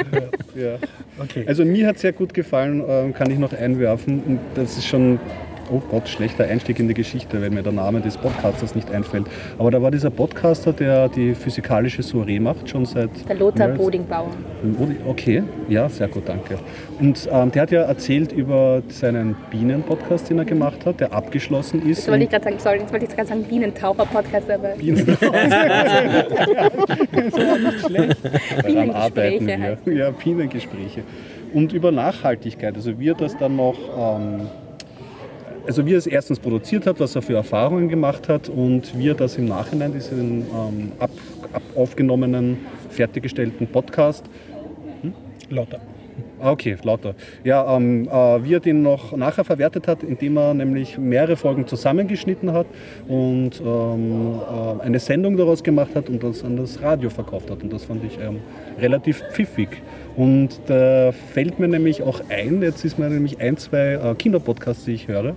[0.54, 0.78] Ja.
[1.18, 1.44] Okay.
[1.46, 4.22] Also mir hat es sehr gut gefallen, ähm, kann ich noch einwerfen.
[4.26, 5.18] Und das ist schon,
[5.70, 9.26] oh Gott, schlechter Einstieg in die Geschichte, wenn mir der Name des Podcasters nicht einfällt.
[9.58, 13.10] Aber da war dieser Podcaster, der die physikalische Soiree macht, schon seit...
[13.28, 14.30] der Lothar Bodingbauer.
[15.06, 16.58] Okay, ja, sehr gut, danke.
[17.00, 21.88] Und ähm, der hat ja erzählt über seinen Bienen-Podcast, den er gemacht hat, der abgeschlossen
[21.88, 22.02] ist.
[22.02, 25.06] Das wollte ich gerade sagen, sorry, das wollte ich gerade sagen, Bienentaucher-Podcast, aber Bienen.
[28.62, 29.78] Daran arbeiten wir.
[29.94, 31.02] Ja, Bienengespräche.
[31.52, 34.48] Und über Nachhaltigkeit, also wie er das dann noch, ähm,
[35.66, 39.08] also wie er es erstens produziert hat, was er für Erfahrungen gemacht hat und wie
[39.08, 41.10] er das im Nachhinein, diesen ähm, ab,
[41.52, 42.58] ab aufgenommenen,
[42.90, 44.24] fertiggestellten Podcast,
[45.50, 45.80] Lauter.
[46.40, 47.14] Ah, okay, lauter.
[47.42, 51.66] Ja, ähm, äh, wie er den noch nachher verwertet hat, indem er nämlich mehrere Folgen
[51.66, 52.66] zusammengeschnitten hat
[53.08, 57.62] und ähm, äh, eine Sendung daraus gemacht hat und das an das Radio verkauft hat.
[57.62, 58.40] Und das fand ich ähm,
[58.80, 59.68] relativ pfiffig.
[60.16, 64.84] Und da fällt mir nämlich auch ein, jetzt ist mir nämlich ein, zwei äh, Kinderpodcasts,
[64.84, 65.34] die ich höre.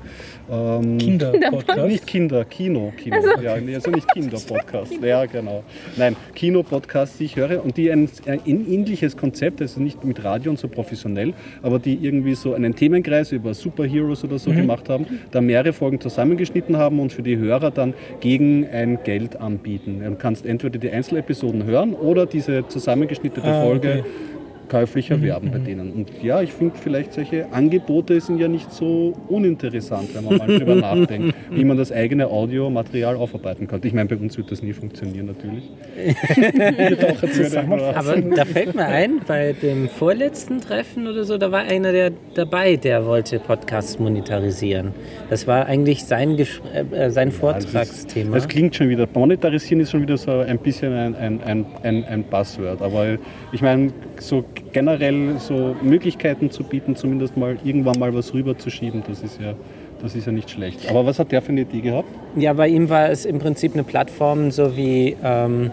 [0.50, 1.88] Ähm, Kinder-Podcast.
[1.88, 2.94] nicht Kinder, Kino.
[2.96, 3.18] Kino.
[3.42, 4.94] Ja, nee, also nicht Kinderpodcast.
[5.02, 5.64] Ja, genau.
[5.98, 10.52] Nein, Kinopodcasts, die ich höre und die ein, ein ähnliches Konzept, also nicht mit Radio
[10.52, 15.06] und so professionell, aber die irgendwie so einen Themenkreis über Superheroes oder so gemacht haben,
[15.32, 20.02] da mehrere Folgen zusammengeschnitten haben und für die Hörer dann gegen ein Geld anbieten.
[20.04, 24.37] Du kannst entweder die Einzelepisoden hören oder diese zusammengeschnittene Ah, Folge okay.
[24.70, 25.92] Käuflich erwerben bei denen.
[25.92, 30.48] Und ja, ich finde vielleicht solche Angebote sind ja nicht so uninteressant, wenn man mal
[30.48, 33.82] drüber nachdenkt, wie man das eigene Audiomaterial aufarbeiten kann.
[33.84, 35.70] Ich meine, bei uns wird das nie funktionieren natürlich.
[37.96, 42.12] Aber da fällt mir ein, bei dem vorletzten Treffen oder so, da war einer der
[42.34, 44.94] dabei, der wollte Podcasts monetarisieren.
[45.30, 48.36] Das war eigentlich sein, Gesch äh, sein Vortragsthema.
[48.36, 52.04] Das klingt schon wieder, monetarisieren ist schon wieder so ein bisschen ein, ein, ein, ein,
[52.06, 52.82] ein Buzzword.
[52.82, 53.18] Aber
[53.52, 59.22] ich meine, so generell so Möglichkeiten zu bieten, zumindest mal irgendwann mal was rüberzuschieben, das
[59.22, 59.54] ist ja,
[60.02, 60.90] das ist ja nicht schlecht.
[60.90, 62.10] Aber was hat der für eine Idee gehabt?
[62.36, 65.72] Ja, bei ihm war es im Prinzip eine Plattform, so wie ähm,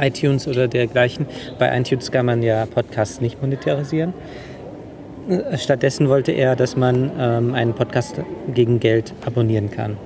[0.00, 1.26] iTunes oder dergleichen.
[1.58, 4.12] Bei iTunes kann man ja Podcasts nicht monetarisieren.
[5.56, 8.20] Stattdessen wollte er, dass man ähm, einen Podcast
[8.54, 9.96] gegen Geld abonnieren kann.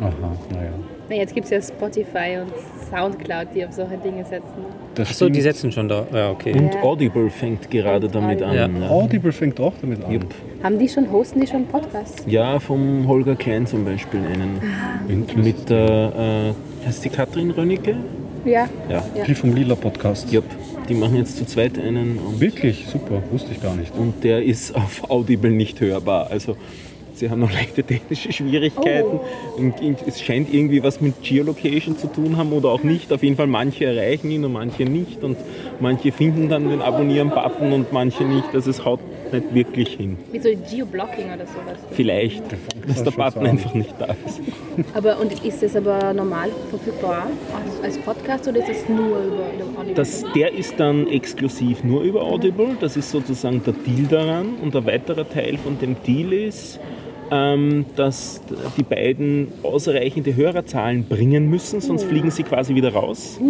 [0.00, 0.10] Aha,
[0.50, 0.70] naja.
[1.10, 2.52] Na, jetzt gibt es ja Spotify und
[2.90, 4.64] Soundcloud, die auf solche Dinge setzen.
[4.94, 6.06] Das Achso, die setzen schon da.
[6.12, 6.52] Ja, okay.
[6.52, 6.82] Und Ja.
[6.82, 8.54] Audible fängt gerade Und damit an.
[8.54, 8.68] Ja.
[8.68, 8.88] Ja.
[8.90, 10.12] Audible fängt auch damit an.
[10.12, 10.26] Jupp.
[10.62, 12.22] Haben die schon, hosten die schon Podcasts?
[12.26, 14.60] ja, vom Holger Klein zum Beispiel einen.
[15.42, 17.96] Mit der, äh, heißt die Katrin Rönnecke?
[18.44, 18.68] Ja.
[18.90, 19.02] Ja.
[19.26, 20.30] Die vom Lila Podcast.
[20.32, 20.44] Jupp.
[20.88, 23.96] Die machen jetzt zu zweit einen und, Wirklich, super, wusste ich gar nicht.
[23.96, 26.26] und der ist auf Audible nicht hörbar.
[26.30, 26.56] Also
[27.22, 29.20] sie haben noch leichte technische Schwierigkeiten.
[29.56, 29.74] Und
[30.06, 33.12] es scheint irgendwie was mit Geolocation zu tun haben oder auch nicht.
[33.12, 35.22] Auf jeden Fall manche erreichen ihn und manche nicht.
[35.22, 35.36] Und
[35.78, 38.52] manche finden dann den Abonnieren-Button und manche nicht.
[38.52, 39.00] Also es haut
[39.32, 40.18] nicht wirklich hin.
[40.32, 41.78] Wie so Geoblocking oder sowas.
[41.92, 42.42] Vielleicht,
[42.86, 43.46] dass der Button sagen.
[43.46, 44.40] einfach nicht da ist.
[44.94, 47.28] Aber und ist das aber normal verfügbar
[47.64, 49.94] als, als Podcast oder ist das nur über über Audio?
[49.94, 52.76] Das, der ist dann exklusiv nur über Audible.
[52.80, 54.54] Das ist sozusagen der Deal daran.
[54.60, 56.80] Und ein weiterer Teil von dem Deal ist,
[57.96, 58.42] dass
[58.76, 63.40] die beiden ausreichende Hörerzahlen bringen müssen, sonst fliegen sie quasi wieder raus.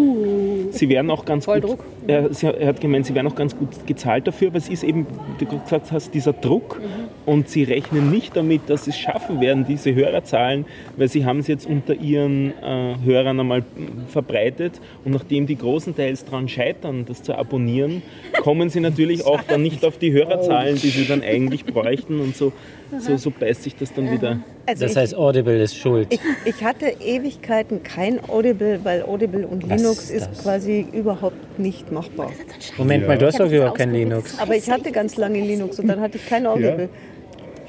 [0.70, 1.78] Sie werden auch ganz Voll gut.
[2.06, 5.06] Er, sie- hat gemeint, sie werden auch ganz gut gezahlt dafür, aber es ist eben,
[5.38, 6.80] wie du gesagt hast, dieser Druck.
[7.26, 10.64] Und sie rechnen nicht damit, dass sie es schaffen werden, diese Hörerzahlen,
[10.96, 13.64] weil sie haben es jetzt unter ihren äh, Hörern einmal
[14.08, 14.80] verbreitet.
[15.04, 18.02] Und nachdem die großenteils daran scheitern, das zu abonnieren,
[18.42, 22.36] kommen sie natürlich auch dann nicht auf die Hörerzahlen, die sie dann eigentlich bräuchten und
[22.36, 22.52] so,
[22.98, 24.38] so, so beißt sich das dann wieder.
[24.66, 26.08] Also Das ich, heißt, Audible ist schuld.
[26.12, 31.58] ich, ich hatte Ewigkeiten kein Audible, weil Audible und Was Linux ist ist quasi überhaupt
[31.58, 32.30] nicht machbar.
[32.78, 33.92] Moment mal, du hast doch überhaupt kein.
[33.92, 34.38] Linux.
[34.38, 36.88] Aber ich hatte ganz lange Linux und dann hatte ich kein Audible.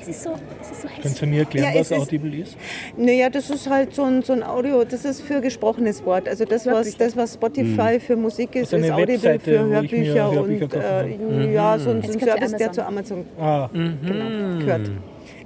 [0.06, 0.32] Es ist so,
[0.62, 1.02] es ist so hässlich.
[1.04, 2.58] Kannst du mir erklären, Ja, was ist- Audible ist?
[2.98, 6.28] Naja, das ist halt so ein, so ein Audio, das ist für gesprochenes Wort.
[6.28, 10.32] Also das, was, das, was Spotify für Musik ist, Also ist Audible Webseite, für Hörbücher,
[10.34, 12.74] Hörbücher und äh, ja, so ein, so ein Service, der Amazon.
[12.74, 14.92] zu Amazon Ah, genau, gehört.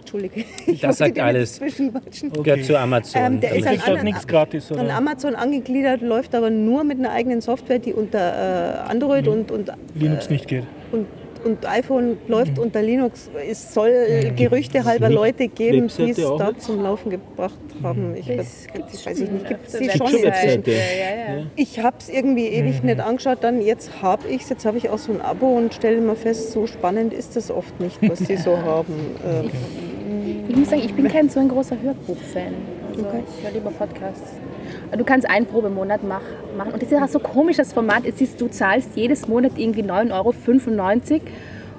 [0.07, 0.45] Entschuldige.
[0.67, 1.55] Ich Das sagt alles.
[1.55, 2.31] zwischenquatschen.
[2.31, 3.21] Gehört zu Amazon.
[3.21, 4.95] Ähm, der ich ist an nichts gratis, An oder?
[4.95, 8.19] Amazon angegliedert, läuft aber nur mit einer eigenen Software, die unter
[8.85, 10.63] äh, Android und, und, Linux nicht geht.
[10.93, 11.07] und,
[11.47, 13.29] und iPhone läuft unter Linux.
[13.49, 13.91] Es soll
[14.35, 16.61] Gerüchte halber Leute geben, die es da jetzt?
[16.65, 18.15] zum Laufen gebracht haben.
[18.15, 18.67] Ich weiß,
[19.05, 20.23] weiß ich nicht, gibt es die schon inzwischen?
[20.25, 20.71] Webseite.
[20.71, 21.43] Ja, ja.
[21.55, 24.89] Ich habe es irgendwie ewig nicht angeschaut, dann jetzt habe ich es, jetzt habe ich
[24.89, 28.19] auch so ein Abo und stelle mal fest, so spannend ist das oft nicht, was
[28.19, 28.93] die so haben.
[29.25, 29.49] Ähm,
[30.49, 32.53] Ich muss sagen, ich bin kein so ein großer Hörbuch-Fan.
[32.89, 33.05] Also
[33.37, 34.31] ich höre lieber Podcasts.
[34.95, 36.21] Du kannst einen Probemonat mach,
[36.57, 36.71] machen.
[36.73, 38.05] Und das ist auch so komisch, das Format.
[38.05, 41.21] Es ist, du zahlst jedes Monat irgendwie 9,95 Euro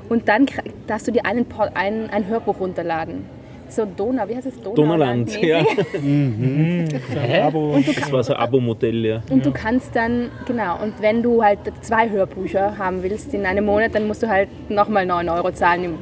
[0.08, 0.46] und dann
[0.86, 3.24] darfst du dir einen, ein, ein Hörbuch runterladen.
[3.70, 4.60] So Donau, wie heißt es?
[4.62, 5.58] Donauland, ja.
[7.46, 7.78] Abo.
[7.84, 9.22] Das war so ein Abo-Modell, ja.
[9.28, 13.66] Und du kannst dann, genau, und wenn du halt zwei Hörbücher haben willst in einem
[13.66, 15.98] Monat, dann musst du halt nochmal 9 Euro zahlen im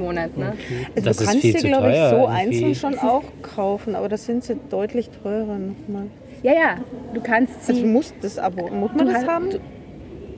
[0.00, 0.36] Monat.
[0.36, 0.54] Ne?
[0.96, 2.26] also Das du ist kannst viel dir, glaube ich, so irgendwie.
[2.26, 6.06] einzeln schon auch kaufen, aber das sind sie deutlich teurer nochmal.
[6.42, 6.76] Ja, ja,
[7.14, 7.72] du kannst sie.
[7.72, 9.48] Also du musst das Abo, muss man Du das haben?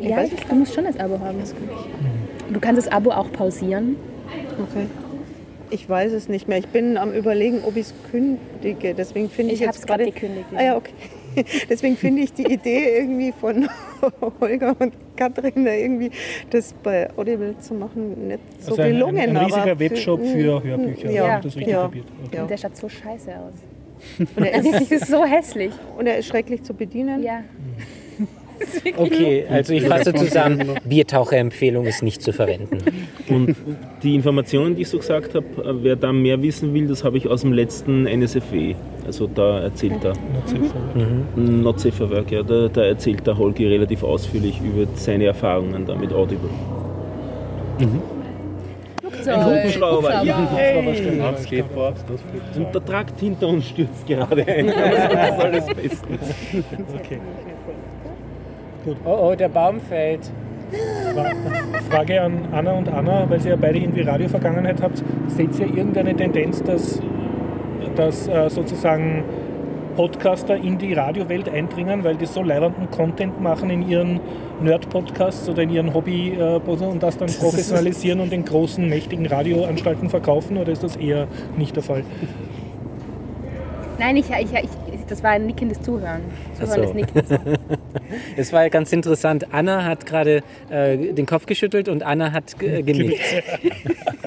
[0.00, 1.38] ja, weiß du musst schon das Abo haben.
[2.52, 3.96] Du kannst das Abo auch pausieren.
[4.60, 4.86] Okay.
[5.70, 6.58] Ich weiß es nicht mehr.
[6.58, 8.94] Ich bin am überlegen, ob ich es kündige.
[8.94, 10.58] Deswegen finde ich, Ich hab's jetzt grad gerade gekündigt, ja.
[10.58, 10.92] Ah ja, okay.
[11.68, 13.68] Deswegen finde ich die Idee irgendwie von
[14.40, 16.10] Holger und Katrin da irgendwie
[16.50, 19.18] das bei Audible zu machen nicht so Also ein, gelungen.
[19.18, 21.10] ein, ein aber riesiger Webshop für Mm, Hörbücher.
[21.10, 21.84] Ja, habe ich das richtig ja?
[21.86, 22.02] Okay.
[22.32, 22.42] ja.
[22.42, 24.28] Und der schaut so scheiße aus.
[24.36, 25.72] Und er, Das ist, ist so hässlich.
[25.98, 27.22] und er ist schrecklich zu bedienen.
[27.22, 27.42] Ja.
[28.96, 32.78] Okay, also ich fasse zusammen, Biertaucher-Empfehlung ist nicht zu verwenden.
[33.28, 33.56] Und
[34.02, 37.18] die Informationen, die ich so gesagt habe, äh, wer da mehr wissen will, das habe
[37.18, 38.74] ich aus dem letzten NSFW.
[39.06, 41.36] Also da erzählt er, Not safe for work.
[41.36, 45.86] Not Safe for Work, ja, da, da erzählt der Holgi relativ ausführlich über seine Erfahrungen
[45.86, 46.50] da mit Audible.
[49.26, 52.56] Ein Hubschrauber, ja, Skateboard, fliegt.
[52.56, 54.66] Und der Trakt hinter uns stürzt gerade ein.
[54.72, 56.34] Das ist alles bestens.
[56.94, 57.20] Okay.
[59.04, 60.30] Oh, oh, der Baum fällt.
[61.90, 65.02] Frage an Anna und Anna, weil ihr ja beide irgendwie Radiovergangenheit habt.
[65.28, 67.00] Seht ihr irgendeine Tendenz, dass,
[67.94, 69.24] dass äh, sozusagen
[69.94, 74.20] Podcaster in die Radiowelt eindringen, weil die so leibenden Content machen in ihren
[74.62, 80.08] Nerd-Podcasts oder in ihren hobby äh, und das dann professionalisieren und den großen, mächtigen Radioanstalten
[80.08, 80.56] verkaufen?
[80.56, 82.04] Oder ist das eher nicht der Fall?
[83.98, 86.20] Nein, ich, ich, ich, das war ein nickendes Zuhören.
[86.58, 86.94] Zuhörendes so.
[86.94, 87.22] Nicken.
[88.36, 89.46] Es war ganz interessant.
[89.52, 93.20] Anna hat gerade äh, den Kopf geschüttelt und Anna hat ge- genickt.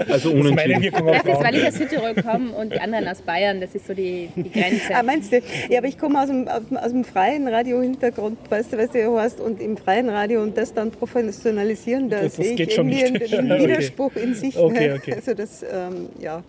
[0.09, 0.93] Also unentschieden.
[1.07, 3.61] Auf Das ist, weil ich aus Südtirol komme und die anderen aus Bayern.
[3.61, 4.93] Das ist so die, die Grenze.
[4.93, 5.41] Ah, meinst du?
[5.69, 9.39] Ja, aber ich komme aus dem, aus, dem- freien Radio-Hintergrund, weißt du, was du hast,
[9.39, 13.33] und im freien Radio und das dann professionalisieren, da Das- das sehe ich irgendwie nicht.
[13.33, 13.69] einen, einen Okay.
[13.71, 14.57] Widerspruch in sich.
[14.57, 14.95] Okay, ne?
[14.95, 15.13] okay.
[15.13, 16.43] Also das, ähm, ja.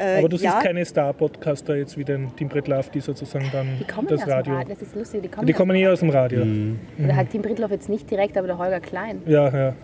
[0.00, 3.66] Äh, Aber du ja, siehst keine Star-Podcaster jetzt wie den Tim Bretlaff, die sozusagen dann
[3.78, 4.54] Die kommen das aus dem Radio.
[4.54, 4.68] Radio.
[4.74, 5.22] Das ist lustig.
[5.22, 6.42] Die kommen, Die kommen eher aus dem Radio.
[7.04, 9.20] Oder halt Tim Brittloff jetzt nicht direkt, aber der Holger Klein.
[9.26, 9.74] Ja, ja.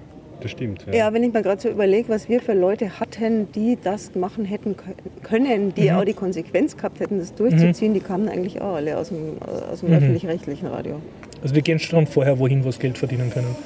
[0.40, 0.84] Das stimmt.
[0.92, 4.44] Ja, wenn ich mir gerade so überlege, was wir für Leute hatten, die das machen
[4.44, 5.96] hätten kö- können, die Mhm.
[5.96, 9.38] auch die Konsequenz gehabt hätten, das durchzuziehen, die kamen eigentlich auch alle aus dem,
[9.72, 9.86] aus Mhm.
[9.88, 11.00] dem öffentlich-rechtlichen Radio.
[11.42, 13.56] Also die gehen schon vorher wohin, wo sie Geld verdienen können.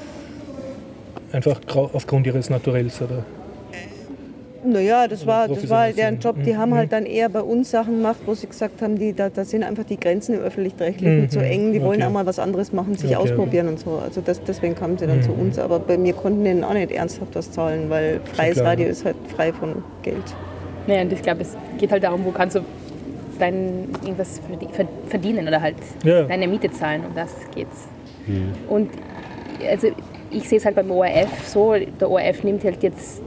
[1.33, 1.61] Einfach
[1.93, 3.25] aufgrund ihres Naturells, oder?
[4.63, 6.21] Naja, das war, das war deren professionalisieren.
[6.21, 6.37] Job.
[6.45, 6.75] Die haben Mhm.
[6.75, 9.63] halt dann eher bei uns Sachen gemacht, wo sie gesagt haben, die, da, da sind
[9.63, 11.31] einfach die Grenzen im Öffentlich-Rechtlichen Mhm.
[11.31, 11.73] zu eng.
[11.73, 12.09] Die wollen Okay.
[12.09, 13.31] auch mal was anderes machen, sich Okay, okay.
[13.33, 14.01] ausprobieren und so.
[14.05, 15.59] Also das, deswegen kamen sie dann zu uns.
[15.59, 18.91] Aber bei mir konnten denen auch nicht ernsthaft was zahlen, weil freies klar, Radio ja.
[18.93, 20.17] ist halt frei von Geld.
[20.87, 22.61] Naja, und ich glaube, es geht halt darum, wo kannst du
[23.39, 26.25] dein irgendwas verdi- ver- verdienen oder halt Ja.
[26.25, 27.03] deine Miete zahlen.
[27.09, 27.89] Um das geht's.
[28.69, 28.91] Und
[29.71, 29.89] also
[30.31, 33.23] ich sehe es halt beim ORF so, der ORF nimmt halt jetzt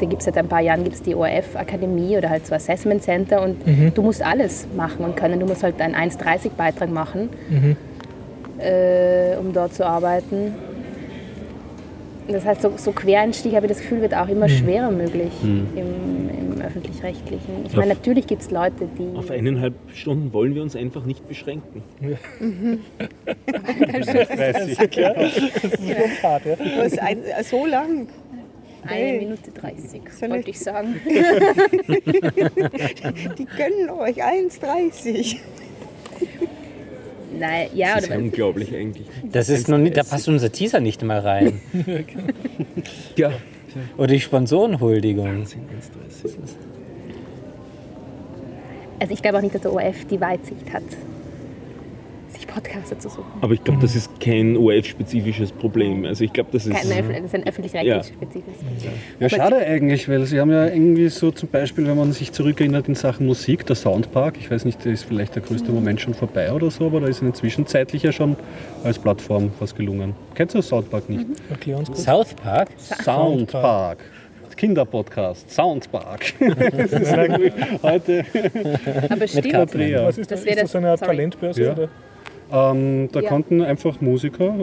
[0.00, 3.02] Projekte gibt es seit ein paar Jahren, gibt es die ORF-Akademie oder halt so Assessment
[3.02, 3.56] Center und
[3.94, 5.40] du musst alles machen und können.
[5.40, 7.28] Du musst halt einen 1,30-Beitrag machen,
[8.58, 10.54] äh, um dort zu arbeiten.
[12.28, 15.66] Das heißt, so, so Quereinstieg, habe ich das Gefühl, wird auch immer schwerer möglich im,
[15.74, 17.66] im Öffentlich-Rechtlichen.
[17.66, 19.18] Ich meine, natürlich gibt es Leute, die...
[19.18, 21.82] Auf eineinhalb Stunden wollen wir uns einfach nicht beschränken.
[26.20, 26.56] Fahrt, ja.
[26.78, 28.06] Was ein, so lang.
[28.82, 29.18] Eine Hey.
[29.18, 30.96] Minute 30, Soll wollte ich- ich sagen.
[33.38, 35.36] Die gönnen euch 1,30.
[37.38, 39.06] Nein, ja, Das ist ja oder unglaublich eigentlich.
[39.24, 41.60] Das ist noch nicht, da passt unser Teaser nicht mal rein.
[43.16, 43.32] Ja.
[43.96, 45.46] Oder die Sponsorenhuldigung.
[48.98, 50.82] Also ich glaube auch nicht, dass der ORF die Weitsicht hat,
[52.40, 53.24] sich Podcaster zu suchen.
[53.40, 56.04] Aber ich glaube, das ist kein ORF-spezifisches Problem.
[56.04, 56.74] Also ich glaube, das ist...
[56.74, 58.02] Kein, das ist ein öffentlich-rechtlich Ja.
[58.02, 58.60] spezifisches.
[59.18, 62.88] Ja, schade eigentlich, weil sie haben ja irgendwie so zum Beispiel, wenn man sich zurückerinnert
[62.88, 66.14] in Sachen Musik, der Soundpark, ich weiß nicht, da ist vielleicht der größte Moment schon
[66.14, 68.36] vorbei oder so, aber da ist ihnen zwischenzeitlich ja schon
[68.84, 70.14] als Plattform was gelungen.
[70.34, 71.26] Kennst du Soundpark nicht?
[71.50, 72.04] Erklär uns kurz.
[72.04, 72.68] South Park?
[73.04, 73.98] Soundpark.
[74.60, 76.34] Kinderpodcast, Soundpark.
[76.38, 77.50] das ist irgendwie
[77.82, 78.24] heute
[79.08, 79.74] Aber stimmt, das?
[79.74, 81.16] Wäre ist das so eine Art sorry.
[81.16, 81.62] Talentbörse?
[81.62, 81.72] Ja.
[81.72, 81.88] Oder?
[82.52, 83.28] Ähm, da Ja.
[83.28, 84.54] konnten einfach Musiker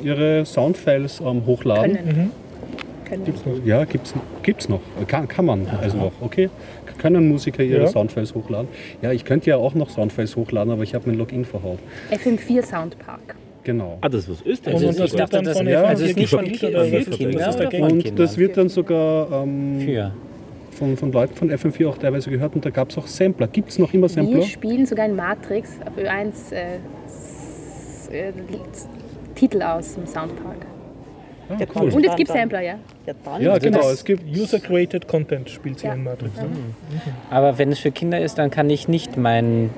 [0.00, 1.94] äh, ihre Soundfiles ähm, hochladen.
[1.96, 2.30] können.
[3.08, 3.62] können.
[3.64, 4.80] Ja, gibt's, gibt's noch.
[5.06, 6.12] Kann, kann man also noch.
[6.20, 6.50] Okay.
[6.98, 7.86] Können Musiker ihre Ja.
[7.88, 8.68] Soundfiles hochladen?
[9.02, 11.78] Ja, ich könnte ja auch noch Soundfiles hochladen, aber ich habe mein Login verhaut.
[12.10, 13.36] FM4 Soundpark.
[13.64, 13.98] Genau.
[14.00, 14.82] Ah, das ist was Und, Österreichs.
[14.82, 16.92] und ich das das- von ja, FM4 also ist nicht von gespielt Ki- oder für
[16.92, 17.88] was ist, Kinder was ist oder dagegen?
[17.88, 20.12] von Und das wird dann sogar ähm, Für.
[20.76, 23.48] Von, von Leuten von FM4 auch teilweise gehört und da gab es auch Sampler.
[23.48, 24.36] Gibt es noch immer Sampler?
[24.38, 28.32] Wir spielen sogar in Matrix auf Ö1 äh, s- äh,
[29.34, 30.58] Titel aus dem Soundpark.
[31.48, 31.90] Ah, Der cool.
[31.92, 32.74] Und es gibt Sampler, ja.
[33.06, 33.88] Ja, Ja, genau.
[33.90, 35.94] Es gibt User-Created Content spielt sie Ja.
[35.94, 36.32] in Matrix.
[37.30, 39.70] Aber wenn es für Kinder ist, dann kann ich nicht meinen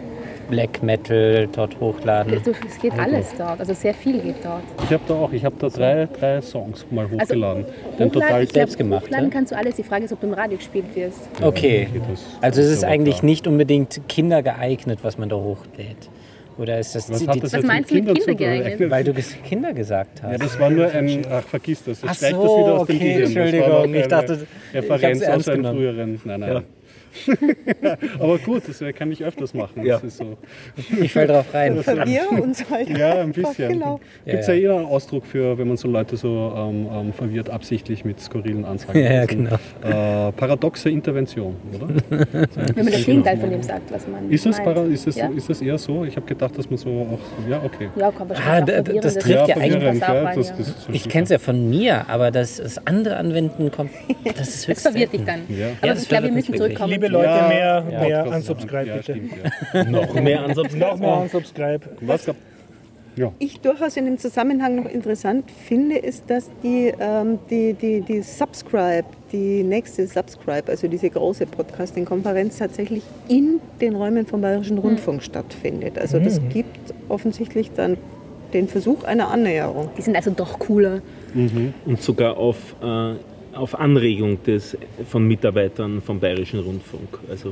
[0.48, 2.42] Black Metal dort hochladen.
[2.42, 4.62] Du, es geht alles dort, also sehr viel geht dort.
[4.84, 7.64] Ich habe da auch, ich habe da drei, drei Songs mal Also, hochgeladen.
[7.64, 9.32] Den Hochladen, total glaub, selbst gemacht, Hochladen ja?
[9.32, 9.76] kannst du alles.
[9.76, 11.28] Die Frage ist, ob du im Radio gespielt wirst.
[11.42, 11.88] Okay.
[12.40, 16.08] Also es ist eigentlich nicht unbedingt kindergeeignet, was man da hochlädt.
[16.58, 18.36] Oder ist das Was die, das Was jetzt meinst du mit Kindern zu tun?
[18.36, 18.90] kindergeeignet?
[18.90, 20.32] weil du Kinder gesagt hast?
[20.32, 21.24] Ja, das war nur ein.
[21.30, 22.02] Ach, vergiss das.
[22.02, 23.22] Ich Ach so, das wieder aus dem okay, Gehirn.
[23.22, 24.38] Das war Entschuldigung, ich dachte,
[24.72, 26.20] ich Referenz aus einem früheren.
[26.24, 26.64] Nein, nein.
[28.18, 29.84] Aber gut, das kann ich öfters machen.
[29.84, 29.94] Ja.
[29.96, 30.36] Das ist so.
[31.00, 31.82] Ich fall drauf rein.
[31.82, 32.88] Verwirre uns halt.
[32.96, 33.68] Ja, ein bisschen.
[33.72, 34.00] Genau.
[34.24, 34.70] Gibt es Ja, ja, ja.
[34.70, 38.64] eher einen Ausdruck für, wenn man so Leute so ähm, ähm, verwirrt, absichtlich mit skurrilen
[38.64, 39.02] Ansagen.
[39.02, 39.54] Ja, Das genau.
[39.84, 41.88] Äh, paradoxe Intervention, oder?
[42.74, 44.92] Wenn man das Gegenteil von dem sagt, was man Ist das, meint.
[44.92, 45.28] ist das, ja?
[45.28, 46.04] ist das eher so?
[46.04, 47.48] Ich habe gedacht, dass man so auch.
[47.50, 47.88] Ja, okay.
[47.96, 50.34] ja, wahrscheinlich Ah, das das trifft ja eigentlich- das Das, ja.
[50.34, 53.90] das ist so Ich kenne es ja von mir, aber das, das andere Anwenden kommt,
[54.24, 55.40] das ist Das höchst verwirrt dich dann.
[55.48, 55.68] Ja.
[55.78, 56.90] Aber Ja, das ich glaube, wir müssen zurückkommen.
[56.92, 59.12] Liebe Leute, Ja, mehr, ja, mehr unsubscribe ja, bitte.
[59.14, 59.32] Stimmt,
[59.72, 59.84] ja.
[59.90, 60.74] Noch mehr Ansatz.
[60.74, 61.86] Noch mehr unsubscribe.
[62.00, 62.26] Was?
[63.16, 63.32] Ja.
[63.40, 68.22] Ich durchaus in dem Zusammenhang noch interessant finde, ist, dass die, ähm, die, die, die
[68.22, 75.24] Subscribe, die nächste Subscribe, also diese große Podcasting-Konferenz tatsächlich in den Räumen vom Bayerischen Rundfunk
[75.24, 75.98] stattfindet.
[75.98, 77.96] Also das gibt offensichtlich dann
[78.52, 79.90] den Versuch einer Annäherung.
[79.98, 81.00] Die sind also doch cooler.
[81.34, 83.14] Und sogar auf, äh,
[83.54, 84.76] auf Anregung des,
[85.08, 87.08] von Mitarbeitern vom Bayerischen Rundfunk.
[87.30, 87.50] Also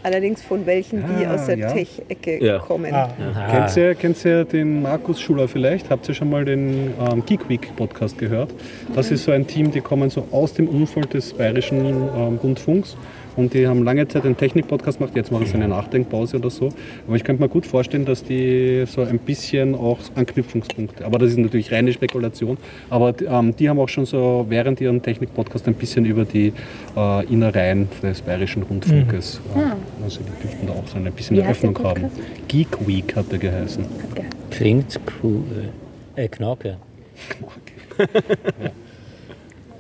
[0.03, 1.73] Allerdings von welchen, die Ah, aus der ja.
[1.73, 2.59] Tech-Ecke Ja.
[2.59, 2.93] kommen.
[2.95, 3.09] Ah,
[3.51, 5.91] Kennt ihr, kennt ihr den Markus Schuler vielleicht?
[5.91, 8.51] Habt ihr schon mal den ähm, Geek Week Podcast gehört?
[8.95, 12.97] Das ist so ein Team, die kommen so aus dem Umfeld des bayerischen ähm, Rundfunks
[13.37, 16.71] und die haben lange Zeit einen Technik-Podcast gemacht, jetzt machen sie eine Nachdenkpause oder so.
[17.07, 21.31] Aber ich könnte mir gut vorstellen, dass die so ein bisschen auch Anknüpfungspunkte, aber das
[21.31, 22.57] ist natürlich reine Spekulation,
[22.89, 26.53] aber ähm, die haben auch schon so während ihren Technik-Podcast ein bisschen über die
[26.97, 29.41] äh, Innereien des bayerischen Rundfunkes.
[29.55, 32.05] Äh, also die dürften da auch so ein bisschen Wie Öffnung haben.
[32.49, 33.85] Geek Week hat er geheißen.
[34.15, 35.43] Ge- Klingt cool.
[36.17, 36.77] Äh, Knorke.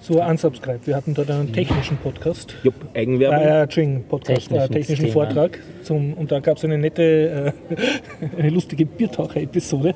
[0.00, 0.86] Zur Unsubscribe.
[0.86, 2.54] Wir hatten dort einen technischen Podcast.
[2.62, 3.38] Jupp, Eigenwerbung.
[3.38, 5.08] Äh, Entschuldigung, Podcast, Technischen äh, technischen.
[5.12, 5.58] Vortrag.
[5.82, 9.94] Zum, und da gab es eine nette, äh, eine lustige Biertaucher-Episode.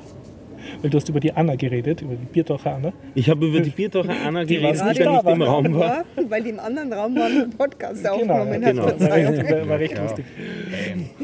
[0.81, 2.93] Weil du hast über die Anna geredet, über die Biertaucher Anna.
[3.13, 6.05] Ich habe über die Biertaucher Anna Die geredet, die nicht im Raum war.
[6.15, 8.85] Ja, weil die im anderen Raum waren und einen Podcast aufgenommen genau.
[8.85, 8.97] hat.
[8.97, 9.07] Genau.
[9.07, 9.49] Verzeihung.
[9.49, 10.03] War, war recht Ja.
[10.03, 10.25] lustig.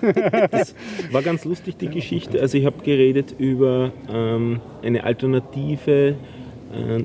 [1.12, 2.40] War ganz lustig die Geschichte.
[2.40, 6.16] Also ich habe geredet über ähm, eine Alternative,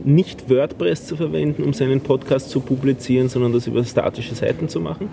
[0.05, 4.80] nicht WordPress zu verwenden, um seinen Podcast zu publizieren, sondern das über statische Seiten zu
[4.80, 5.09] machen.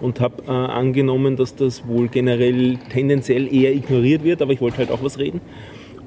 [0.00, 4.78] Und habe äh, angenommen, dass das wohl generell tendenziell eher ignoriert wird, aber ich wollte
[4.78, 5.40] halt auch was reden.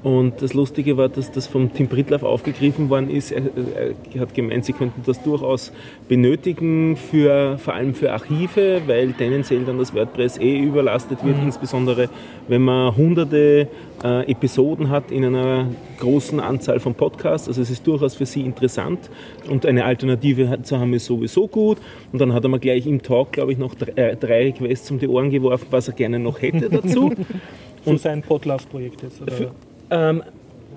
[0.03, 3.31] Und das Lustige war, dass das vom Tim Brittlaff aufgegriffen worden ist.
[3.31, 3.43] Er,
[4.13, 5.71] er hat gemeint, sie könnten das durchaus
[6.09, 12.09] benötigen, für, vor allem für Archive, weil tendenziell dann das WordPress eh überlastet wird, insbesondere
[12.49, 13.69] wenn man hunderte
[14.03, 15.69] äh, Episoden hat in einer
[15.99, 17.47] großen Anzahl von Podcasts.
[17.47, 19.09] Also es ist durchaus für sie interessant
[19.49, 21.77] und eine Alternative zu haben ist sowieso gut.
[22.11, 24.91] Und dann hat er mir gleich im Talk, glaube ich, noch drei, äh, drei Requests
[24.91, 27.13] um die Ohren geworfen, was er gerne noch hätte dazu.
[27.85, 29.21] So sein Podlove-Projekt jetzt.
[29.21, 29.31] Oder?
[29.34, 29.51] Für-
[29.94, 30.24] ähm,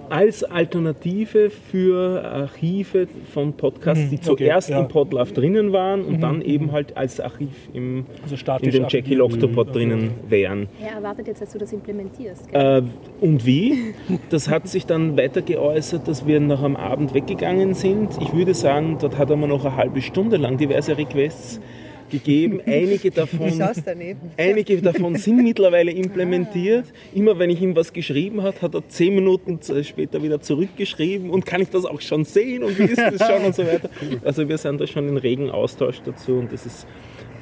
[0.08, 4.76] als Alternative für Archive von Podcasts, die Mhm, okay, zuerst ja.
[4.78, 8.82] Mhm, im Podlove drinnen waren und dann eben halt als Archiv im, Also in dem
[8.84, 9.18] Jackie archiviert.
[9.18, 10.68] Loctopod drinnen wären.
[10.80, 12.52] Er erwartet jetzt, dass du das implementierst.
[12.52, 12.82] Äh,
[13.20, 13.94] und wie?
[14.30, 18.10] Das hat sich dann weiter geäußert, dass wir noch am Abend weggegangen sind.
[18.20, 21.60] Ich würde sagen, dort hat er mir noch eine halbe Stunde lang diverse Requests
[22.10, 22.60] gegeben.
[22.66, 23.52] Einige davon,
[24.36, 26.86] einige davon sind mittlerweile implementiert.
[27.14, 31.46] Immer wenn ich ihm was geschrieben habe, hat er zehn Minuten später wieder zurückgeschrieben und
[31.46, 33.90] kann ich das auch schon sehen und wie ist das schon und so weiter.
[34.24, 36.86] Also wir sind da schon in regen Austausch dazu und das ist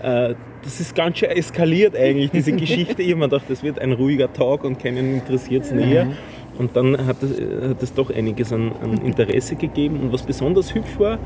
[0.02, 3.02] äh, das ist ganz schön eskaliert eigentlich, diese Geschichte.
[3.02, 6.08] Ich habe mir gedacht, das wird ein ruhiger Talk und keinen interessiert es näher.
[6.58, 7.30] Und dann hat es,
[7.68, 10.00] hat es doch einiges an, an Interesse gegeben.
[10.00, 11.18] Und was besonders hübsch war,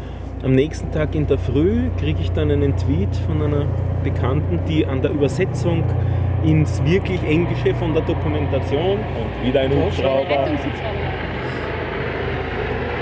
[0.42, 3.66] am nächsten Tag in der Früh kriege ich dann einen Tweet von einer
[4.05, 5.84] Bekannten, die an der Übersetzung
[6.44, 10.46] ins wirklich Englische von der Dokumentation und wieder ein Hubschrauber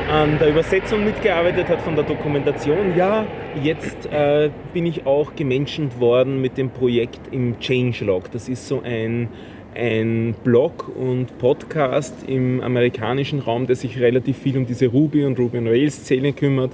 [0.09, 2.97] an der Übersetzung mitgearbeitet hat von der Dokumentation.
[2.97, 3.27] Ja,
[3.63, 8.31] jetzt äh, bin ich auch gemenschent worden mit dem Projekt im Changelog.
[8.31, 9.29] Das ist so ein,
[9.77, 15.39] ein Blog und Podcast im amerikanischen Raum, der sich relativ viel um diese Ruby und
[15.39, 16.73] Ruby on Rails Szene kümmert.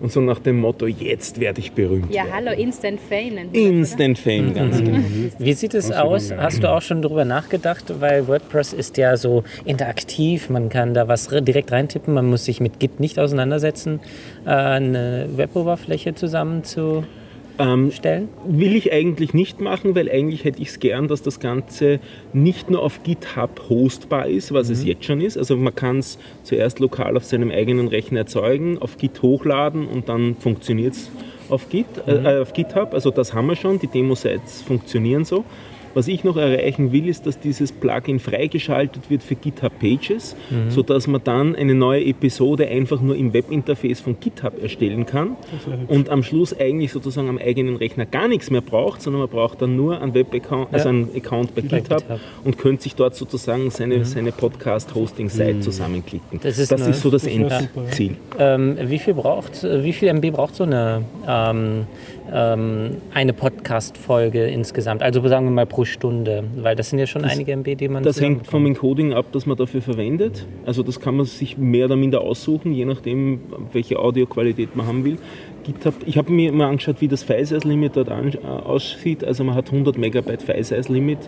[0.00, 2.12] Und so nach dem Motto, jetzt werde ich berühmt.
[2.12, 2.34] Ja, werden.
[2.34, 3.62] hallo, Instant Fame das?
[3.62, 4.98] Instant Fame, ganz genau.
[5.38, 6.32] Wie sieht es aus?
[6.32, 7.84] Hast du auch schon darüber nachgedacht?
[8.00, 12.44] Weil WordPress ist ja so interaktiv, man kann da was re- direkt reintippen, man muss
[12.44, 14.00] sich mit Git nicht auseinandersetzen,
[14.44, 17.23] äh, eine Weboberfläche zusammenzustellen.
[17.58, 17.92] Ähm,
[18.46, 22.00] Will ich eigentlich nicht machen, weil eigentlich hätte ich es gern, dass das Ganze
[22.32, 25.36] nicht nur auf GitHub hostbar ist, was es jetzt schon ist.
[25.36, 30.08] Also man kann es zuerst lokal auf seinem eigenen Rechner erzeugen, auf Git hochladen und
[30.08, 31.10] dann funktioniert es
[31.48, 32.92] auf, Git, äh, auf GitHub.
[32.92, 35.44] Also das haben wir schon, die Demo-Sites funktionieren so.
[35.94, 40.34] Was ich noch erreichen will, ist, dass dieses Plugin freigeschaltet wird für GitHub Pages,
[40.68, 45.36] sodass man dann eine neue Episode einfach nur im Webinterface von GitHub erstellen kann
[45.88, 49.62] und am Schluss eigentlich sozusagen am eigenen Rechner gar nichts mehr braucht, sondern man braucht
[49.62, 52.20] dann nur einen Web-Account, also einen Account bei GitHub, GitHub.
[52.44, 56.40] und könnte sich dort sozusagen seine, seine Podcast-Hosting-Site zusammenklicken.
[56.42, 57.32] Das ist eine- so das das.
[57.32, 58.16] Endziel.
[58.38, 61.86] Ähm, wie viel braucht, wie viel MB braucht so eine, ähm,
[62.32, 65.02] ähm, eine Podcast-Folge insgesamt?
[65.02, 68.02] Also sagen wir mal pro Stunde, weil das sind ja schon einige MB, die man
[68.02, 68.64] Das hängt vom.
[68.64, 70.46] Encoding ab, das man dafür verwendet.
[70.64, 73.40] Also das kann man sich mehr oder minder aussuchen, je nachdem,
[73.72, 75.18] welche Audioqualität man haben will.
[75.64, 79.24] GitHub, ich habe mir mal angeschaut, wie das File-Size-Limit dort an, äh, aussieht.
[79.24, 81.18] Also man hat 100 Megabyte File-Size-Limit.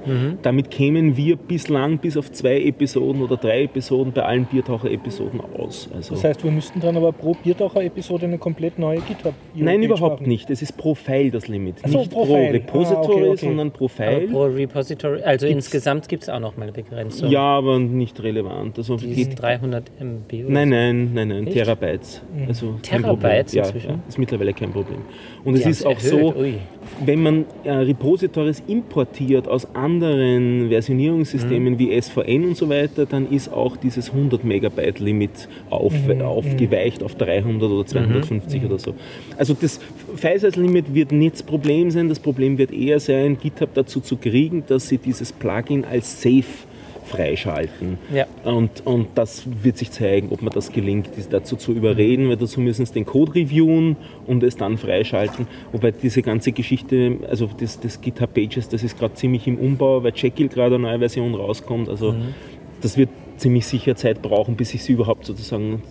[0.43, 5.89] Damit kämen wir bislang bis auf zwei Episoden oder drei Episoden bei allen Biertaucher-Episoden aus.
[5.95, 10.27] Also Das heißt, wir müssten dann aber pro Biertaucher-Episode eine komplett neue github Nein, überhaupt
[10.27, 10.51] nicht.
[10.51, 11.77] Es ist pro File das Limit.
[11.87, 12.53] So, nicht pro pro, File.
[12.53, 13.37] Repository, Ah, okay, okay.
[13.47, 14.29] sondern pro Aber File.
[14.29, 17.31] pro Repository, also insgesamt gibt es auch noch mal eine Begrenzung.
[17.31, 18.77] ja, aber nicht relevant.
[18.79, 21.57] Also Die geht ist 300 MB oder Nein, nein, nein, nein, Echt?
[21.57, 22.23] Terabytes.
[22.49, 23.53] Also kein Terabytes.
[23.55, 23.91] Ja, inzwischen?
[23.91, 24.99] ja, ist mittlerweile kein Problem.
[25.45, 26.55] Und Die es ist auch erhöht, so, ui.
[27.05, 31.79] wenn man äh, Repositories importiert aus anderen Versionierungssystemen Mhm.
[31.79, 36.23] wie SVN und so weiter, dann ist auch dieses 100 Megabyte Limit auf, Mhm.
[36.23, 38.95] aufgeweicht auf 300 oder 250 oder so.
[39.37, 39.81] Also das
[40.17, 42.09] File-Size-Limit wird nicht das Problem sein.
[42.09, 46.45] Das Problem wird eher sein, GitHub dazu zu kriegen, dass sie dieses Plugin als Safe
[47.07, 47.99] freischalten.
[48.13, 48.27] Ja.
[48.45, 52.61] Und, und das wird sich zeigen, ob man das gelingt, dazu zu überreden, weil dazu
[52.61, 53.97] müssen sie den Code reviewen
[54.27, 55.47] und es dann freischalten.
[55.73, 60.03] Wobei diese ganze Geschichte, also das, das GitHub Pages, das ist gerade ziemlich im Umbau,
[60.03, 61.89] weil Jekyll gerade eine neue Version rauskommt.
[61.89, 62.15] Also
[62.83, 65.83] das wird ziemlich sicher Zeit brauchen, bis ich sie überhaupt sozusagen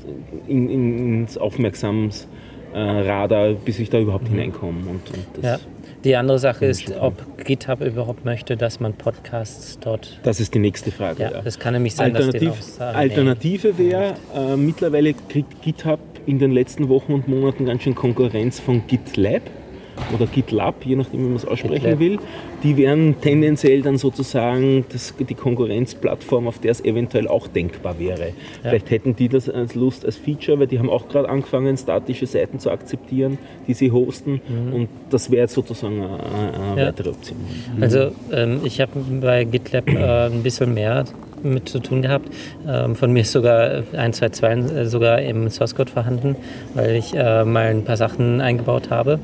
[0.48, 2.28] in, in, ins Aufmerksams
[2.74, 4.82] Radar, bis ich da überhaupt hineinkomme.
[4.82, 5.60] Und, und das, Ja.
[6.06, 10.20] Die andere Sache ist, ob GitHub überhaupt möchte, dass man Podcasts dort.
[10.22, 11.24] das ist die nächste Frage.
[11.24, 11.42] Ja, ja.
[11.42, 16.00] das kann nämlich sein, dass die Alternativ, auch sagen, Alternative wäre, äh, mittlerweile kriegt GitHub
[16.28, 19.42] in den letzten Wochen und Monaten ganz schön Konkurrenz von GitLab.
[20.14, 22.00] Oder GitLab, je nachdem, wie man es aussprechen GitLab.
[22.00, 22.20] will,
[22.64, 28.34] die wären tendenziell dann sozusagen das, die Konkurrenzplattform, auf der es eventuell auch denkbar wäre.
[28.62, 32.26] Vielleicht hätten die das als Lust als Feature, weil die haben auch gerade angefangen, statische
[32.28, 34.42] Seiten zu akzeptieren, die sie hosten.
[34.74, 36.88] Und das wäre jetzt sozusagen eine, eine Ja.
[36.88, 37.38] weitere Option.
[37.82, 38.92] Also ähm, ich habe
[39.22, 41.06] bei GitLab äh, ein bisschen mehr
[41.44, 42.30] mit zu tun gehabt.
[42.68, 46.36] Ähm, von mir ist sogar 1.2.2 äh, sogar im Source Code vorhanden,
[46.74, 49.20] weil ich äh, mal ein paar Sachen eingebaut habe.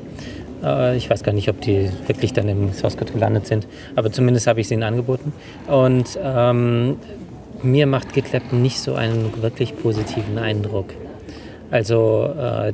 [0.62, 3.66] Äh, ich weiß gar nicht, ob die wirklich dann im Source Code gelandet sind,
[3.96, 5.32] aber zumindest habe ich sie ihnen angeboten.
[5.66, 6.96] Und ähm,
[7.62, 10.86] mir macht GitLab nicht so einen wirklich positiven Eindruck.
[11.70, 12.72] Also äh,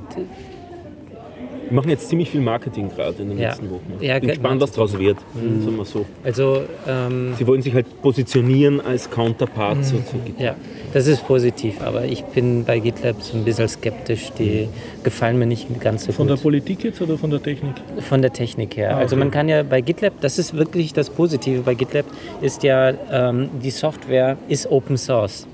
[1.70, 3.48] Wir machen jetzt ziemlich viel Marketing gerade in den Ja.
[3.50, 3.92] letzten Wochen.
[4.00, 5.18] Ja, Ich bin ge- gespannt, was daraus wird.
[5.34, 6.06] Sagen wir so.
[6.24, 10.40] also ähm, Sie wollen sich halt positionieren als Counterpart zu, zu GitLab.
[10.40, 10.54] Ja,
[10.94, 14.30] das ist positiv, aber ich bin bei GitLab so ein bisschen skeptisch.
[14.38, 14.68] Die
[15.02, 16.42] gefallen mir nicht ganz so Von der gut.
[16.44, 17.74] Politik jetzt oder von der Technik?
[18.00, 18.94] Von der Technik her.
[18.96, 19.24] Ah, Also okay.
[19.24, 22.06] man kann ja bei GitLab, das ist wirklich das Positive bei GitLab,
[22.40, 25.46] ist ja, ähm, die Software ist Open Source.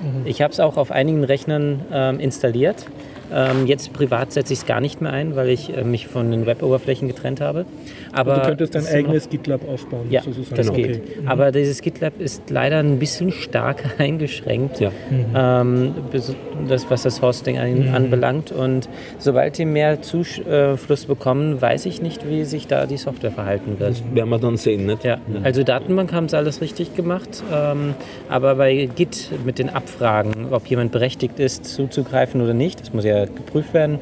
[0.00, 0.26] Mhm.
[0.26, 2.86] Ich habe es auch auf einigen Rechnern ähm, installiert.
[3.32, 6.30] Ähm, jetzt privat setze ich es gar nicht mehr ein, weil ich äh, mich von
[6.30, 7.66] den Web-Oberflächen getrennt habe.
[8.12, 10.56] Aber du könntest dein es sind noch- eigenes GitLab aufbauen, ja, sozusagen.
[10.56, 10.82] das Okay.
[10.82, 11.02] geht.
[11.26, 14.90] Aber dieses GitLab ist leider ein bisschen stark eingeschränkt, Ja.
[15.34, 16.34] ähm, bis-
[16.68, 18.50] das, was das Hosting an, anbelangt.
[18.50, 18.88] Und
[19.18, 24.02] sobald die mehr Zufluss bekommen, weiß ich nicht, wie sich da die Software verhalten wird.
[24.14, 25.04] Werden wir dann sehen, nicht?
[25.04, 27.94] Ja, also Datenbank haben sie alles richtig gemacht, ähm,
[28.28, 33.04] aber bei Git mit den Abfragen, ob jemand berechtigt ist, zuzugreifen oder nicht, das muss
[33.04, 33.98] ja geprüft werden.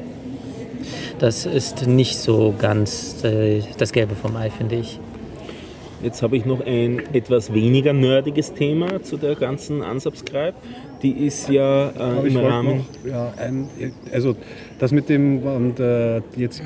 [1.19, 4.99] Das ist nicht so ganz äh, das Gelbe vom Ei, finde ich.
[6.03, 10.53] Jetzt habe ich noch ein etwas weniger nerdiges Thema zu der ganzen Unsubscribe.
[11.01, 12.85] Die ist ja äh, im Rahmen.
[13.03, 13.67] noch, ja, ein,
[14.13, 14.35] also
[14.77, 16.61] das mit dem, ähm, der, jetzt,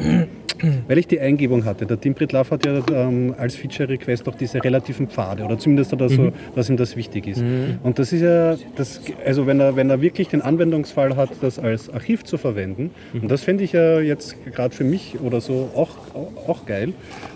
[0.87, 4.63] weil ich die Eingebung hatte, der Tim Pritlove hat ja ähm, als Feature-Request auch diese
[4.63, 7.43] relativen Pfade oder zumindest hat er so, dass ihm das wichtig ist.
[7.83, 11.59] Und das ist ja, das, also wenn er, wenn er wirklich den Anwendungsfall hat, das
[11.59, 15.69] als Archiv zu verwenden, und das fände ich ja jetzt gerade für mich oder so
[15.75, 16.93] auch, auch, auch geil,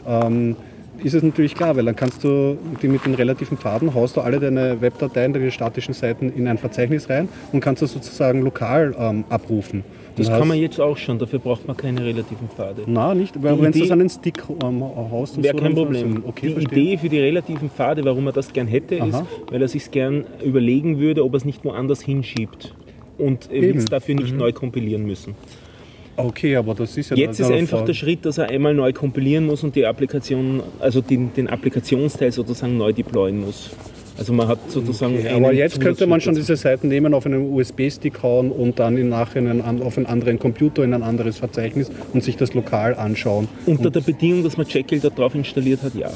[0.08, 0.56] ähm,
[1.04, 4.22] ist es natürlich klar, weil dann kannst du die mit den relativen Pfaden haust du
[4.22, 8.96] alle deine Webdateien, deine statischen Seiten in ein Verzeichnis rein und kannst das sozusagen lokal
[8.98, 9.84] ähm, abrufen.
[10.16, 12.84] Das Und kann man jetzt auch schon, dafür braucht man keine relativen Pfade.
[12.86, 16.24] Na, nicht, weil wenn du den Stick ähm, haust und Wäre so, kein Problem.
[16.26, 16.84] Okay, die verstehe.
[16.84, 19.28] Idee für die relativen Pfade, warum er das gern hätte, ist, Aha.
[19.52, 22.74] weil er sich gern überlegen würde, ob er es nicht woanders hinschiebt.
[23.18, 23.80] Und er will Eben.
[23.80, 25.36] es dafür nicht neu kompilieren müssen.
[26.18, 29.46] Okay, aber das ist ja Jetzt ist einfach der Schritt, dass er einmal neu kompilieren
[29.46, 33.72] muss und die Applikation, also den, den Applikationsteil sozusagen neu deployen muss.
[34.18, 35.18] Also man hat sozusagen.
[35.18, 38.98] Okay, aber jetzt könnte man schon diese Seiten nehmen, auf einen USB-Stick hauen und dann
[38.98, 43.48] im Nachhinein auf einen anderen Computer in ein anderes Verzeichnis und sich das lokal anschauen.
[43.66, 46.10] Unter der Bedingung, dass man Jekyll da drauf installiert hat, ja.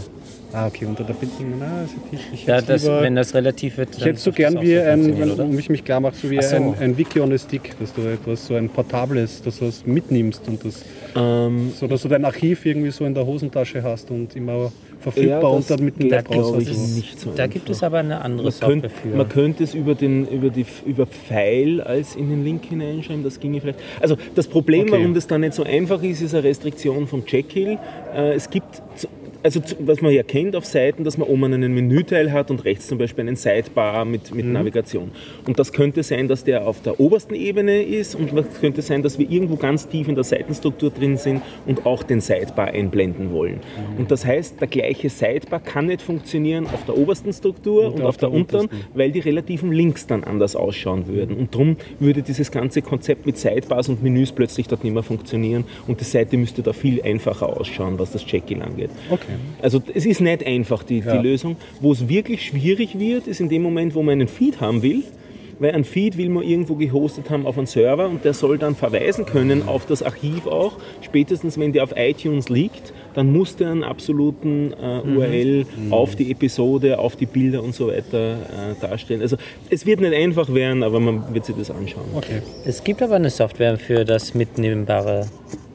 [0.51, 1.59] Ah, okay, unter der Bedingung.
[1.59, 4.31] Na, also ich, ich Ja, hätte das, lieber, wenn das relativ wird, ich hätte so
[4.31, 6.55] gern wie ein, wenn, um mich mich klar macht, so wie so.
[6.55, 9.85] ein, ein Wiki on a Stick, dass du etwas, so ein portables, dass du es
[9.85, 10.83] mitnimmst und das,
[11.15, 15.41] Ähm, so dass du dein Archiv irgendwie so in der Hosentasche hast und immer verfügbar
[15.41, 16.57] Ja, und dann mit dem da Web raus.
[16.57, 17.53] nicht so Da einfach.
[17.53, 19.07] gibt es aber eine andere Man Software könnte, für.
[19.15, 23.39] man könnte es über, den, über, die, über Pfeil als in den Link hineinschreiben, das
[23.39, 23.79] ginge vielleicht.
[24.01, 24.91] Also das Problem, Okay.
[24.93, 27.77] warum das da nicht so einfach ist, ist eine Restriktion von Jekyll.
[28.15, 28.81] Äh, es gibt,
[29.43, 32.87] also was man ja kennt auf Seiten, dass man oben einen Menüteil hat und rechts
[32.87, 34.37] zum Beispiel einen Sidebar mit, Mhm.
[34.37, 35.11] mit Navigation.
[35.47, 39.01] Und das könnte sein, dass der auf der obersten Ebene ist und es könnte sein,
[39.03, 43.31] dass wir irgendwo ganz tief in der Seitenstruktur drin sind und auch den Sidebar einblenden
[43.31, 43.55] wollen.
[43.93, 43.99] Mhm.
[43.99, 48.17] Und das heißt, der gleiche Sidebar kann nicht funktionieren auf der obersten Struktur und, auf
[48.17, 51.37] der, unteren, weil die relativen Links dann anders ausschauen würden.
[51.37, 55.63] Und darum würde dieses ganze Konzept mit Sidebars und Menüs plötzlich dort nicht mehr funktionieren
[55.87, 58.89] und die Seite müsste da viel einfacher ausschauen, was das Jekyll angeht.
[59.09, 59.28] Okay.
[59.61, 61.17] Also es ist nicht einfach die, Ja.
[61.17, 61.55] die Lösung.
[61.81, 65.03] Wo es wirklich schwierig wird, ist in dem Moment, wo man einen Feed haben will.
[65.61, 68.75] Weil ein Feed will man irgendwo gehostet haben auf einen Server und der soll dann
[68.77, 70.77] verweisen können auf das Archiv auch.
[71.01, 75.17] Spätestens wenn der auf iTunes liegt, dann muss der einen absoluten äh, Mhm.
[75.17, 79.21] URL auf die Episode, auf die Bilder und so weiter äh, darstellen.
[79.21, 79.35] Also
[79.69, 82.05] es wird nicht einfach werden, aber man wird sich das anschauen.
[82.15, 82.41] okay.
[82.63, 85.27] Es gibt aber eine Software für das mitnehmbare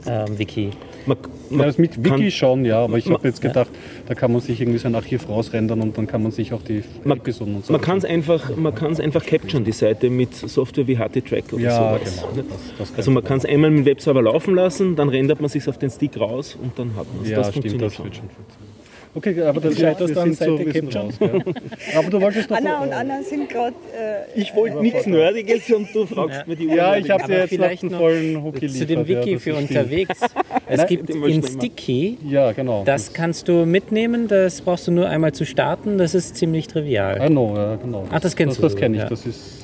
[0.06, 0.70] ähm, Wiki.
[1.06, 1.18] Man,
[1.50, 3.68] Ja, das mit kann- Wiki schon, ja, aber ich habe jetzt gedacht,
[4.06, 6.62] da kann man sich irgendwie so ein Archiv rausrendern und dann kann man sich auch
[6.62, 10.08] die Man- Episoden und so Man kann es einfach, man kann's einfach capturen, die Seite
[10.10, 12.24] mit Software wie HT-Track oder Ja, sowas.
[12.34, 12.46] genau.
[12.48, 15.48] Das- das also man kann es einmal mit dem Webserver laufen lassen, dann rendert man
[15.50, 17.30] sich auf den Stick raus und dann hat man es.
[17.30, 18.04] Ja, das stimmt, funktioniert das schon.
[18.06, 18.73] wird schon funktionieren.
[19.16, 21.14] Okay, aber das du an sind so bisschen gehabt raus.
[21.20, 21.98] Ja.
[21.98, 22.56] Aber du wolltest noch...
[22.56, 23.76] Anna und Anna sind gerade.
[23.96, 27.52] Äh, Ich wollte nichts Nerdiges und du fragst mir die Ja, ich habe dir jetzt
[27.52, 30.20] noch vielleicht einen noch vollen Hook Zu dem Wiki ja, das für unterwegs.
[30.66, 31.42] Es gibt wollte ich in.
[31.42, 32.82] Sticky, Ja, genau.
[32.84, 37.28] das kannst du mitnehmen, das brauchst du nur einmal zu starten, das ist ziemlich trivial.
[37.28, 38.04] know, ja, genau.
[38.10, 39.08] Ach, das kennst das, du, Das kenne ich, ja.
[39.08, 39.63] das ist...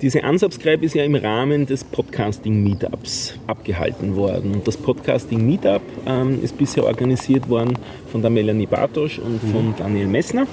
[0.00, 4.52] Diese Unsubscribe ist ja im Rahmen des Podcasting Meetups abgehalten worden.
[4.52, 7.76] Und das Podcasting Meetup ähm, ist bisher organisiert worden
[8.12, 10.46] von der Melanie Bartosch und von Daniel Messner.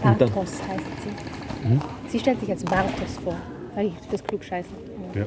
[0.00, 1.80] Bartos heißt sie.
[2.08, 3.36] Sie stellt sich als Bartos vor.
[3.74, 4.72] Weil ich das Klugscheißen.
[5.16, 5.26] Ja.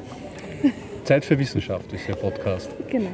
[1.04, 2.70] Zeit für Wissenschaft ist der Podcast.
[2.88, 3.10] Genau.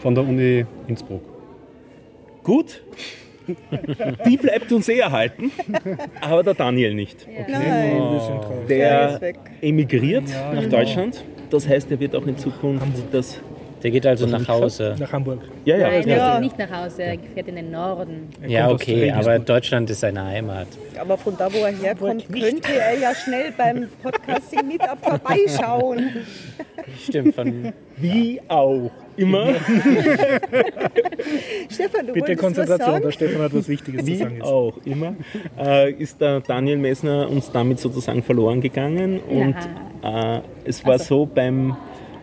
[0.00, 1.22] Von der Uni Innsbruck.
[2.42, 2.82] Gut,
[4.26, 5.50] die bleibt uns eh erhalten,
[6.20, 7.26] aber der Daniel nicht.
[7.48, 8.66] nein, Wir sind raus.
[8.68, 11.24] der Der emigriert nach Deutschland.
[11.50, 13.40] Das heißt, er wird auch in Zukunft das.
[13.82, 14.96] Der geht also nach Hause.
[14.98, 15.40] Nach Hamburg.
[15.64, 15.88] Ja, ja.
[15.88, 16.16] Nein, Ja.
[16.16, 18.28] er geht nicht nach Hause, er fährt in den Norden.
[18.46, 20.66] Ja, okay, aber Deutschland ist seine Heimat.
[21.00, 26.10] Aber von da, wo er herkommt, könnte er ja schnell beim Podcasting Meetup vorbeischauen.
[27.04, 29.46] Stimmt, von Wie auch immer.
[31.70, 33.28] Stefan, du Bitte Konzentration, der was sagen?
[33.28, 34.34] Stefan hat was Wichtiges zu Wie sagen.
[34.36, 34.44] Jetzt.
[34.44, 35.14] auch immer,
[35.58, 39.20] äh, ist der Daniel Messner uns damit sozusagen verloren gegangen.
[39.20, 39.54] Und
[40.02, 41.04] äh, es war Also.
[41.04, 41.76] so beim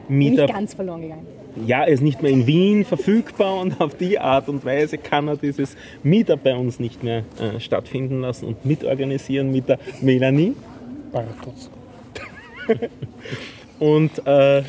[0.07, 1.27] Nicht Meetup, ganz verloren gegangen.
[1.65, 5.27] Ja, er ist nicht mehr in Wien verfügbar und auf die Art und Weise kann
[5.27, 10.53] er dieses Meetup bei uns nicht mehr äh, stattfinden lassen und mitorganisieren mit der Melanie.
[11.11, 11.69] Bartos.
[13.79, 14.63] Und äh,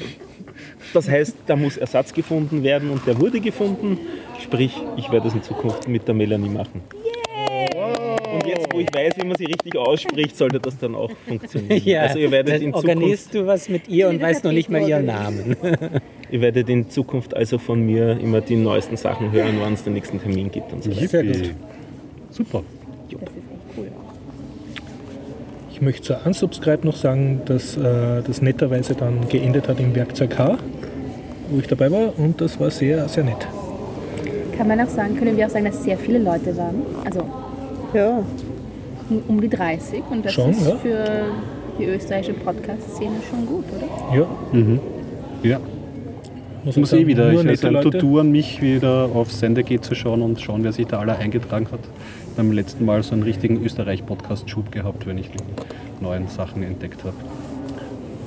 [0.92, 3.98] das heißt, da muss Ersatz gefunden werden und der wurde gefunden.
[4.42, 6.82] Sprich, ich werde es in Zukunft mit der Melanie machen.
[6.90, 7.15] Und
[8.56, 11.82] jetzt, wo ich weiß, wie man sie richtig ausspricht, sollte das dann auch funktionieren.
[11.86, 14.52] Ja, also ihr werdet dann in organisierst Zukunft, du was mit ihr und weißt noch
[14.52, 15.56] nicht mal ihren Namen.
[16.30, 19.92] ihr werdet in Zukunft also von mir immer die neuesten Sachen hören, wann es den
[19.92, 21.08] nächsten Termin gibt und so weiter.
[21.08, 21.54] Sehr gut.
[22.30, 22.62] Super.
[23.10, 23.86] Das ist echt cool.
[25.72, 30.38] Ich möchte zur Unsubscribe noch sagen, dass äh, das netterweise dann geendet hat im Werkzeug
[30.38, 30.58] H,
[31.50, 33.46] wo ich dabei war und das war sehr, sehr nett.
[34.56, 36.82] Kann man auch sagen, können wir auch sagen, dass sehr viele Leute waren.
[37.04, 37.22] Also
[37.96, 38.22] Ja,
[39.28, 40.76] um- die 30 und das Schon, ist ja.
[40.76, 41.04] für
[41.78, 44.16] die österreichische Podcast-Szene schon gut, oder?
[44.18, 44.26] Ja,
[45.42, 45.58] Ja,
[46.64, 47.90] muss ich muss sagen, eh wieder, ich also.
[47.90, 51.68] To-Do an mich wieder auf Sendegate zu schauen und schauen, wer sich da alle eingetragen
[51.72, 51.80] hat.
[52.36, 57.14] Beim letzten Mal so einen richtigen Österreich-Podcast-Schub gehabt, wenn ich die neuen Sachen entdeckt habe.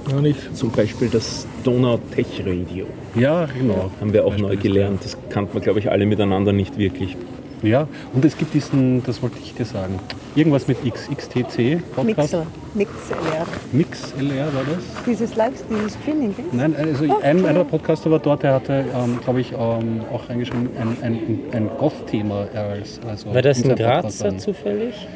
[0.10, 2.86] Ja, und ich, Zum Beispiel das Donau Tech Radio.
[3.16, 3.92] Ja, genau.
[4.02, 5.04] Haben wir auch Beispiel neu gelernt.
[5.04, 7.16] Das kannten wir, glaube ich, alle miteinander nicht wirklich.
[7.62, 10.00] Ja, und es gibt diesen, das wollte ich dir sagen,
[10.36, 12.34] irgendwas mit X, XTC Podcast.
[12.34, 12.46] Mixel.
[12.76, 13.48] Mixlr.
[13.72, 15.04] Mix LR war das?
[15.06, 16.46] Dieses Live, dieses Streaming, gell?
[16.52, 20.70] Nein, also ein, einer Podcaster war dort, der hatte, ähm, glaube ich, ähm, auch reingeschrieben,
[20.78, 23.00] ein, ein, ein Goth-Thema als.
[23.08, 24.40] Also War das in an.
[24.40, 25.08] zufällig?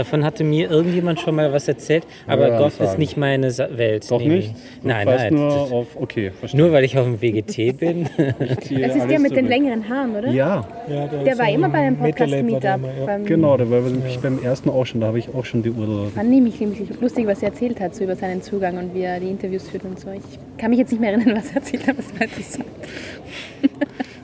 [0.00, 3.68] Davon hatte mir irgendjemand schon mal was erzählt, aber Ja, Goth ist nicht meine Sa
[3.72, 4.10] Welt.
[4.10, 4.54] Doch Nee, nicht?
[4.82, 5.34] Du Nein, nein.
[5.34, 6.60] Nur, das- auf, okay, verstehe.
[6.60, 8.08] Nur weil ich auf dem WGT bin.
[8.18, 10.30] Das ist der mit den längeren Haaren, oder?
[10.30, 12.62] Ja, ja, Der war so immer bei war der Podcast-Meetup.
[13.06, 13.18] ja.
[13.18, 16.10] genau, der war nämlich beim ersten auch schon, da habe ich auch schon die Uhr.
[16.14, 19.20] Fand nämlich, nämlich lustig, was er erzählt hat so über seinen Zugang und wie er
[19.20, 20.08] die Interviews führt und so.
[20.12, 22.64] Ich kann mich jetzt nicht mehr erinnern, was er erzählt hat, aber es war interessant.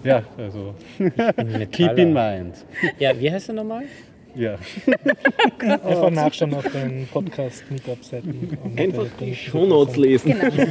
[0.04, 0.74] Ja, also
[1.72, 2.54] keep in mind.
[2.98, 3.82] Ja, wie heißt er nochmal?
[4.36, 4.58] Ja.
[5.58, 8.58] Einfach nachschauen auf den Podcast-Meetup-Seiten.
[8.76, 10.34] Einfach die Shownotes lesen.
[10.38, 10.66] Genau.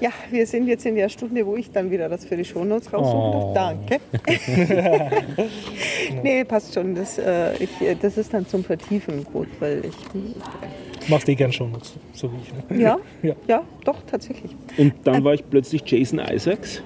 [0.00, 2.92] Ja, wir sind jetzt in der Stunde, wo ich dann wieder das für die Shownotes
[2.92, 3.36] raussuche.
[3.36, 3.52] Oh.
[3.54, 3.98] Danke.
[6.22, 6.94] nee, passt schon.
[6.94, 11.08] Das, äh, ich, äh, das ist dann zum Vertiefen gut, weil ich.
[11.08, 11.72] Machst eh gern schon,
[12.12, 12.76] so wie ich.
[12.76, 12.82] Ne?
[12.82, 13.34] Ja, Ja.
[13.48, 14.54] ja, doch, tatsächlich.
[14.76, 16.82] Und dann war ich plötzlich Jason Isaacs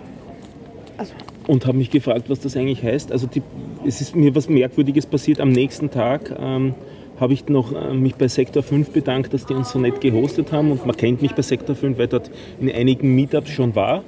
[0.96, 1.12] Also,
[1.46, 3.12] und habe mich gefragt, was das eigentlich heißt.
[3.12, 3.42] Also die,
[3.86, 5.40] es ist mir was Merkwürdiges passiert.
[5.40, 6.74] Am nächsten Tag ähm,
[7.18, 10.52] habe ich noch äh, mich bei Sektor 5 bedankt, dass die uns so nett gehostet
[10.52, 10.70] haben.
[10.70, 14.04] Und man kennt mich bei Sektor 5, weil dort in einigen Meetups schon war.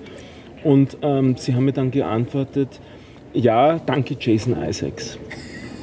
[0.63, 2.81] Und ähm, sie haben mir dann geantwortet,
[3.33, 5.19] ja, danke Jason Isaacs.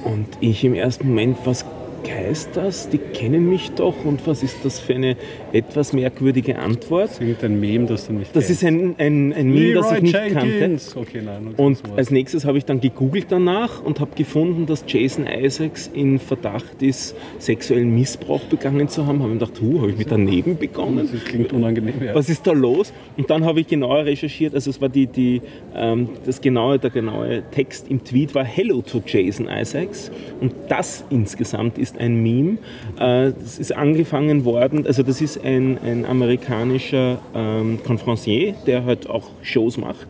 [0.04, 1.66] Und ich im ersten Moment, was
[2.08, 2.90] heißt das?
[2.90, 4.06] Die kennen mich doch.
[4.06, 5.18] Und was ist das für eine
[5.54, 7.22] etwas merkwürdige Antwort?
[7.22, 10.48] Irgendein Meme, das du nicht Das ist ein, ein, ein Meme, das ich nicht kannte.
[10.48, 10.96] Jenkins.
[10.96, 11.54] Okay, nein.
[11.58, 11.92] Und sowas.
[11.98, 16.82] als nächstes habe ich dann gegoogelt danach und habe gefunden, dass Jason Isaacs in Verdacht
[16.82, 19.20] ist, sexuellen Missbrauch begangen zu haben.
[19.20, 21.08] Habe mir gedacht, huh, habe ich mit daneben begonnen?
[21.12, 22.02] das klingt unangenehm.
[22.04, 22.16] Ja.
[22.16, 22.94] Was ist da los?
[23.16, 24.56] Und dann habe ich genauer recherchiert.
[24.56, 25.42] Also es war die, die,
[25.76, 30.10] ähm, das genaue, der genaue Text im Tweet war Hello to Jason Isaacs.
[30.40, 32.58] Und das insgesamt ist ist ein Meme.
[33.00, 39.10] Äh, Das ist angefangen worden, also das ist ein, ein amerikanischer ähm, Conferencier, der halt
[39.10, 40.08] auch Shows macht.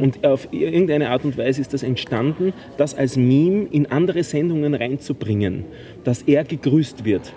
[0.00, 4.74] Und auf irgendeine Art und Weise ist das entstanden, das als Meme in andere Sendungen
[4.74, 5.64] reinzubringen,
[6.04, 7.32] dass er gegrüßt wird.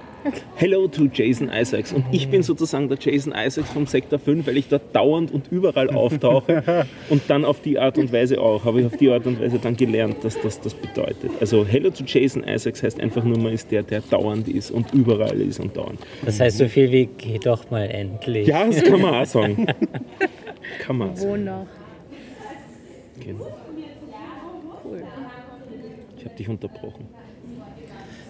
[0.56, 1.94] Hello to Jason Isaacs.
[1.94, 5.52] Und ich bin sozusagen der Jason Isaacs vom Sektor 5, weil ich dort dauernd und
[5.52, 6.86] überall auftauche.
[7.10, 8.66] und dann auf die Art und Weise auch.
[8.66, 11.32] Habe ich auf die Art und Weise dann gelernt, dass das das bedeutet.
[11.40, 14.94] Also Hello to Jason Isaacs heißt einfach nur, man ist der, der dauernd ist und
[14.94, 16.00] überall ist und dauernd.
[16.26, 18.48] Das heißt so viel wie, geh doch mal endlich.
[18.48, 19.68] Ja, das kann man auch sagen.
[20.80, 21.32] Kann man auch sagen.
[21.32, 21.68] Wo noch?
[23.24, 23.48] Genau.
[26.18, 27.08] Ich habe dich unterbrochen.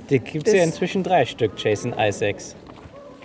[0.09, 2.55] Da gibt es ja inzwischen drei Stück Jason Isaacs.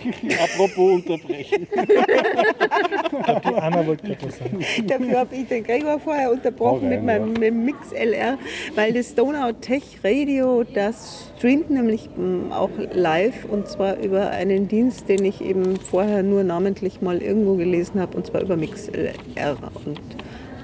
[0.43, 1.67] Apropos unterbrechen.
[1.71, 4.65] Die Anna wollte gerade was sagen.
[4.87, 8.37] Dafür habe ich den Gregor vorher unterbrochen Hau mit rein, meinem mit Mix LR,
[8.75, 14.67] weil das Donau Tech Radio, das streamt nämlich mm, auch live und zwar über einen
[14.67, 18.87] Dienst, den ich eben vorher nur namentlich mal irgendwo gelesen habe und zwar über Mix
[18.87, 19.57] LR.
[19.85, 19.99] Und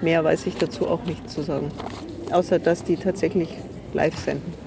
[0.02, 1.72] mehr weiß ich dazu auch nicht zu sagen,
[2.32, 3.50] außer dass die tatsächlich
[3.94, 4.67] live senden.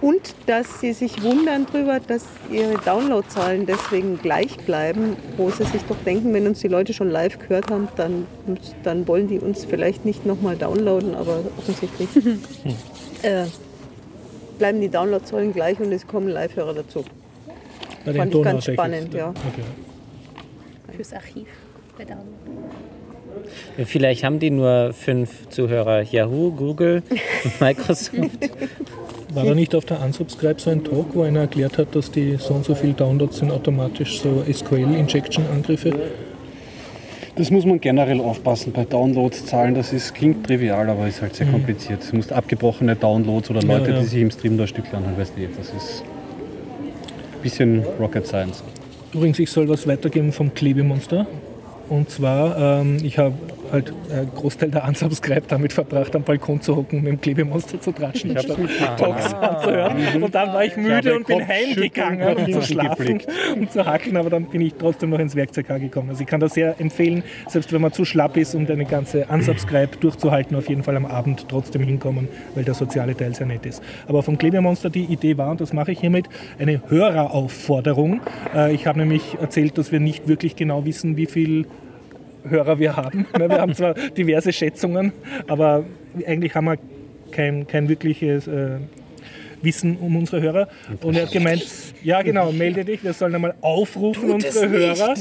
[0.00, 5.82] Und dass sie sich wundern darüber, dass ihre Downloadzahlen deswegen gleich bleiben, wo sie sich
[5.88, 8.26] doch denken, wenn uns die Leute schon live gehört haben, dann,
[8.84, 12.08] dann wollen die uns vielleicht nicht nochmal downloaden, aber offensichtlich
[13.22, 13.46] äh,
[14.58, 17.04] bleiben die Downloadzahlen gleich und es kommen Live-Hörer dazu.
[18.04, 19.30] Bei Fand ich ganz spannend, ja.
[19.30, 20.94] Okay.
[20.96, 21.48] Fürs Archiv.
[21.96, 22.28] Bei Download.
[23.84, 26.02] Vielleicht haben die nur fünf Zuhörer.
[26.02, 27.02] Yahoo, Google,
[27.60, 28.30] Microsoft.
[29.38, 32.36] War da nicht auf der Unsubscribe so ein Talk, wo einer erklärt hat, dass die
[32.38, 35.92] so und so viel Downloads sind automatisch so SQL-Injection-Angriffe?
[37.36, 39.74] Das muss man generell aufpassen bei Downloadzahlen.
[39.76, 42.00] Das ist, klingt trivial, aber ist halt sehr kompliziert.
[42.10, 44.00] Du musst abgebrochene Downloads oder Ja, Leute, ja.
[44.00, 48.26] die sich im Stream da ein Stück anhören, weißt du, das ist ein bisschen Rocket
[48.26, 48.64] Science.
[49.14, 51.26] Übrigens, ich soll was weitergeben vom Klebemonster.
[51.88, 53.34] Und zwar, ähm, ich habe
[53.72, 57.92] halt einen Großteil der Unsubscribe damit verbracht, am Balkon zu hocken, mit dem Klebemonster zu
[57.92, 58.56] tratschen, statt
[58.96, 60.22] Talks anzuhören.
[60.22, 63.20] Und dann war ich müde und bin heimgegangen, um zu schlafen
[63.56, 66.10] und zu hackeln, aber dann bin ich trotzdem noch ins Werkzeug gekommen.
[66.10, 69.26] Also ich kann das sehr empfehlen, selbst wenn man zu schlapp ist, um eine ganze
[69.26, 73.66] Unsubscribe durchzuhalten, auf jeden Fall am Abend trotzdem hinkommen, weil der soziale Teil sehr nett
[73.66, 73.82] ist.
[74.06, 76.28] Aber vom Klebemonster die Idee war, und das mache ich hiermit,
[76.58, 78.20] eine Höreraufforderung.
[78.54, 81.66] Äh, Ich habe nämlich erzählt, dass wir nicht wirklich genau wissen, wie viel
[82.48, 83.26] Hörer wir haben.
[83.38, 85.12] Ne, Wir haben zwar diverse Schätzungen,
[85.46, 85.84] aber
[86.26, 86.76] eigentlich haben wir
[87.30, 88.76] kein, kein wirkliches äh,
[89.60, 90.68] Wissen um unsere Hörer.
[91.02, 91.66] Und er hat gemeint,
[92.02, 95.14] ja genau, melde dich, wir sollen einmal aufrufen, unsere Hörer,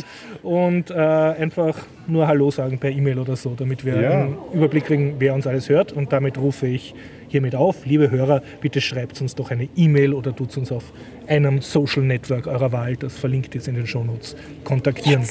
[0.43, 1.75] und äh, einfach
[2.07, 4.11] nur Hallo sagen per E-Mail oder so, damit wir Ja.
[4.11, 5.91] einen Überblick kriegen, wer uns alles hört.
[5.91, 6.93] Und damit rufe ich
[7.29, 10.91] hiermit auf, liebe Hörer, bitte schreibt uns doch eine E-Mail oder tut uns auf
[11.27, 15.23] einem Social Network eurer Wahl, das verlinkt ist in den Shownotes, kontaktieren.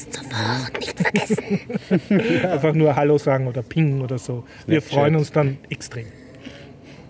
[2.43, 4.43] Einfach nur Hallo sagen oder pingen oder so.
[4.65, 4.99] Wir Snapchat.
[4.99, 6.05] freuen uns dann extrem.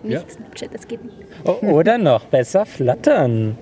[0.02, 0.20] Nicht Ja.
[0.28, 1.16] Snapchat, das geht nicht.
[1.44, 3.56] O- Oder noch besser flattern.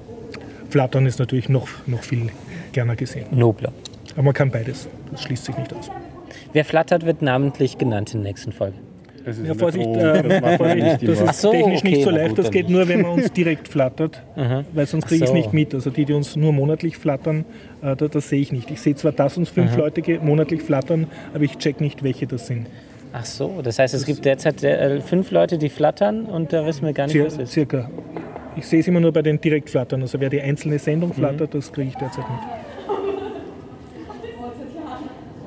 [0.71, 2.31] Flattern ist natürlich noch, noch viel
[2.73, 3.27] gerne gesehen.
[3.31, 3.73] Nobler.
[4.15, 4.89] Aber man kann beides.
[5.11, 5.91] Das schließt sich nicht aus.
[6.53, 8.77] Wer flattert, wird namentlich genannt in der nächsten Folge.
[9.27, 12.05] Das ist Ja, Vorsicht, äh, das Vorsicht nicht das ist Ach so, technisch nicht okay,
[12.05, 12.29] so na leicht.
[12.31, 14.23] gut, Das geht nur, wenn man uns direkt flattert,
[14.73, 15.35] weil sonst kriege ich es so.
[15.37, 15.75] nicht mit.
[15.75, 17.45] Also die, die uns nur monatlich flattern,
[17.83, 18.71] äh, das, das sehe ich nicht.
[18.71, 22.27] Ich sehe zwar, dass uns fünf Leute ge- monatlich flattern, aber ich check nicht, welche
[22.29, 22.69] das sind.
[23.13, 26.87] Ach so, das heißt, es gibt derzeit äh, fünf Leute, die flattern und da wissen
[26.87, 27.53] wir gar nicht, Cir was es ist.
[27.53, 27.91] circa.
[28.57, 30.03] Ich sehe es immer nur bei den Direktflattern.
[30.03, 32.39] Also wer die einzelne Sendung flattert, das kriege ich derzeit mit.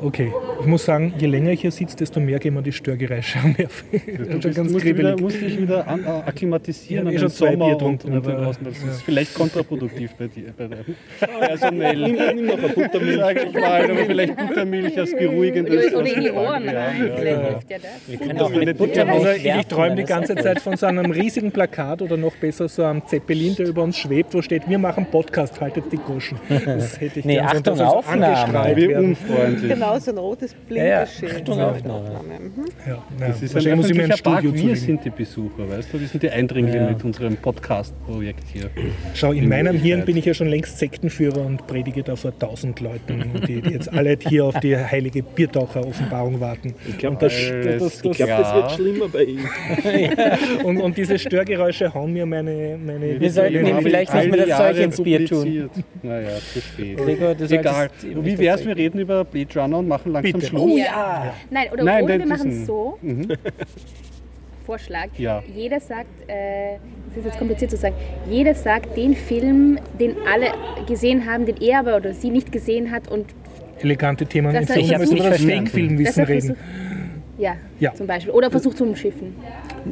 [0.02, 0.32] Okay,
[0.62, 3.52] ich muss sagen, je länger ich hier sitze, desto mehr gehen mir die Störgeräusche am
[3.58, 3.84] Nerv.
[3.92, 5.22] Du Schon bist, ganz musst, dich wieder, kribbelig.
[5.22, 8.12] musst dich wieder an, äh, akklimatisieren Ich eh den schon zwei Sommer Bier und, getrunken,
[8.18, 8.64] und aber- Außen.
[8.64, 8.90] Das ja.
[8.92, 10.54] ist vielleicht kontraproduktiv bei dir.
[10.58, 10.68] Bei
[11.48, 11.98] Personell.
[11.98, 13.20] Nimm, nimm noch eine Buttermilch.
[13.20, 15.94] Sag ich mal, aber vielleicht Buttermilch als beruhigendes.
[15.94, 17.08] Oder in die Ohren ja, rein.
[17.08, 17.50] ja, Vielleicht ja.
[17.50, 17.92] hilft ja das.
[18.08, 22.16] Wir Also Buttermilch Also ich, träume die ganze Zeit von so einem riesigen Plakat oder
[22.16, 25.86] noch besser so einem Zeppelin, der über uns schwebt, wo steht, wir machen Podcast, haltet
[25.92, 26.40] die Goschen.
[26.66, 28.76] Das hätte ich Nee, Achtung, wir Aufnahme.
[28.76, 29.06] werden.
[29.10, 29.72] unfreundlich.
[29.74, 31.06] Genau, so ein rotes Ja, ja.
[31.06, 31.36] Blinkeschild.
[31.50, 32.40] Achtung, Aufnahme.
[32.40, 32.66] Mhm.
[32.88, 33.04] Ja, ja.
[33.28, 34.40] Das ist ein muss ich mir ein öffentlicher Park.
[34.46, 36.00] Studio Wir sind die Besucher, weißt du?
[36.00, 36.90] Wir sind die Eindringlinge Ja.
[36.92, 38.70] mit unserem Podcast-Projekt hier.
[39.14, 42.38] Schau, in in meinem Hirn bin ich ja schon längst Sektenführer und predige da vor
[42.38, 46.76] tausend Leuten, die, die jetzt alle hier auf die heilige Biertaucher-Offenbarung warten.
[46.88, 47.34] Ich glaube, Und das-
[47.64, 48.38] das, das- glaub, ja.
[48.38, 49.40] das wird schlimmer bei ihm.
[50.64, 54.58] Und, und diese Störgeräusche hauen mir meine, meine Wir sollten ihm vielleicht nicht mehr das
[54.58, 55.70] Zeug ins Bier tun.
[56.04, 56.98] Naja, zu spät.
[56.98, 57.90] Gregor, Egal.
[58.22, 60.46] Wie wär's, wir reden über Blade Runner und machen langsam Bitte.
[60.48, 60.78] Schluss?
[60.80, 61.34] Ja.
[61.50, 62.98] Nein, oder, Nein, oder wir machen es so.
[64.66, 65.08] Vorschlag.
[65.18, 65.42] Ja.
[65.56, 66.78] Jeder sagt, äh,
[67.10, 67.96] das ist jetzt kompliziert zu sagen,
[68.30, 70.48] jeder sagt den Film, den alle
[70.88, 73.26] gesehen haben, den er aber oder sie nicht gesehen hat und
[73.82, 74.54] Elegante Themen.
[74.54, 76.56] Das ich wir nicht das Fake-Filmwissen reden.
[77.38, 77.94] ja, Ja.
[77.94, 78.34] zum Beispiel.
[78.34, 79.36] Oder versucht zu umschiffen.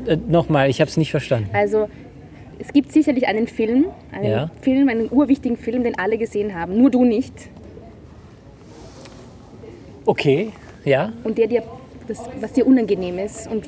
[0.05, 1.49] Äh, Nochmal, ich habe es nicht verstanden.
[1.53, 1.87] Also
[2.59, 4.51] es gibt sicherlich einen Film, einen Ja.
[4.61, 7.49] Film, einen urwichtigen Film, den alle gesehen haben, nur du nicht.
[10.07, 10.51] Okay,
[10.85, 11.11] ja.
[11.23, 11.63] Und der dir,
[12.07, 13.65] das, was dir unangenehm ist und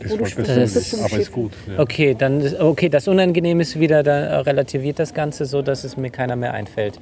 [0.00, 1.52] Das wo du voll das das aber ist gut.
[1.66, 1.78] Ja.
[1.80, 5.96] Okay, dann ist, okay, das Unangenehm ist wieder, da relativiert das Ganze so, dass es
[5.96, 7.00] mir keiner mehr einfällt.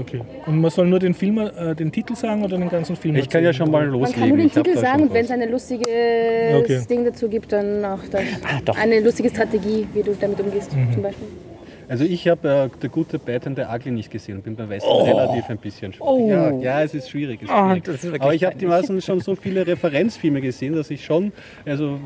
[0.00, 0.20] Okay.
[0.46, 3.16] Und man soll nur den Film, äh, den Titel sagen oder den ganzen Film?
[3.16, 4.20] Ich kann ja schon mal Man loslegen.
[4.20, 6.80] kann nur den Titel sagen und wenn es ein lustiges Okay.
[6.90, 8.76] Ding dazu gibt, dann auch das, Ah, doch.
[8.76, 10.92] eine lustige Strategie, wie du damit umgehst, Mhm.
[10.92, 11.26] zum Beispiel.
[11.88, 15.02] Also ich habe äh, der gute and the Ugly nicht gesehen und bin bei Western
[15.02, 16.28] relativ ein bisschen schwierig.
[16.28, 17.40] Ja, ja, es ist schwierig.
[17.42, 17.84] Es ist Oh, schwierig.
[17.84, 21.32] das ist aber ich habe die meisten schon so viele Referenzfilme gesehen, dass ich schon,
[21.64, 21.98] also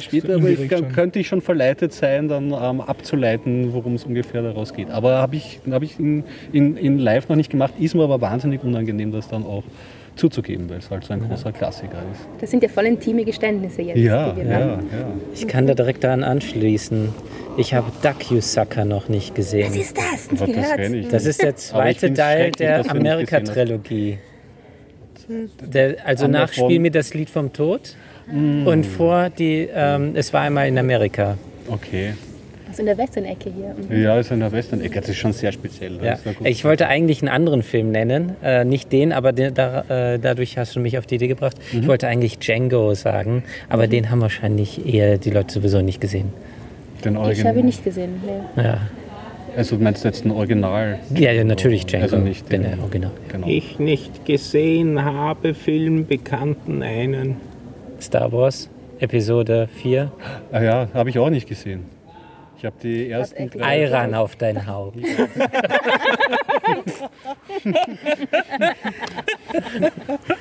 [0.00, 0.88] später ich, schon.
[0.92, 4.90] könnte ich schon verleitet sein, dann ähm, abzuleiten, worum es ungefähr daraus geht.
[4.90, 8.20] Aber habe ich, hab ich in, in, in live noch nicht gemacht, ist mir aber
[8.20, 9.62] wahnsinnig unangenehm, das dann auch
[10.18, 12.26] zuzugeben, weil es halt so ein großer Klassiker ist.
[12.40, 13.98] Das sind ja voll intime Geständnisse jetzt.
[13.98, 14.78] Ja, die wir ja, ja.
[15.34, 17.14] Ich kann da direkt daran anschließen.
[17.56, 19.68] Ich habe Duck You Sucker noch nicht gesehen.
[19.70, 20.30] Was ist das?
[20.30, 21.12] Nicht das gehört.
[21.12, 21.30] Das nicht.
[21.30, 22.88] ist der zweite Teil der.
[22.90, 24.18] Amerika-Trilogie.
[26.04, 27.96] Also nach Spiel mir das Lied vom Tod
[28.30, 31.36] und vor die, ähm, es war einmal in Amerika.
[31.68, 32.14] Okay.
[32.68, 33.74] Also in der Western-Ecke hier.
[33.96, 34.02] Mhm.
[34.02, 35.00] Ja, ist in der Western-Ecke.
[35.00, 35.98] Das ist schon sehr speziell.
[35.98, 36.32] Das Ja.
[36.44, 39.84] Ich wollte eigentlich einen anderen Film nennen, äh, nicht den, aber den, da,
[40.14, 41.56] äh, dadurch hast du mich auf die Idee gebracht.
[41.72, 41.80] Mhm.
[41.80, 46.32] Ich wollte eigentlich Django sagen, aber den haben wahrscheinlich eher die Leute sowieso nicht gesehen.
[47.04, 47.48] Den Ich Original.
[47.50, 48.20] habe ihn nicht gesehen.
[48.56, 48.62] Nee.
[48.64, 48.78] Ja,
[49.56, 50.98] Also du meinst jetzt ein Original?
[51.14, 52.04] ja, ja natürlich Django.
[52.04, 53.10] Also nicht den den- Original.
[53.32, 53.46] Genau.
[53.48, 57.36] Ich nicht gesehen habe, Filmbekannten einen.
[58.00, 58.68] Star Wars
[59.00, 60.12] Episode 4.
[60.52, 61.84] Ah ja, habe ich auch nicht gesehen.
[62.58, 63.84] Ich habe die ersten drei.
[63.86, 64.98] Eiran auf dein Haupt.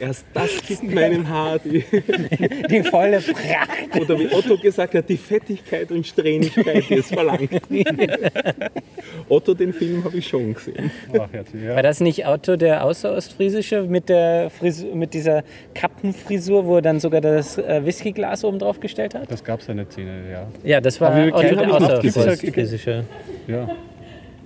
[0.00, 1.84] Erst das gibt meinem Haar die,
[2.70, 4.00] Die volle Pracht.
[4.00, 7.50] oder wie Otto gesagt hat, die Fettigkeit und Strähnigkeit, die es verlangt.
[9.28, 10.90] Otto, den Film habe ich schon gesehen.
[11.12, 15.44] War das nicht Otto, der Außerostfriesische mit, der Frisur, mit dieser
[15.74, 19.30] Kappenfrisur, wo er dann sogar das äh, Whiskyglas oben drauf gestellt hat?
[19.30, 20.46] Das gab es eine Szene, ja.
[20.64, 23.04] Ja, das war Otto, der Außerostfriesische.
[23.48, 23.68] ja.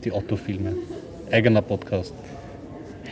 [0.04, 0.74] Die Otto-Filme.
[1.30, 2.12] Eigener Podcast.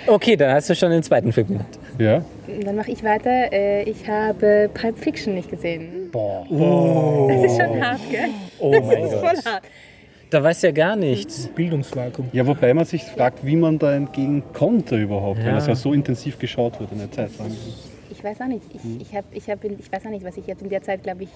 [0.06, 1.78] Okay, dann hast du schon den zweiten Film genannt.
[1.98, 2.24] Ja?
[2.64, 3.52] Dann mache ich weiter.
[3.52, 6.10] Äh, Ich habe Pulp Fiction nicht gesehen.
[6.10, 6.44] Boah.
[7.28, 8.28] Das ist schon hart, gell?
[8.58, 9.20] Oh Das mein ist Gott.
[9.20, 9.62] voll hart.
[10.30, 11.48] Da weiß ja gar nichts.
[11.54, 12.28] Bildungsvakuum.
[12.32, 15.54] Ja, wobei man sich fragt, wie man da entgegen konnte überhaupt, weil Ja.
[15.56, 17.50] das ja so intensiv geschaut wird in der Zeit lang.
[18.10, 18.62] Ich weiß auch nicht.
[18.72, 21.02] Ich, ich, hab, ich, hab, ich weiß auch nicht, was ich jetzt in der Zeit,
[21.02, 21.28] glaube ich,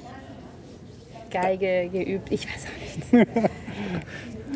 [1.30, 2.30] Geige geübt.
[2.32, 3.26] Ich weiß auch nicht.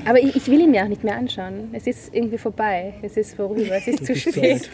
[0.07, 1.69] Aber ich, ich will ihn mir auch nicht mehr anschauen.
[1.73, 2.95] Es ist irgendwie vorbei.
[3.03, 3.77] Es ist vorüber.
[3.77, 4.69] Es ist zu spät.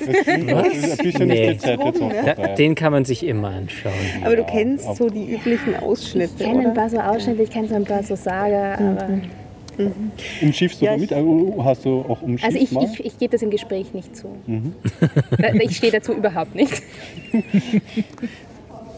[1.18, 1.58] Nee.
[2.24, 3.92] Da, den kann man sich immer anschauen.
[4.24, 7.68] Aber du kennst so die üblichen Ausschnitte, Ich kenne ein paar so Ausschnitte, ich kenne
[7.68, 9.08] so ein paar so Saga, aber.
[10.40, 11.12] Umschiffst du Ja, damit?
[11.12, 14.28] Also, Hast du auch umschifft Also ich, ich, ich gebe das im Gespräch nicht zu.
[15.60, 16.82] Ich stehe dazu überhaupt nicht.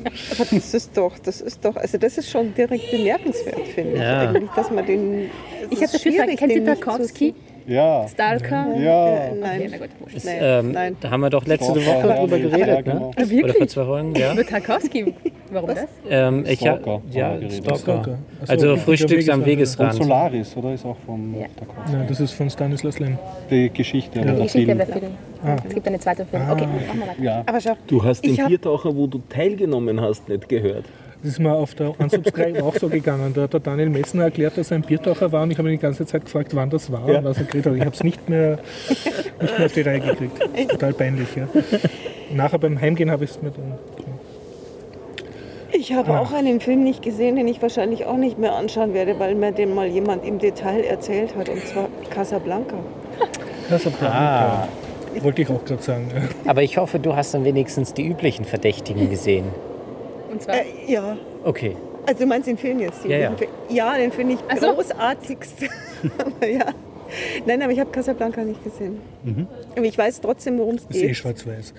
[0.05, 4.01] Aber das ist doch, das ist doch, also das ist schon direkt bemerkenswert, finde ich.
[4.01, 4.21] Ja.
[4.21, 5.31] Eigentlich, dass man den.
[5.71, 6.81] es Ich habe dafür schwierig, Kennen Sie den
[7.69, 8.67] ja, Stalker?
[8.79, 9.07] ja.
[9.09, 9.61] Äh, nein.
[9.61, 9.89] Okay, na gut.
[10.01, 10.25] wurscht.
[10.25, 10.97] Nein, Ähm, nein.
[11.01, 13.11] Da haben wir doch letzte Stalker, Woche ja, drüber ja, geredet, genau.
[13.17, 13.43] ne?
[13.45, 14.33] Oder vor zwei Wochen, ja.
[14.33, 15.15] Über Tarkovsky?
[15.51, 15.87] Warum das?
[16.11, 17.37] Ähm, ich Stalker, ja.
[17.51, 17.77] Stalker.
[17.79, 18.19] Stalker.
[18.47, 18.77] Also ja.
[18.77, 19.95] Frühstücks am Und Wegesrand.
[19.95, 20.75] Solaris, oder?
[20.75, 21.47] Ist auch von Ja.
[21.57, 21.93] Tarkovsky.
[21.97, 23.19] Nein, das ist von Stanislas Lem.
[23.51, 24.79] Die Geschichte, aber Die der Geschichte Film.
[24.79, 25.13] der Film.
[25.69, 26.43] Es gibt eine zweite Film.
[26.51, 27.23] Okay, machen wir weiter.
[27.23, 27.43] Ja.
[27.47, 30.85] Aber schau, Du hast den Biertaucher, wo du teilgenommen hast, nicht gehört.
[31.23, 33.33] Das ist mir auf der Unsubscribe auch so gegangen.
[33.35, 35.73] Da hat der Daniel Messner erklärt, dass er ein Biertaucher war und ich habe ihn
[35.73, 37.19] die ganze Zeit gefragt, wann das war Ja.
[37.19, 37.75] und was er geredet hat.
[37.75, 38.59] Ich habe es nicht mehr,
[39.41, 40.39] nicht mehr auf die Reihe gekriegt.
[40.71, 41.29] Total peinlich.
[41.35, 41.49] Ja.
[42.33, 43.79] Nachher beim Heimgehen habe ich es mir dann.
[45.73, 49.19] ich habe auch einen Film nicht gesehen, den ich wahrscheinlich auch nicht mehr anschauen werde,
[49.19, 52.77] weil mir den mal jemand im Detail erzählt hat, und zwar Casablanca.
[53.71, 54.69] Hat ah.
[55.21, 56.11] Wollte ich auch gerade sagen.
[56.47, 59.47] Aber ich hoffe, du hast dann wenigstens die üblichen Verdächtigen gesehen.
[60.31, 61.77] Und zwar, Äh, ja, Okay.
[62.07, 63.05] also du meinst den Film jetzt?
[63.05, 63.37] Die Ja, ja.
[63.69, 64.75] ja, den finde ich Ach so.
[64.75, 65.55] großartigst.
[66.19, 66.67] aber ja.
[67.47, 69.01] Nein, aber ich habe Casablanca nicht gesehen.
[69.75, 71.17] Aber ich weiß trotzdem, worum es Das ist eh geht.
[71.17, 71.73] schwarz-weiß.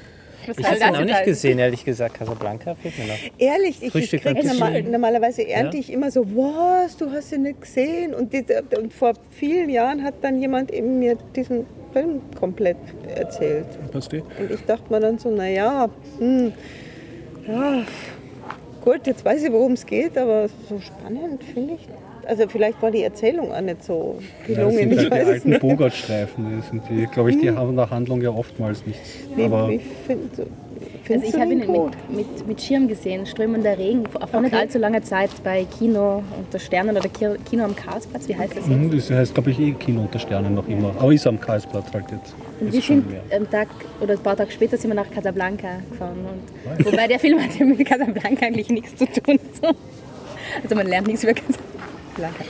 [0.58, 2.16] Ich habe den auch nicht gesehen, ehrlich gesagt.
[2.16, 3.20] Casablanca fehlt mir noch.
[3.38, 4.92] Ehrlich, ich, ich krieg normal, Tischchen.
[4.92, 5.82] normalerweise ernte Ja.
[5.82, 8.16] ich immer so, was, du hast ihn nicht gesehen.
[8.16, 8.44] Und, die,
[8.76, 12.78] und vor vielen Jahren hat dann jemand eben mir diesen Film komplett
[13.16, 13.68] erzählt.
[13.94, 16.54] Und ich dachte mir dann so, naja, hm,
[17.48, 17.84] Ja,
[18.84, 21.88] gut, jetzt weiß ich, worum es geht, aber so spannend finde ich.
[22.28, 24.78] Also vielleicht war die Erzählung auch nicht so Ja, das gelungen.
[24.78, 25.62] sind ich halt die alten nicht.
[25.62, 26.46] Bogart-Streifen.
[26.62, 29.10] Die sind die, glaube ich, die haben nach Handlung ja oftmals nichts.
[29.36, 29.80] Wie, Aber wie
[31.14, 31.92] find, Also findest ich habe ihn gut?
[32.10, 34.62] mit, mit, mit Schirm gesehen, strömender Regen, vor vor nicht Okay.
[34.64, 38.68] allzu langer Zeit bei Kino unter Sternen oder Ki- Kino am Karlsplatz, wie heißt das
[38.68, 38.78] jetzt?
[38.78, 40.94] Mhm, das heißt, glaube ich, eh Kino unter Sternen noch immer.
[41.00, 42.34] Aber ist am Karlsplatz halt jetzt.
[42.60, 43.06] Und wir sind
[43.36, 43.68] am Tag
[44.02, 46.18] oder ein paar Tage später sind wir nach Casablanca gefahren.
[46.26, 49.40] Und, wobei der Film hat ja mit Casablanca eigentlich nichts zu tun.
[49.62, 49.68] So.
[50.64, 52.44] Also man lernt nichts über Casablanca.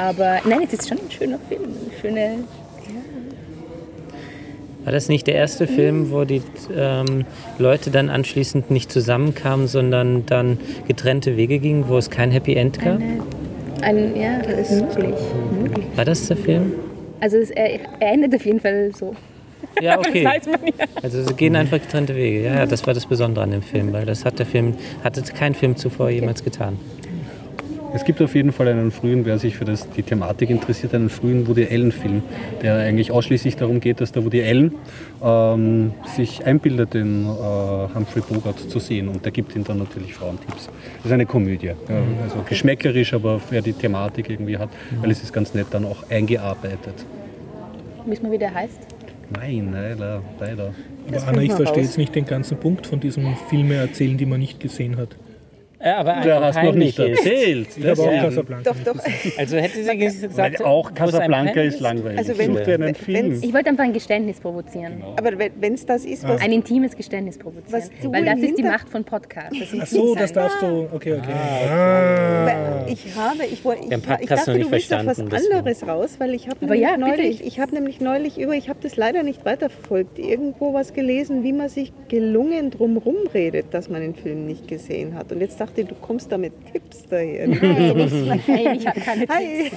[0.00, 1.62] Aber nein, es ist schon ein schöner Film.
[1.64, 2.44] Eine schöne,
[4.84, 6.42] War das nicht der erste Film, wo die
[6.76, 7.24] ähm,
[7.58, 12.80] Leute dann anschließend nicht zusammenkamen, sondern dann getrennte Wege gingen, wo es kein Happy End
[12.80, 13.00] gab?
[13.82, 15.14] ein, ja, das ist möglich.
[15.96, 16.72] War das der Film?
[17.20, 19.14] Also es, er, er endet auf jeden Fall so.
[19.80, 20.24] Ja, okay.
[20.24, 20.86] Das weiß man ja.
[21.02, 22.44] Also sie gehen einfach getrennte Wege.
[22.44, 25.22] Ja, ja, das war das Besondere an dem Film, weil das hat der Film, hatte
[25.32, 26.78] kein Film zuvor jemals getan.
[27.94, 31.10] Es gibt auf jeden Fall einen frühen, wer sich für das, die Thematik interessiert, einen
[31.10, 32.22] frühen Woody Allen-Film,
[32.62, 34.74] der eigentlich ausschließlich darum geht, dass der Woody Allen
[35.22, 39.08] ähm, sich einbildet, den äh, Humphrey Bogart zu sehen.
[39.08, 40.70] Und der gibt ihm dann natürlich Frauentipps.
[40.96, 41.66] Das ist eine Komödie.
[41.66, 41.74] Ja,
[42.22, 44.70] also geschmäckerisch, aber wer die Thematik irgendwie hat,
[45.00, 46.94] weil es ist ganz nett dann auch eingearbeitet.
[48.06, 48.80] Wissen wir, wie der heißt?
[49.30, 50.74] Nein, leider, leider.
[51.08, 54.40] Aber Anna, ich verstehe jetzt nicht den ganzen Punkt von diesem Filme erzählen, die man
[54.40, 55.16] nicht gesehen hat.
[55.84, 57.18] Ja, aber Der hast noch nicht ist.
[57.26, 57.68] erzählt.
[57.76, 58.22] Ich habe auch Ja.
[58.22, 59.38] Casablanca Doch, nicht doch.
[59.38, 62.18] Also hätte sie gesagt, Weil auch Casablanca ist langweilig.
[62.18, 63.40] Also wenn- einen wenn- Film.
[63.42, 65.02] Ich wollte einfach ein Geständnis provozieren.
[65.16, 67.72] Aber wenn es das ist, was Ein intimes Geständnis provozieren.
[67.72, 69.58] Was du Weil das ist die Macht von Podcasts.
[69.58, 70.88] Das Ach so, das darfst du.
[70.92, 71.32] Okay, okay.
[71.32, 72.46] Ah.
[72.46, 75.18] Weil Ich habe, ich, wollte- ich, ich Podcast dachte, noch nicht du willst auf was
[75.18, 78.78] anderes raus, weil ich habe nämlich, ja, neulich, ich habe nämlich neulich über, ich habe
[78.82, 84.00] das leider nicht weiterverfolgt, irgendwo was gelesen, wie man sich gelungen drumherum redet, dass man
[84.02, 85.32] den Film nicht gesehen hat.
[85.32, 87.48] Und jetzt dachte ich, du kommst da mit Tipps daher.
[87.48, 89.70] Hey, ich habe keine Hi.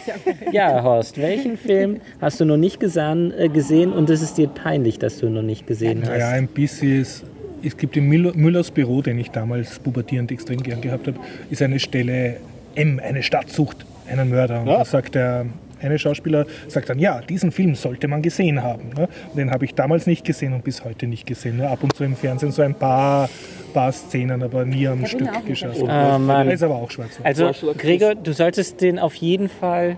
[0.52, 4.48] Ja, Horst, welchen Film hast du noch nicht gesan, äh, gesehen und es ist dir
[4.48, 6.20] peinlich, dass du ihn noch nicht gesehen hast?
[6.20, 7.24] Ja, ein bisschen ist.
[7.64, 11.18] Es gibt im Müller, Müllers Büro, den ich damals pubertierend extrem gern gehabt habe,
[11.50, 12.38] ist eine Stelle
[12.76, 14.62] M, eine Stadt sucht einen Mörder.
[14.62, 14.78] Und Ja.
[14.80, 15.48] da sagt der
[15.86, 18.90] eine Schauspieler, sagt dann, ja, diesen Film sollte man gesehen haben.
[18.98, 19.08] Ne?
[19.36, 21.58] Den habe ich damals nicht gesehen und bis heute nicht gesehen.
[21.58, 23.30] Nur ab und zu im Fernsehen so ein paar,
[23.74, 25.82] paar Szenen, aber nie am Stück geschafft.
[25.88, 26.50] Ah, Mann.
[26.50, 27.20] ist aber auch schwarz.
[27.24, 29.98] Also, Gregor, du solltest den auf jeden Fall.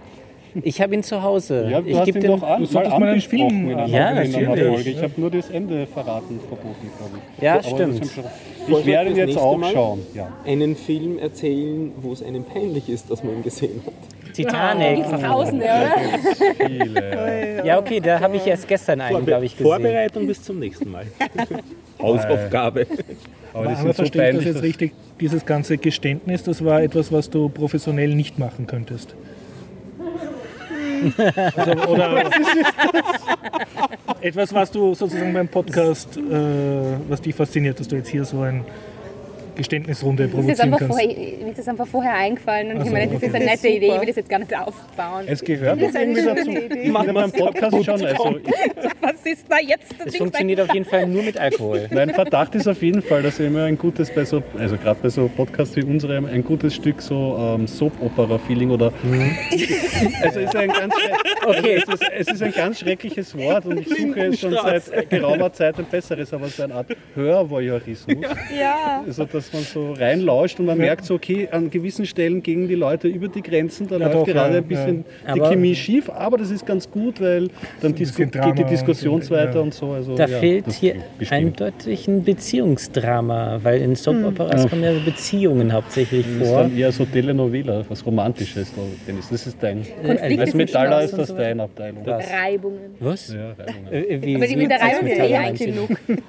[0.64, 1.68] Ich habe ihn zu Hause.
[1.70, 3.78] Ja, du ich hast geb ihn den, doch an, du solltest mal einen Film- in
[3.78, 4.74] einer, Ja, in einer natürlich.
[4.74, 4.90] Folge.
[4.90, 7.44] Ich habe nur das Ende verraten, verboten, glaube ich.
[7.44, 8.02] Ja, das stimmt.
[8.68, 9.72] Ich werde ihn jetzt auch Mal.
[9.72, 10.00] schauen.
[10.16, 10.30] Ja.
[10.46, 13.94] Einen Film erzählen, wo es einem peinlich ist, dass man ihn gesehen hat.
[14.38, 15.04] Titanic.
[15.22, 16.66] Tausende, oder?
[16.68, 17.38] Viele.
[17.64, 19.66] Ja, okay, da habe ich erst gestern einen, glaube ich, gesehen.
[19.68, 21.06] Vorbereitung bis zum nächsten Mal.
[22.02, 22.86] Hausaufgabe.
[23.54, 24.94] Aber Aber die so verstehe ich das jetzt richtig?
[25.20, 29.16] Dieses ganze Geständnis, das war etwas, was du professionell nicht machen könntest.
[31.56, 32.24] Also, oder
[34.22, 36.22] etwas, was du sozusagen beim Podcast, äh,
[37.08, 38.64] was dich fasziniert, dass du jetzt hier so eine
[39.58, 40.88] Geständnisrunde ist, das provozieren kannst.
[40.88, 43.36] vorher, mir ist das einfach vorher eingefallen und Ach ich meine, das ist okay.
[43.36, 45.26] eine Das nette ist Idee, ich will das jetzt gar nicht aufbauen.
[45.28, 46.52] Es gehört doch ist eine irgendwie dazu.
[46.52, 48.06] Ich bin beim Podcast schon.
[48.06, 48.24] Also,
[49.02, 49.94] Was ist da jetzt?
[49.98, 51.88] Das Es funktioniert auf jeden Fall nur mit Alkohol.
[51.92, 55.10] mein Verdacht ist auf jeden Fall, dass immer ein gutes bei so, also gerade bei
[55.10, 58.92] so Podcasts wie unserem, ein gutes Stück so ähm, Soap-Opera-Feeling oder.
[60.22, 60.94] Also es ist ein ganz,
[61.46, 61.82] Okay.
[61.82, 65.52] es, ist, es ist ein ganz schreckliches Wort und ich suche jetzt schon seit geraumer
[65.52, 68.18] Zeit ein besseres, aber so eine Art Hörvoyeurismus.
[68.58, 69.04] Ja.
[69.06, 72.76] Also dass man so reinlauscht und man merkt so, okay, an gewissen Stellen gehen die
[72.76, 75.76] Leute über die Grenzen, da Ja, läuft doch, gerade ja, ein bisschen die Aber- Chemie
[75.76, 77.48] schief, aber das ist ganz gut, weil
[77.82, 79.62] dann disku Drama geht die und- Diskussionsweite ja.
[79.64, 79.92] und so.
[79.92, 81.62] Also, Da ja, fehlt das hier bestimmt.
[81.62, 86.62] eindeutig ein Beziehungsdrama, weil in Soap-Operas kommen ja Beziehungen hauptsächlich Das ist vor.
[86.64, 88.72] dann eher so Telenovela, was Romantisches,
[89.08, 89.30] Dennis.
[89.30, 89.84] Das ist dein.
[90.06, 91.36] Konflikte Als Metaller ist und das so.
[91.38, 92.04] deine Abteilung.
[92.06, 92.80] Reibungen.
[93.00, 93.34] Was?
[93.34, 93.98] Ja, Reibung, ja.
[93.98, 95.90] Äh, Wie, Aber die mit der ist das Reibung ist eh eigentlich genug.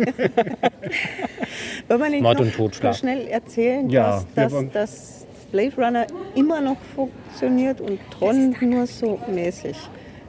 [1.88, 2.94] Wollen wir nicht Mord und Totschlag.
[2.96, 9.18] schnell erzählen, Ja, dass, dass, dass Blade Runner immer noch funktioniert und Tron nur so
[9.32, 9.76] mäßig?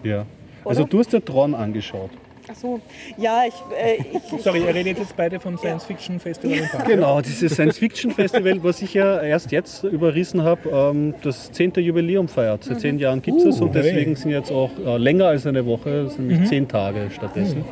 [0.04, 0.26] Ja.
[0.64, 0.90] Also Oder?
[0.90, 2.12] du hast dir Tron angeschaut.
[2.52, 2.80] Ach so.
[3.18, 3.98] Ja, ich, äh,
[4.34, 6.88] ich Sorry, ihr redet jetzt beide vom Science Fiction Festival in Park.
[6.88, 11.74] Genau, dieses Science-Fiction-Festival, was ich ja erst jetzt überrissen habe, ähm, das 10.
[11.76, 12.64] Jubiläum feiert.
[12.64, 13.84] Seit zehn Jahren gibt es es und hey.
[13.84, 17.64] deswegen sind jetzt auch äh, länger als eine Woche, es sind nämlich zehn Tage stattdessen.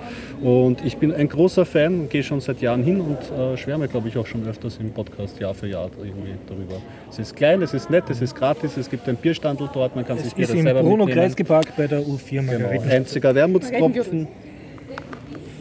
[0.41, 4.09] Und ich bin ein großer Fan, gehe schon seit Jahren hin und äh, schwärme, glaube
[4.09, 6.75] ich, auch schon öfters im Podcast Jahr für Jahr irgendwie darüber.
[7.09, 10.05] Es ist klein, es ist nett, es ist gratis, es gibt ein Bierstandel dort, man
[10.05, 11.27] kann sich Es Bier ist im selber Bruno mitnehmen.
[11.27, 12.91] Kreisky Park bei der U4 Genau, Margareten.
[12.91, 14.27] einziger Wermutstropfen.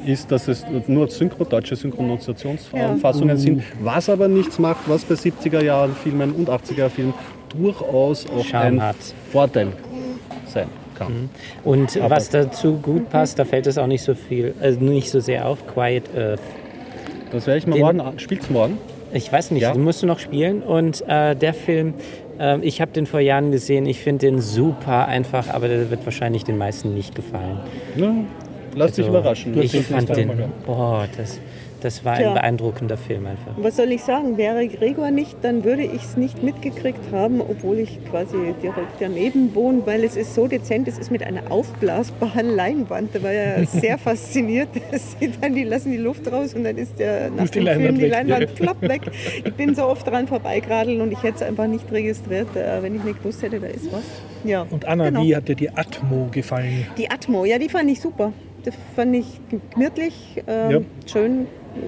[0.07, 3.37] Ist, dass es nur Synchro, deutsche Synchronisationsfassungen Ja.
[3.37, 7.15] sind, was aber nichts macht, was bei 70er Jahren Filmen und 80er Filmen
[7.49, 8.97] durchaus auch Charme ein hat.
[9.33, 9.69] Vorteil
[10.47, 11.29] sein kann.
[11.65, 15.11] Und Aber- was dazu gut passt, da fällt es auch nicht so viel, also nicht
[15.11, 16.41] so sehr auf, Quiet Earth.
[17.33, 18.19] Das werde ich mal Den- morgen an.
[18.19, 18.79] Spielt's morgen?
[19.13, 19.73] Ich weiß nicht, Ja.
[19.73, 20.63] den musst du noch spielen.
[20.63, 21.95] Und äh, der Film,
[22.39, 26.05] äh, ich habe den vor Jahren gesehen, ich finde den super einfach, aber der wird
[26.05, 27.61] wahrscheinlich den meisten nicht gefallen.
[27.97, 28.13] Ja,
[28.77, 29.61] lass dich Also, überraschen.
[29.61, 30.49] Ich fand den, ja.
[30.65, 31.41] boah, das,
[31.81, 32.29] das war Tja.
[32.29, 33.53] ein beeindruckender Film einfach.
[33.59, 34.37] Was soll ich sagen?
[34.39, 39.55] Wäre Gregor nicht, dann würde ich es nicht mitgekriegt haben, obwohl ich quasi direkt daneben
[39.55, 43.15] wohne, weil es ist so dezent, es ist mit einer aufblasbaren Leinwand.
[43.15, 44.69] Da war er sehr fasziniert.
[45.41, 47.81] Dann, die lassen die Luft raus und dann ist der nach Ist die dem Film
[47.83, 48.11] Leinwand die weg.
[48.13, 49.03] Leinwand plopp weg.
[49.45, 52.95] Ich bin so oft dran vorbeigeradelt und ich hätte es einfach nicht registriert, äh, wenn
[52.97, 54.03] ich nicht gewusst hätte, da ist was.
[54.45, 54.67] Ja.
[54.71, 55.23] Und Anna, Genau.
[55.23, 56.87] wie hat dir die Atmo gefallen?
[56.97, 58.33] Die Atmo, ja, die fand ich super.
[58.67, 59.27] Das fand ich
[59.73, 60.81] gemütlich, ähm, Ja.
[61.07, 61.47] schön,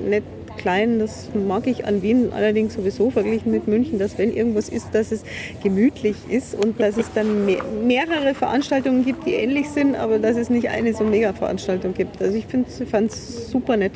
[0.08, 0.22] nett,
[0.58, 1.00] klein.
[1.00, 5.10] Das mag ich an Wien allerdings sowieso verglichen mit München, dass wenn irgendwas ist, dass
[5.10, 5.24] es
[5.62, 10.36] gemütlich ist und dass es dann mehr, mehrere Veranstaltungen gibt, die ähnlich sind, aber dass
[10.36, 12.22] es nicht eine so Mega-Veranstaltung gibt.
[12.22, 13.92] Also ich fand es super nett.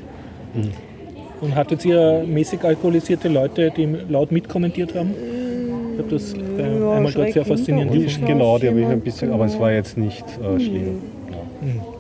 [1.41, 5.15] Und hattet ihr mäßig alkoholisierte Leute, die laut mitkommentiert haben?
[5.95, 8.27] Ich habe das äh, Ja, einmal dort sehr faszinierend.
[8.27, 11.01] Genau, die habe ich ein bisschen, aber es war jetzt nicht äh, schlimm.
[11.31, 11.92] Ja.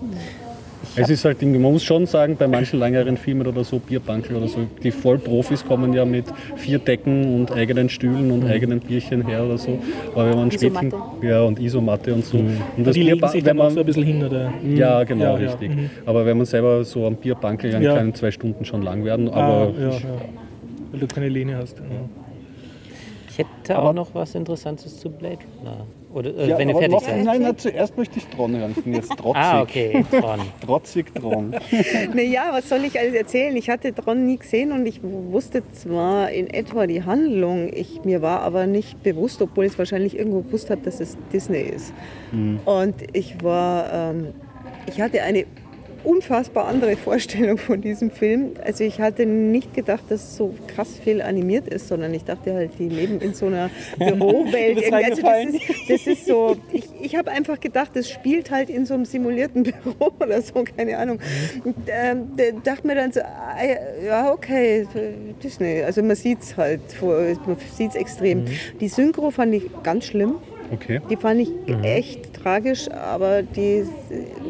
[0.94, 4.46] Es ist halt, man muss schon sagen, bei manchen längeren Filmen oder so, Bierbankel oder
[4.48, 9.44] so, die Vollprofis kommen ja mit vier Decken und eigenen Stühlen und eigenen Bierchen her
[9.44, 9.78] oder so.
[10.14, 10.92] Aber wenn man Isomatte.
[11.22, 12.36] ja und Isomatte und so.
[12.38, 14.52] Und das Die legen Bierba- sich wenn man, so ein bisschen hin, oder?
[14.74, 15.70] ja, genau, Ja, ja, richtig.
[15.74, 15.90] mhm.
[16.04, 17.96] Aber wenn man selber so am Bierbankel, dann Ja.
[17.96, 19.30] können zwei Stunden schon lang werden.
[19.30, 20.08] Ah, Aber ja, ich, ja.
[20.90, 21.78] Weil du keine Lehne hast.
[21.78, 21.84] Ja.
[23.30, 25.86] Ich hätte auch noch was Interessantes zu Blade Runner.
[26.14, 27.24] Oder äh, ja, wenn ihr fertig noch, seid.
[27.24, 28.74] Nein, nein, zuerst möchte ich Tron hören.
[28.76, 29.42] Ich bin jetzt trotzig.
[29.42, 30.40] Ah, okay, Tron.
[30.64, 31.54] Trotzig Tron.
[32.14, 33.56] Naja, was soll ich alles erzählen?
[33.56, 38.22] Ich hatte Tron nie gesehen und ich wusste zwar in etwa die Handlung, ich, mir
[38.22, 41.92] war aber nicht bewusst, obwohl ich es wahrscheinlich irgendwo gewusst habe, dass es Disney ist.
[42.64, 44.28] Und ich war, ähm,
[44.86, 45.44] ich hatte eine
[46.04, 48.52] unfassbar andere Vorstellung von diesem Film.
[48.64, 52.54] Also ich hatte nicht gedacht, dass es so krass viel animiert ist, sondern ich dachte
[52.54, 54.92] halt, die leben in so einer Bürowelt.
[54.92, 58.86] Also das, ist, das ist so, ich, ich habe einfach gedacht, das spielt halt in
[58.86, 61.18] so einem simulierten Büro oder so, keine Ahnung.
[61.64, 63.56] Und, ähm, da dachte mir dann so, ah,
[64.04, 64.86] ja okay,
[65.42, 65.82] Disney.
[65.82, 68.46] Also man sieht es halt, man sieht es extrem.
[68.80, 70.36] Die Synchro fand ich ganz schlimm.
[70.72, 71.00] Okay.
[71.10, 71.50] Die fand ich
[71.82, 73.84] echt tragisch, aber die,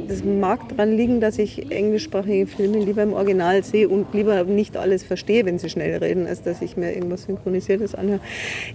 [0.09, 4.77] das mag daran liegen, dass ich englischsprachige Filme lieber im Original sehe und lieber nicht
[4.77, 8.21] alles verstehe, wenn sie schnell reden, als dass ich mir irgendwas Synchronisiertes anhöre.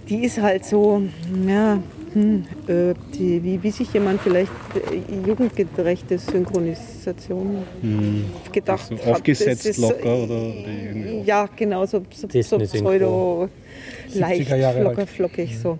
[0.08, 1.02] Die ist halt so,
[1.46, 1.78] ja,
[2.12, 7.62] hm, äh, die, wie, wie sich jemand vielleicht äh, jugendgerechte Synchronisation
[8.52, 9.06] gedacht So hat.
[9.06, 10.52] aufgesetzt ist locker oder.
[11.24, 13.48] Ja, genau, so, so, so pseudo
[14.14, 15.08] leicht, 70er Jahre locker, halt.
[15.08, 15.78] flockig so.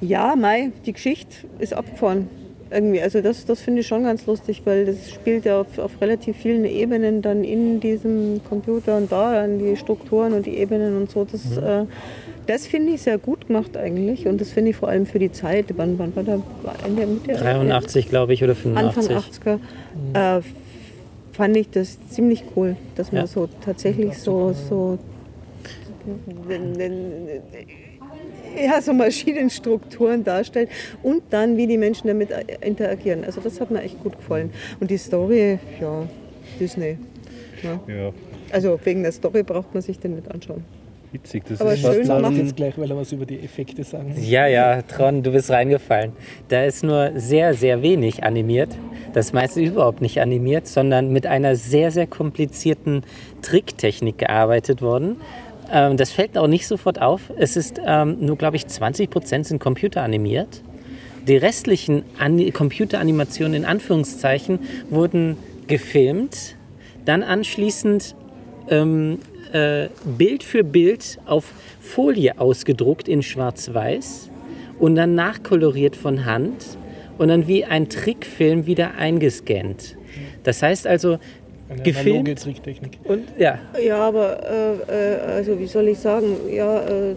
[0.00, 2.28] Ja, Mai, die Geschichte ist abgefahren.
[2.70, 6.00] Irgendwie, also das, das finde ich schon ganz lustig, weil das spielt ja auf, auf
[6.00, 10.96] relativ vielen Ebenen dann in diesem Computer und da dann die Strukturen und die Ebenen
[10.96, 11.26] und so.
[11.30, 11.84] Das, äh,
[12.46, 15.30] das finde ich sehr gut gemacht eigentlich und das finde ich vor allem für die
[15.30, 15.66] Zeit.
[15.76, 16.40] Wann, wann war da
[16.86, 17.32] Ende Mitte?
[17.34, 19.42] 83, glaube ich, oder Anfang 85.
[20.14, 20.40] 80er, äh,
[21.32, 23.26] fand ich das ziemlich cool, dass man Ja.
[23.26, 24.98] so tatsächlich so, so,
[28.56, 30.68] ja, so Maschinenstrukturen darstellt
[31.02, 32.30] und dann, wie die Menschen damit
[32.60, 33.24] interagieren.
[33.24, 34.50] Also das hat mir echt gut gefallen.
[34.80, 36.06] Und die Story, ja,
[36.60, 36.98] Disney.
[37.62, 37.80] Ja.
[37.92, 38.10] Ja,
[38.52, 40.64] Also wegen der Story braucht man sich den nicht anschauen.
[41.12, 41.44] witzig.
[41.48, 42.22] Das Aber ist schön gemacht.
[42.22, 44.24] Macht jetzt gleich, weil er was über die Effekte sagen will.
[44.24, 46.12] Ja, ja, Tron, du bist reingefallen.
[46.48, 48.70] Da ist nur sehr, sehr wenig animiert.
[49.12, 53.02] Das meiste überhaupt nicht animiert, sondern mit einer sehr, sehr komplizierten
[53.42, 55.16] Tricktechnik gearbeitet worden.
[55.72, 57.32] Ähm, das fällt auch nicht sofort auf.
[57.36, 60.62] Es ist ähm, nur, glaube ich, 20 Prozent sind computeranimiert.
[61.26, 64.58] Die restlichen Ani Computeranimationen in Anführungszeichen
[64.90, 65.36] wurden
[65.66, 66.56] gefilmt,
[67.04, 68.14] dann anschließend
[68.68, 69.18] ähm,
[69.52, 74.30] äh, Bild für Bild auf Folie ausgedruckt in Schwarz-Weiß
[74.78, 76.76] und dann nachkoloriert von Hand
[77.18, 79.96] und dann wie ein Trickfilm wieder eingescannt.
[80.42, 81.18] Das heißt also,
[81.74, 82.38] Eine Gefilmt?
[82.42, 82.98] Tricktechnik.
[83.04, 84.38] und ja, Ja, aber
[84.88, 86.36] äh, äh, also wie soll ich sagen?
[86.50, 87.14] Ja, äh,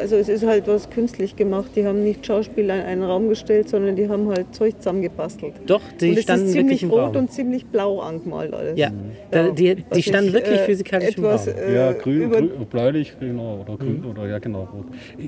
[0.00, 1.70] also es ist halt was künstlich gemacht.
[1.76, 5.54] Die haben nicht Schauspieler in einen Raum gestellt, sondern die haben halt Zeug zusammengebastelt.
[5.66, 7.16] doch, die und es standen ist wirklich ziemlich im rot Raum.
[7.16, 8.78] und ziemlich blau angemalt alles.
[8.78, 8.90] ja,
[9.30, 11.54] da, die, was die standen ich, wirklich äh, physikalisch im etwas, Raum.
[11.68, 14.84] äh, ja, grün, über, grün, bläulich, genau, oder grün, oder ja, genau, rot.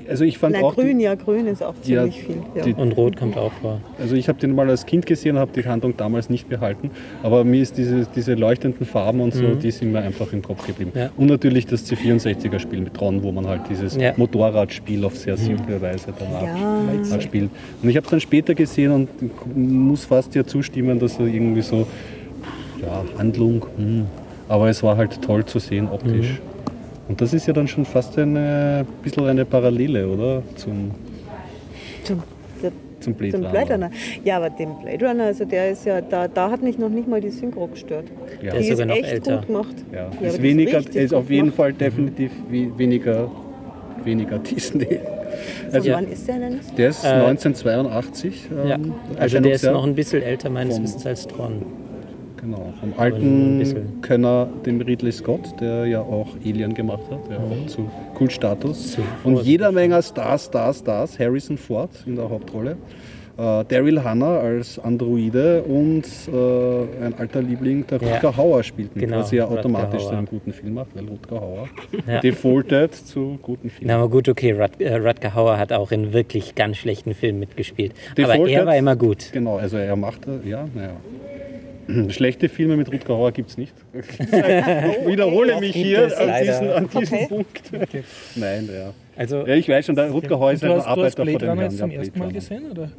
[0.09, 2.35] Also ich fand Nein, auch, die- grün, ja, grün ist auch Ja, ziemlich viel.
[2.55, 2.63] Ja.
[2.63, 3.79] die- Und Rot kommt auch vor.
[3.99, 6.91] also ich habe den mal als Kind gesehen und habe die Handlung damals nicht behalten,
[7.23, 8.35] aber mir ist diese, diese
[8.67, 10.91] leuchtenden Farben und so, die sind mir einfach im Kopf geblieben.
[10.93, 11.09] Ja.
[11.17, 14.13] Und natürlich das C64er-Spiel mit Tron, wo man halt dieses Ja.
[14.17, 17.11] Motorradspiel auf sehr simple Weise danach Ja.
[17.11, 17.49] halt spielt.
[17.81, 19.09] Und ich habe es dann später gesehen und
[19.55, 21.87] muss fast dir zustimmen, dass er irgendwie so,
[22.81, 24.05] ja, Handlung, hm.
[24.47, 26.39] aber es war halt toll zu sehen optisch.
[27.07, 30.43] Und das ist ja dann schon fast eine bisschen eine Parallele, oder?
[30.55, 30.91] Zum,
[33.07, 33.51] zum Blade zum Runner.
[33.51, 33.91] Blade Runner.
[34.23, 37.07] Ja, aber dem Blade Runner, also der ist ja, da, da hat mich noch nicht
[37.07, 38.05] mal die Synchro gestört.
[38.41, 38.51] Ja.
[38.51, 39.37] Der ist die noch echt älter.
[39.37, 39.75] gut gemacht.
[39.93, 41.55] Ja, Ja, ist, die weniger, richtig ist auf jeden gemacht.
[41.57, 43.31] Fall definitiv we- weniger,
[44.03, 44.99] weniger Disney.
[45.71, 45.95] Also Ja.
[45.95, 46.59] wann ist der denn?
[46.77, 48.49] Der ist Äh, 1982.
[48.67, 51.61] Ja, ähm, also der ist noch ein bisschen älter meines Wissens als Tron.
[52.41, 54.01] Genau, vom alten.
[54.01, 58.97] Könner, dem Ridley Scott, der ja auch Alien gemacht hat, der auch zu Kultstatus.
[59.23, 61.17] Und jeder Menge Stars, Stars, Stars.
[61.19, 62.77] Harrison Ford in der Hauptrolle.
[63.39, 68.15] Äh, Daryl Hannah als Androide und äh, ein alter Liebling, der Ja.
[68.15, 71.39] Rutger Hauer spielt mit, Genau, was ja automatisch zu einem guten Film macht, weil Rutger
[71.39, 71.67] Hauer
[72.07, 72.19] Ja.
[72.19, 73.89] defaultet zu guten Filmen.
[73.89, 77.39] Na, aber gut, okay, Rut, äh, Rutger Hauer hat auch in wirklich ganz schlechten Filmen
[77.39, 77.91] mitgespielt.
[78.13, 79.29] aber Defaultet- er war immer gut.
[79.31, 80.93] Genau, also er macht, ja, naja.
[82.09, 83.73] Schlechte Filme mit Rutger Hauer gibt es nicht.
[83.93, 87.27] Ich wiederhole mich hier an diesem, an Okay.
[87.27, 87.61] Punkt.
[88.35, 88.93] Nein, ja.
[89.15, 89.55] Also, ja.
[89.55, 91.71] Ich weiß schon, der Rutger Hauer ist ein Arbeiter vor Blade dem Runner Herrn.
[91.71, 92.71] jetzt zum ersten Mal Blade gesehen?
[92.71, 92.89] Oder?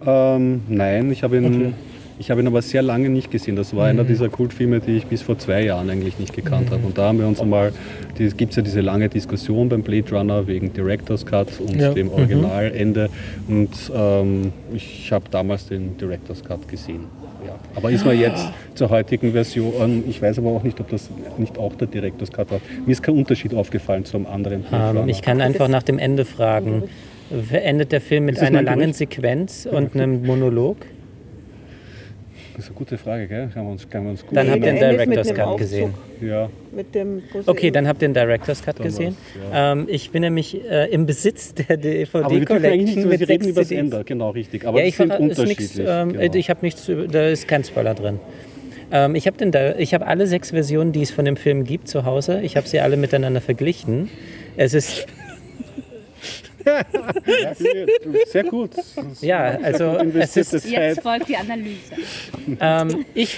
[0.00, 0.36] Runner.
[0.36, 1.72] Ähm, nein, ich habe ihn, Okay.
[2.18, 3.56] Ich habe ihn aber sehr lange nicht gesehen.
[3.56, 6.84] Das war einer dieser Kultfilme, die ich bis vor zwei Jahren eigentlich nicht gekannt habe.
[6.86, 7.72] Und da haben wir uns einmal,
[8.18, 11.92] es gibt ja diese lange Diskussion beim Blade Runner wegen Director's Cut und Ja.
[11.92, 13.08] dem Originalende.
[13.46, 17.04] Und ähm, ich habe damals den Director's Cut gesehen.
[17.46, 17.54] Ja.
[17.76, 21.08] Aber ist mir jetzt zur heutigen Version, ich weiß aber auch nicht, ob das
[21.38, 22.60] nicht auch der Director's Cut war.
[22.84, 25.08] Mir ist kein Unterschied aufgefallen zum anderen Blade ähm, Runner.
[25.10, 26.84] ich kann einfach nach dem Ende fragen.
[27.52, 28.92] Endet der Film mit einer langen?
[28.92, 30.78] Sequenz und einem Monolog?
[32.58, 33.48] Das ist eine gute Frage, gell?
[33.54, 35.58] Kann man uns, kann man uns gut Dann habt ihr den Director's Cut Aufzug.
[35.60, 35.94] gesehen.
[36.20, 39.16] Ja, Mit dem Okay, dann habt ihr den Director's Cut Dann gesehen.
[39.52, 39.72] ja.
[39.72, 41.66] Ähm, ich bin nämlich äh, im Besitz der
[42.12, 43.70] aber wir dürfen eigentlich DVD-Collection mit wir reden sechs über das.
[43.70, 44.66] Ende, genau, richtig.
[44.66, 45.76] Aber ja, ich sind unterschiedlich.
[45.76, 46.34] nix, ähm, genau.
[46.34, 48.18] Ich habe nichts, da ist kein Spoiler drin.
[48.90, 51.62] Ähm, ich habe den da, ich habe alle sechs Versionen, die es von dem Film
[51.62, 52.40] gibt, zu Hause.
[52.42, 54.10] Ich habe sie alle miteinander verglichen.
[54.56, 55.06] Es ist
[58.26, 58.70] Sehr gut.
[59.20, 61.94] ja, also es ist Jetzt folgt die Analyse.
[62.60, 63.36] Ähm, ich,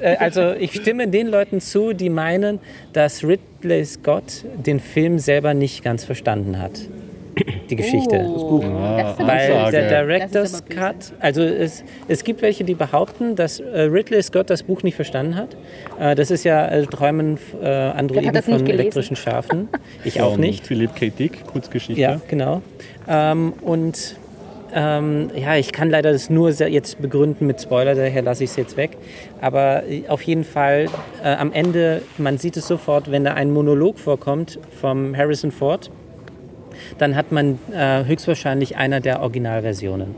[0.00, 2.60] äh, also ich stimme den Leuten zu, die meinen,
[2.92, 6.80] dass Ridley Scott den Film selber nicht ganz verstanden hat.
[7.70, 8.24] Die Geschichte.
[8.26, 10.64] Oh, Ah, das aber Weil der Director's.
[10.68, 14.94] Cut, also es, es gibt welche, die behaupten, dass äh, Ridley Scott das Buch nicht
[14.96, 15.56] verstanden hat.
[16.00, 19.68] Äh, das ist ja äh, Träumen äh, Androiden von elektrischen Schafen.
[20.04, 20.66] Ich auch nicht.
[20.66, 21.10] Philipp K.
[21.10, 22.00] Dick, Kurzgeschichte.
[22.00, 22.62] Ja, genau.
[23.08, 24.16] Ähm, und
[24.74, 28.56] ähm, ja, ich kann leider das nur jetzt begründen mit Spoiler, daher lasse ich es
[28.56, 28.90] jetzt weg.
[29.40, 30.86] Aber äh, auf jeden Fall
[31.24, 35.90] äh, am Ende, man sieht es sofort, wenn da ein Monolog vorkommt vom Harrison Ford,
[36.98, 40.14] dann hat man äh, höchstwahrscheinlich einer der Originalversionen.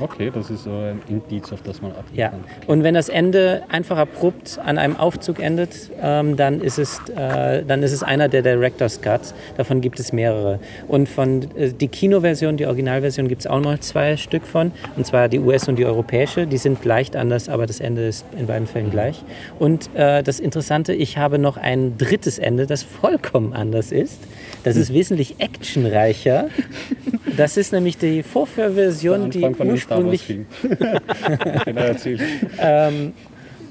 [0.00, 2.28] Okay, das ist so ein Indiz, auf das man achten Ja.
[2.30, 2.40] kann.
[2.66, 7.62] Und wenn das Ende einfach abrupt an einem Aufzug endet, ähm, dann, ist es, äh,
[7.64, 9.34] dann ist es einer der Director's Cuts.
[9.56, 10.58] Davon gibt es mehrere.
[10.88, 14.72] Und von äh, die Kinoversion, die Originalversion, gibt es auch noch zwei Stück von.
[14.96, 16.46] Und zwar die US- und die europäische.
[16.46, 19.22] Die sind leicht anders, aber das Ende ist in beiden Fällen gleich.
[19.58, 24.18] Und äh, das Interessante, ich habe noch ein drittes Ende, das vollkommen anders ist.
[24.64, 26.48] Das ist wesentlich actionreicher.
[27.36, 29.40] Das ist nämlich die Vorführversion, die
[29.90, 30.46] Star Wars Film.
[31.64, 32.18] genau, erzähl.
[32.60, 33.12] ähm,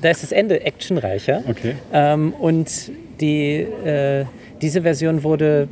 [0.01, 1.43] da ist das Ende actionreicher.
[1.47, 1.75] Okay.
[1.93, 3.55] Ähm, und die,
[3.85, 4.25] äh,
[4.61, 5.67] diese Version wurde,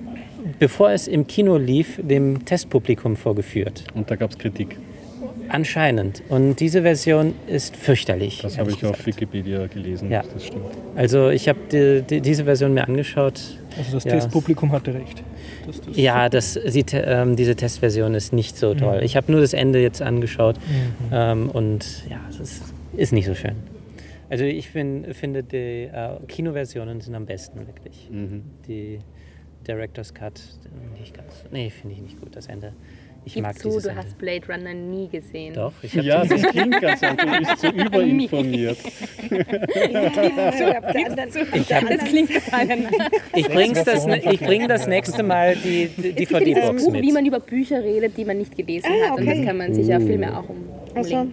[0.60, 3.84] bevor es im Kino lief, dem Testpublikum vorgeführt.
[3.94, 4.78] Und da gab es Kritik.
[5.50, 6.24] Anscheinend.
[6.28, 8.42] Und diese Version ist fürchterlich.
[8.42, 9.08] Das habe ich auf gesagt.
[9.08, 10.12] Wikipedia gelesen.
[10.12, 10.24] Ja.
[10.34, 10.66] Das stimmt.
[10.96, 13.40] Also ich habe die, die, diese Version mir angeschaut.
[13.78, 14.12] Also das Ja.
[14.12, 15.24] Testpublikum hatte recht.
[15.68, 19.02] Das, das Ja, das, te- ähm, diese Testversion ist nicht so toll.
[19.04, 20.56] Ich habe nur das Ende jetzt angeschaut
[21.12, 23.56] ähm, und ja, es ist, ist nicht so schön.
[24.30, 28.10] Also ich bin, finde, die äh, Kinoversionen sind am besten, wirklich.
[28.12, 28.44] Mhm.
[28.68, 29.00] Die
[29.68, 31.46] Director's Cut, äh, nicht ganz.
[31.52, 32.74] Nee, finde ich nicht gut, das Ende.
[33.28, 35.54] Ich Gib mag zu, du hast Blade Runner nie gesehen.
[35.54, 37.26] Doch, ich habe Ja, das klingt ganz anders.
[37.26, 38.78] Du bist so überinformiert.
[39.30, 39.96] ich
[41.74, 42.68] hab, Das klingt total
[43.36, 47.02] ich bring's das, ne- ich bring das nächste Mal die, die DVD-Box Buch, mit.
[47.04, 49.20] wie man über Bücher redet, die man nicht gelesen Ah, hat.
[49.20, 49.46] Und das okay.
[49.46, 50.64] kann man sich auf Filme auch um,
[50.96, 51.28] Also,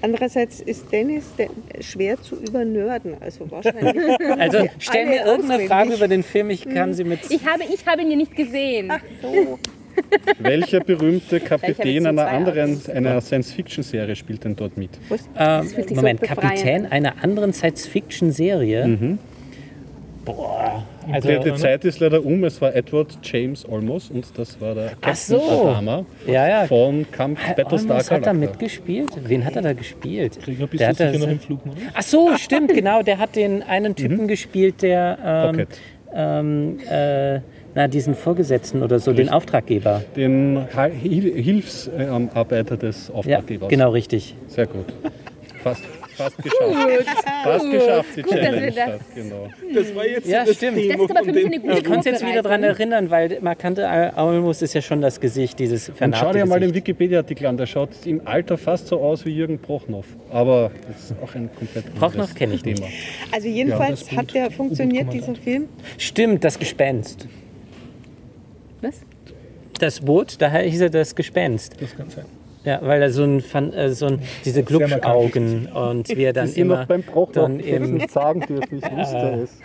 [0.00, 1.48] andererseits ist Dennis de
[1.80, 3.16] schwer zu übernörden.
[3.20, 4.20] Also wahrscheinlich.
[4.38, 5.66] Also stell mir irgendeine auswendig.
[5.68, 7.18] Frage über den Film, ich kann sie mit...
[7.28, 8.92] Ich habe, ich habe ihn ja nicht gesehen.
[9.20, 9.58] so.
[10.38, 14.90] Welcher berühmte Kapitän einer anderen, einer Science-Fiction-Serie spielt denn dort mit?
[15.08, 19.18] So Moment, befreiend Kapitän einer anderen Science-Fiction-Serie?
[20.24, 24.60] Boah, also die, die Zeit ist leider um, es war Edward James Olmos und das
[24.60, 25.40] war der Captain so.
[25.40, 26.66] Adama Ja, ja.
[26.66, 28.32] von Kampf Battlestar Olmos hat da Galactica.
[28.34, 29.10] mitgespielt?
[29.24, 30.38] Wen hat er da gespielt?
[30.44, 31.82] Gregor, bist Der hat sicher noch im Flugmodus?
[31.94, 33.02] Ach so, stimmt, genau.
[33.02, 35.66] Der hat den einen Typen gespielt, der ähm,
[36.14, 37.40] ähm, äh,
[37.78, 40.02] na, diesen Vorgesetzten oder so, den Auftraggeber.
[40.16, 40.66] Den
[41.00, 43.68] Hilfsarbeiter des Ja, Auftraggebers.
[43.68, 44.34] genau richtig.
[44.48, 44.86] Sehr gut.
[45.62, 45.82] Fast,
[46.16, 47.08] fast geschafft.
[47.44, 48.72] Fast geschafft, die Gut, dass wir Challenge.
[48.74, 49.48] das- Genau.
[49.72, 50.76] Das war jetzt Ja, das stimmt.
[50.78, 53.38] Thema Das ist aber für mich eine gute Ich konnte jetzt wieder daran erinnern, weil
[53.42, 56.74] Markante Olmos ist ja schon das Gesicht, dieses Und vernarbte schau dir mal den.
[56.74, 60.04] Wikipedia-Artikel an, der schaut im Alter fast so aus wie Jürgen Prochnow.
[60.32, 62.78] Aber das ist auch ein komplett Prochnow anderes kenn ich nicht.
[62.78, 62.88] Thema.
[63.30, 65.66] Also jedenfalls das hat der funktioniert, dieser Film.
[65.96, 67.28] Stimmt, das Gespenst.
[68.80, 69.00] Was?
[69.78, 71.80] Das Boot, da hieß er das Gespenst.
[71.80, 72.26] Das kann sein.
[72.68, 76.48] Ja, weil er so ein, Fan- äh, so ein diese Glubschaugen und wie er dann
[76.48, 79.58] Ist immer noch beim Prochnow, dann im, nicht sagen dürfen, ich wusste es.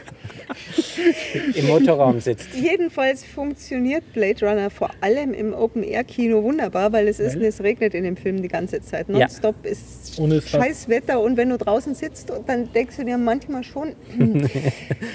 [1.56, 2.48] im Motorraum sitzt.
[2.56, 7.46] Jedenfalls funktioniert Blade Runner vor allem im Open-Air-Kino wunderbar, weil es ist, Weil?
[7.46, 9.10] es regnet in dem Film die ganze Zeit.
[9.10, 9.20] Ja.
[9.20, 10.20] Nonstop ist es
[10.54, 14.42] hat- scheiß Wetter und wenn du draußen sitzt, dann denkst du dir manchmal schon, hm,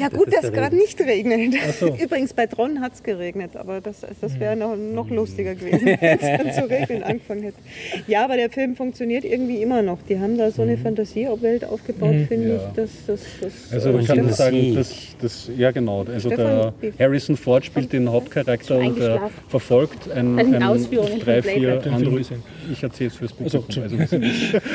[0.01, 1.55] ja gut, ist dass der gerade nicht regnet.
[1.79, 1.87] so.
[2.03, 6.19] Übrigens bei Tron hat es geregnet, aber das, das wäre noch, noch lustiger gewesen, wenn
[6.19, 7.59] es dann zu regnen angefangen hätte.
[8.07, 9.99] Ja, aber der Film funktioniert irgendwie immer noch.
[10.09, 12.55] Die haben da so eine Fantasierwelt aufgebaut, finde Ja.
[12.57, 12.63] ich.
[12.75, 16.73] Das, das, das, Also äh, man Und kann sagen, dass das, ja genau, also Stefan,
[16.83, 19.35] der Harrison Ford spielt den Hauptcharakter und eingeschlafen.
[19.49, 22.43] verfolgt ein, Bei den ein Ausführungen von drei, vier gesehen.
[22.73, 23.83] Ich erzähle es fürs Also, Publikum.
[23.83, 23.99] Also,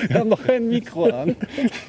[0.09, 1.35] wir haben noch ein Mikro an.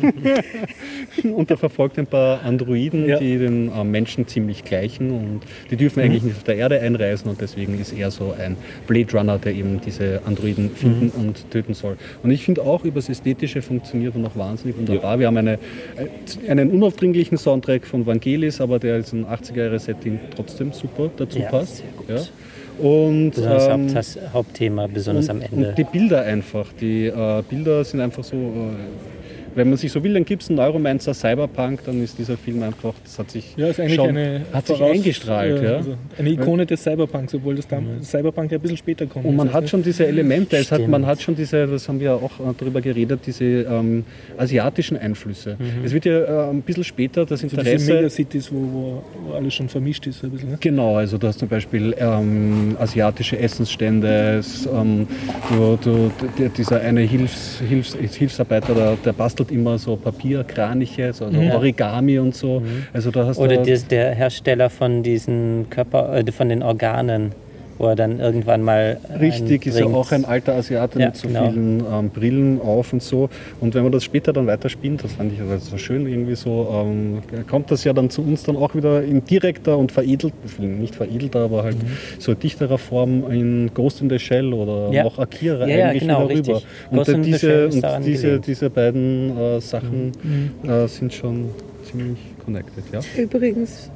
[1.35, 3.19] und er verfolgt ein paar Androiden, Ja.
[3.19, 7.29] die den äh, Menschen ziemlich gleichen und die dürfen eigentlich nicht auf der Erde einreisen
[7.31, 11.75] und deswegen ist er so ein Blade Runner, der eben diese Androiden finden und töten
[11.75, 11.97] soll.
[12.23, 15.19] Und ich finde auch, über das Ästhetische funktioniert er noch wahnsinnig wunderbar.
[15.19, 15.55] Wir haben eine,
[15.97, 21.49] äh, einen unaufdringlichen Soundtrack von Vangelis, aber der ist ein 80er-Jahre-Setting trotzdem super dazu Ja,
[21.51, 21.77] passt.
[21.79, 22.09] sehr gut.
[22.09, 22.85] Ja.
[22.85, 25.69] Und, Besonders ähm, Haupt- Hauptthema, besonders am und, Ende.
[25.69, 26.67] und die Bilder einfach.
[26.81, 29.24] Die äh, Bilder sind einfach so, äh,
[29.55, 32.63] wenn man sich so will, dann gibt es einen Neuromancer Cyberpunk, dann ist dieser Film
[32.63, 35.61] einfach, das hat sich Ja, ist eigentlich schon, eine hat sich eingestrahlt.
[35.61, 35.77] äh, ja.
[35.77, 39.25] also eine Ikone des Cyberpunks, obwohl das dann Cyberpunk ja ein bisschen später kommt.
[39.25, 42.07] Und man hat schon diese Elemente, es hat, man hat schon diese, das haben wir
[42.07, 44.05] ja auch äh, darüber geredet, diese ähm,
[44.37, 45.57] asiatischen Einflüsse.
[45.59, 45.85] Mhm.
[45.85, 47.95] Es wird ja äh, ein bisschen später das so diese Interesse.
[47.95, 50.25] Megacities, wo, wo, wo alles schon vermischt ist.
[50.25, 50.59] Ein bisschen, ne?
[50.61, 55.07] Genau, also du hast zum Beispiel ähm, asiatische Essensstände, es, ähm,
[55.51, 56.11] du, du,
[56.57, 62.35] dieser eine Hilfs, Hilfs, Hilfsarbeiter, der, der bastelt immer so Papierkraniche, so, so Origami und
[62.35, 62.63] so.
[62.93, 67.33] Also da hast Oder du, des, der Hersteller von diesen Körper, äh, von den Organen,
[67.79, 71.29] wo er dann irgendwann mal Richtig, ist ja auch ein alter Asiate Ja, mit so
[71.29, 71.51] genau.
[71.51, 73.29] vielen ähm, Brillen auf und so.
[73.61, 76.69] Und wenn man das später dann weiterspinnt, das fand ich also so schön irgendwie so,
[76.73, 77.19] ähm,
[77.49, 81.41] kommt das ja dann zu uns dann auch wieder in direkter und veredelt, nicht veredelter,
[81.41, 81.77] aber halt
[82.19, 84.93] so dichterer Form in Ghost in the Shell oder Mhm.
[84.93, 85.05] Ja.
[85.05, 86.55] noch Akira Ja, ja, eigentlich genau, wieder rüber.
[86.57, 86.67] richtig.
[86.91, 90.69] Und Ghost the diese, und diese, diese beiden äh, Sachen Mhm.
[90.71, 91.47] äh, sind schon
[91.91, 93.01] ziemlich connected, ja.
[93.21, 93.91] Übrigens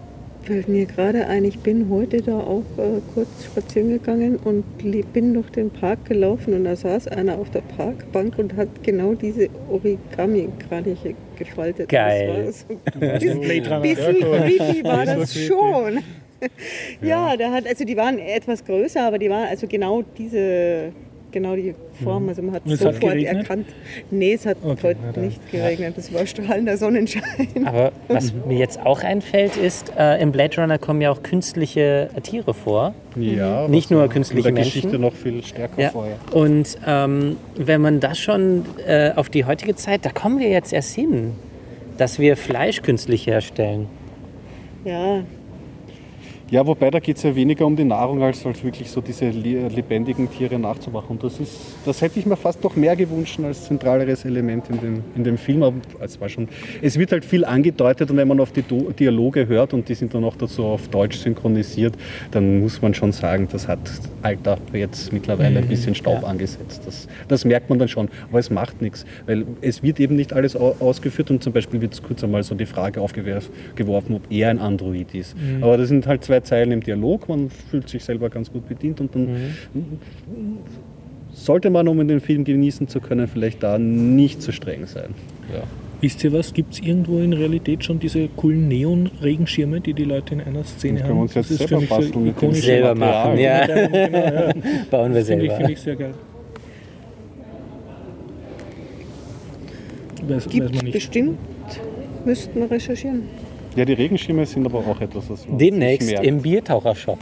[0.48, 4.64] fällt mir gerade ein, ich bin heute da auch äh, kurz spazieren gegangen und
[5.12, 9.12] bin durch den Park gelaufen und da saß einer auf der Parkbank und hat genau
[9.12, 11.90] diese Origami-Kraniche gefaltet.
[11.90, 12.46] Geil.
[12.46, 15.46] Das war so ein bisschen creepy war Das war das creepy.
[15.48, 15.98] schon.
[17.02, 20.92] Ja, der hat, also die waren etwas größer, aber die waren also genau diese,
[21.32, 22.28] genau die Form.
[22.28, 23.36] Also man hat es hat sofort geregnet?
[23.36, 23.66] erkannt.
[24.10, 25.94] Nee, es hat Okay, heute nicht geregnet.
[25.98, 27.22] Es war strahlender Sonnenschein.
[27.66, 32.10] Aber was mir jetzt auch einfällt, ist, äh, im Blade Runner kommen ja auch künstliche
[32.22, 32.94] Tiere vor.
[33.16, 35.00] ja Nicht was nur in künstliche der Geschichte Menschen.
[35.02, 35.90] noch viel stärker Ja.
[35.90, 36.16] vorher.
[36.32, 40.72] Und ähm, wenn man das schon äh, auf die heutige Zeit, da kommen wir jetzt
[40.72, 41.32] erst hin,
[41.98, 43.86] dass wir Fleisch künstlich herstellen.
[44.84, 45.22] Ja,
[46.50, 49.28] Ja, wobei da geht es ja weniger um die Nahrung, als halt wirklich so diese
[49.28, 51.08] le- lebendigen Tiere nachzumachen.
[51.10, 51.52] Und das ist,
[51.84, 55.36] das hätte ich mir fast noch mehr gewünscht als zentraleres Element in dem, in dem
[55.36, 55.62] Film.
[55.62, 56.48] Aber es war schon,
[56.80, 59.94] es wird halt viel angedeutet und wenn man auf die Do Dialoge hört und die
[59.94, 61.94] sind dann auch dazu auf Deutsch synchronisiert,
[62.30, 63.80] dann muss man schon sagen, das hat
[64.22, 66.80] Alter jetzt mittlerweile ein bisschen Staub angesetzt.
[66.86, 68.08] Das, das merkt man dann schon.
[68.30, 71.82] Aber es macht nichts, weil es wird eben nicht alles au- ausgeführt und zum Beispiel
[71.82, 75.36] wird kurz einmal so die Frage aufgeworfen, ob er ein Android ist.
[75.60, 79.00] Aber das sind halt zwei Zeilen im Dialog, man fühlt sich selber ganz gut bedient
[79.00, 79.54] und dann
[81.32, 85.14] sollte man, um den Film genießen zu können, vielleicht da nicht zu streng sein.
[85.52, 85.62] Ja.
[86.00, 86.54] Wisst ihr was?
[86.54, 91.00] Gibt es irgendwo in Realität schon diese coolen Neon-Regenschirme, die die Leute in einer Szene
[91.00, 91.16] können haben?
[91.16, 92.64] wir uns jetzt das ist für selber mich so ikonisch.
[92.64, 93.66] Selber machen, ja.
[93.66, 94.52] Genau, ja.
[94.90, 95.56] Bauen wir ich, selber.
[95.56, 96.14] finde ich sehr geil.
[100.22, 100.92] Weiß, weiß Gibt man es nicht.
[100.92, 101.38] bestimmt,
[102.24, 103.22] müssten wir recherchieren.
[103.78, 106.26] Ja, die Regenschirme sind aber auch etwas, was man Demnächst sich merkt.
[106.26, 107.18] im Biertauchershop.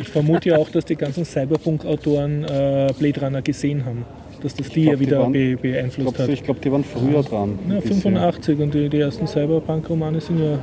[0.00, 4.06] Ich vermute ja auch, dass die ganzen Cyberpunk-Autoren äh, Blade Runner gesehen haben.
[4.42, 6.44] Dass das die glaub, ja die wieder waren- be Ich beeinflusst glaube, hat.
[6.44, 7.58] glaub, die waren früher dran.
[7.68, 8.00] Ja, ein bisschen.
[8.00, 10.58] 85 und die, die ersten Cyberpunk-Romane sind ja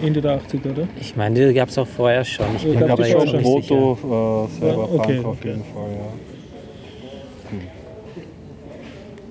[0.00, 0.88] Ende der 80er, oder?
[1.00, 2.46] Ich meine, die gab es auch vorher schon.
[2.56, 3.42] Ich Ja, bin Da schon schon.
[3.42, 5.48] Proto äh, Cyberpunk okay, auf okay.
[5.48, 7.50] jeden Fall, ja.
[7.50, 7.60] Hm.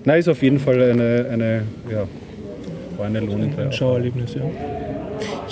[0.04, 2.04] Na, ist auf jeden Fall eine, eine ja,
[2.98, 4.42] war eine lohnende Ein Schauerlebnis, ja.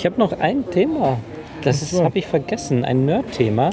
[0.00, 1.18] Ich habe noch ein Thema.
[1.62, 2.02] Das so.
[2.02, 2.86] habe ich vergessen.
[2.86, 3.68] Ein Nerd-Thema.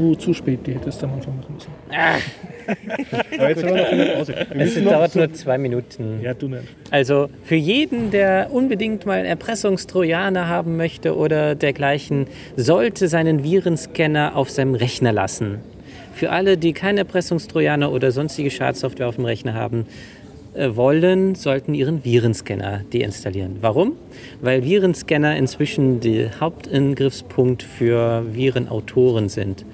[0.00, 1.70] Oh, zu spät, die hättest du am Anfang machen müssen.
[3.38, 6.20] Aber jetzt sind wir noch Es dauert nur zwei Minuten.
[6.22, 6.62] Ja, du nicht.
[6.90, 12.26] Also für jeden, der unbedingt mal Erpressungstrojaner haben möchte oder dergleichen,
[12.56, 15.58] sollte seinen Virenscanner auf seinem Rechner lassen.
[16.14, 19.84] Für alle, die keine Erpressungstrojaner oder sonstige Schadsoftware auf dem Rechner haben
[20.56, 23.56] wollen, sollten ihren Virenscanner deinstallieren.
[23.60, 23.92] Warum?
[24.40, 29.64] Weil Virenscanner inzwischen der Hauptingriffspunkt für Virenautoren sind.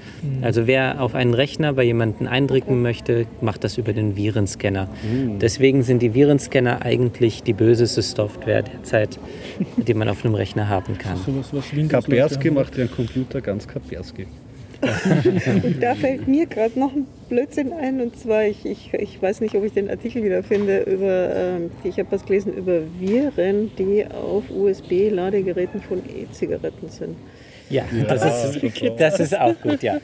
[0.42, 4.88] Also wer auf einen Rechner bei jemandem eindrücken möchte, macht das über den Virenscanner.
[5.40, 9.18] Deswegen sind die Virenscanner eigentlich die böseste Software derzeit,
[9.76, 11.18] die man auf einem Rechner haben kann.
[11.26, 11.52] Was
[12.48, 12.54] haben.
[12.56, 14.26] macht den Computer ganz Kaspersky.
[15.62, 18.00] Und da fällt mir gerade noch ein Blödsinn ein.
[18.00, 21.70] Und zwar, ich, ich, ich weiß nicht, ob ich den Artikel wieder finde, über, ähm,
[21.84, 27.16] ich habe was gelesen über Viren, die auf USB-Ladegeräten von E-Zigaretten sind.
[27.70, 29.98] Ja, das, ist, das ist auch gut, ja.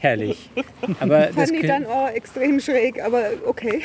[0.00, 0.50] Herrlich.
[1.00, 3.82] Aber das, Fand ich kö- dann auch extrem schräg, aber okay.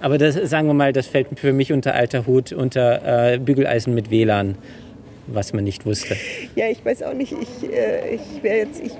[0.00, 3.94] aber das, sagen wir mal, das fällt für mich unter alter Hut, unter äh, Bügeleisen
[3.94, 4.56] mit WLAN,
[5.26, 6.16] was man nicht wusste.
[6.54, 8.92] Ja, ich weiß auch nicht, ich, äh, ich wäre jetzt, ich,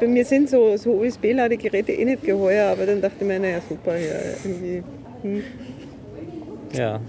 [0.00, 3.60] bei mir sind so, so USB-Ladegeräte eh nicht geheuer, aber dann dachte ich mir, naja,
[3.68, 4.14] super, ja,
[4.44, 4.82] irgendwie.
[5.22, 5.42] Hm.
[6.76, 7.00] Ja.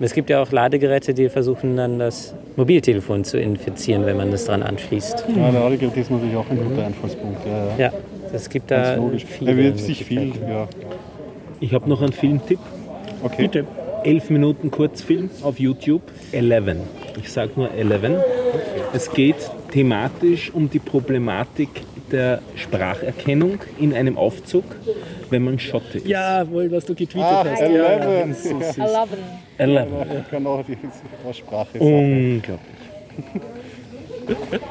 [0.00, 4.44] Es gibt ja auch Ladegeräte, die versuchen dann das Mobiltelefon zu infizieren, wenn man das
[4.46, 5.24] dran anschließt.
[5.36, 7.46] Ja, der Audiogerät ist natürlich auch ein guter Einfallspunkt.
[7.46, 7.74] Ja, ja.
[7.78, 7.92] Ja,
[8.32, 8.98] es gibt da
[9.38, 10.68] viele Er wird sich viel, ja.
[11.60, 12.58] Ich habe noch einen Filmtipp.
[13.22, 13.42] Okay.
[13.42, 13.66] Bitte.
[14.02, 16.02] Elf Minuten Kurzfilm auf YouTube.
[16.32, 16.80] Eleven.
[17.18, 18.16] Ich sage nur Eleven.
[18.92, 19.36] Es geht
[19.72, 21.68] thematisch um die Problematik
[22.12, 24.64] der Spracherkennung in einem Aufzug,
[25.30, 26.06] wenn man Schotte ist.
[26.06, 27.60] Jawohl, was du getweetet Ah, hast.
[27.62, 28.34] Eleven.
[28.34, 28.78] so süß.
[28.78, 29.18] Eleven.
[29.58, 30.18] Eleven.
[30.22, 30.76] Ich kann auch die
[31.26, 32.34] Aussprache sagen.
[32.36, 32.74] Unglaublich.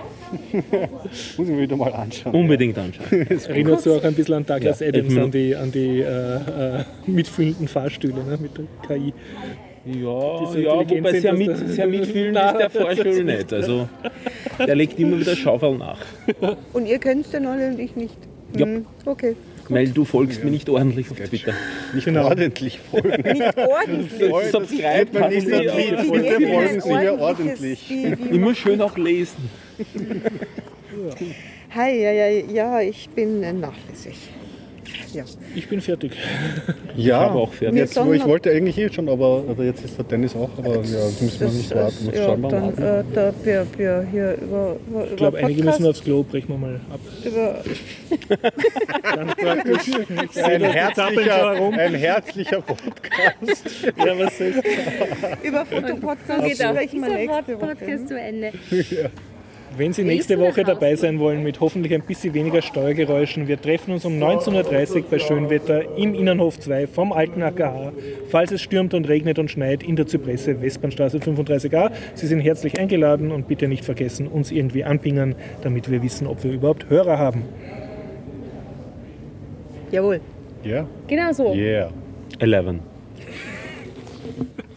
[1.38, 2.34] Muss ich mir wieder mal anschauen.
[2.34, 3.06] Unbedingt anschauen.
[3.30, 6.84] Erinnert so auch ein bisschen an Douglas Ja, Adams, an die, an die äh, äh,
[7.06, 9.14] mitfühlenden Fahrstühle ne, mit der KI.
[9.86, 9.94] Ja,
[10.58, 13.52] ja wobei sind, sehr, mit, der- sehr mitfühlend ist der Fahrstuhl nicht.
[13.52, 13.90] Also,
[14.60, 16.00] der legt immer wieder Schaufeln nach.
[16.72, 18.16] Und ihr kennt den alle und ich nicht.
[18.56, 18.66] Ja.
[18.66, 19.36] Hm, Okay.
[19.70, 21.54] Weil du folgst mir nicht ordentlich auf Twitter.
[21.94, 22.26] Nicht Genau.
[22.26, 23.10] ordentlich folgen.
[23.24, 24.34] Nicht ordentlich.
[24.52, 25.48] Subscribe man nicht.
[25.48, 27.92] Wie Bitte folgen Sie mir ordentlich.
[28.32, 29.50] Immer schön auch lesen.
[31.76, 34.18] Hi, ja, ja, ja, ich bin nachlässig.
[35.14, 35.24] Ja.
[35.56, 36.14] Ich bin fertig.
[36.96, 37.78] Ja, habe auch fertig.
[37.78, 40.76] Jetzt, wo ich wollte eigentlich eh schon, aber also jetzt ist der Dennis auch, aber
[40.76, 42.06] ja, das müssen wir nicht warten.
[42.06, 45.64] Jetzt ja, schauen wir dann, äh, da wir, wir hier über, über, Ich glaube, einige
[45.64, 47.00] müssen aufs Klo, brechen wir mal ab.
[47.24, 47.64] über
[50.44, 53.66] Ein herzlicher, ein herzlicher Podcast.
[53.98, 54.56] Ja, was soll's?
[55.44, 57.76] Über Fotopodcast Geht auch sprechen wir dieser nächste Woche.
[57.76, 58.52] Podcast zu Ende.
[59.76, 63.92] Wenn Sie nächste Woche dabei sein wollen mit hoffentlich ein bisschen weniger Steuergeräuschen, wir treffen
[63.94, 67.92] uns um 19.30 Uhr bei Schönwetter im Innenhof 2 vom alten AKH.
[68.30, 71.92] Falls es stürmt und regnet und schneit, in der Zypresse, Westbahnstraße 35a.
[72.14, 75.34] Sie sind herzlich eingeladen und bitte nicht vergessen, uns irgendwie anpingern,
[75.64, 77.44] damit wir wissen, ob wir überhaupt Hörer haben.
[79.92, 80.20] Jawohl.
[80.64, 81.54] Ja, Genau so.
[81.56, 81.90] yeah.
[82.40, 82.80] Eleven.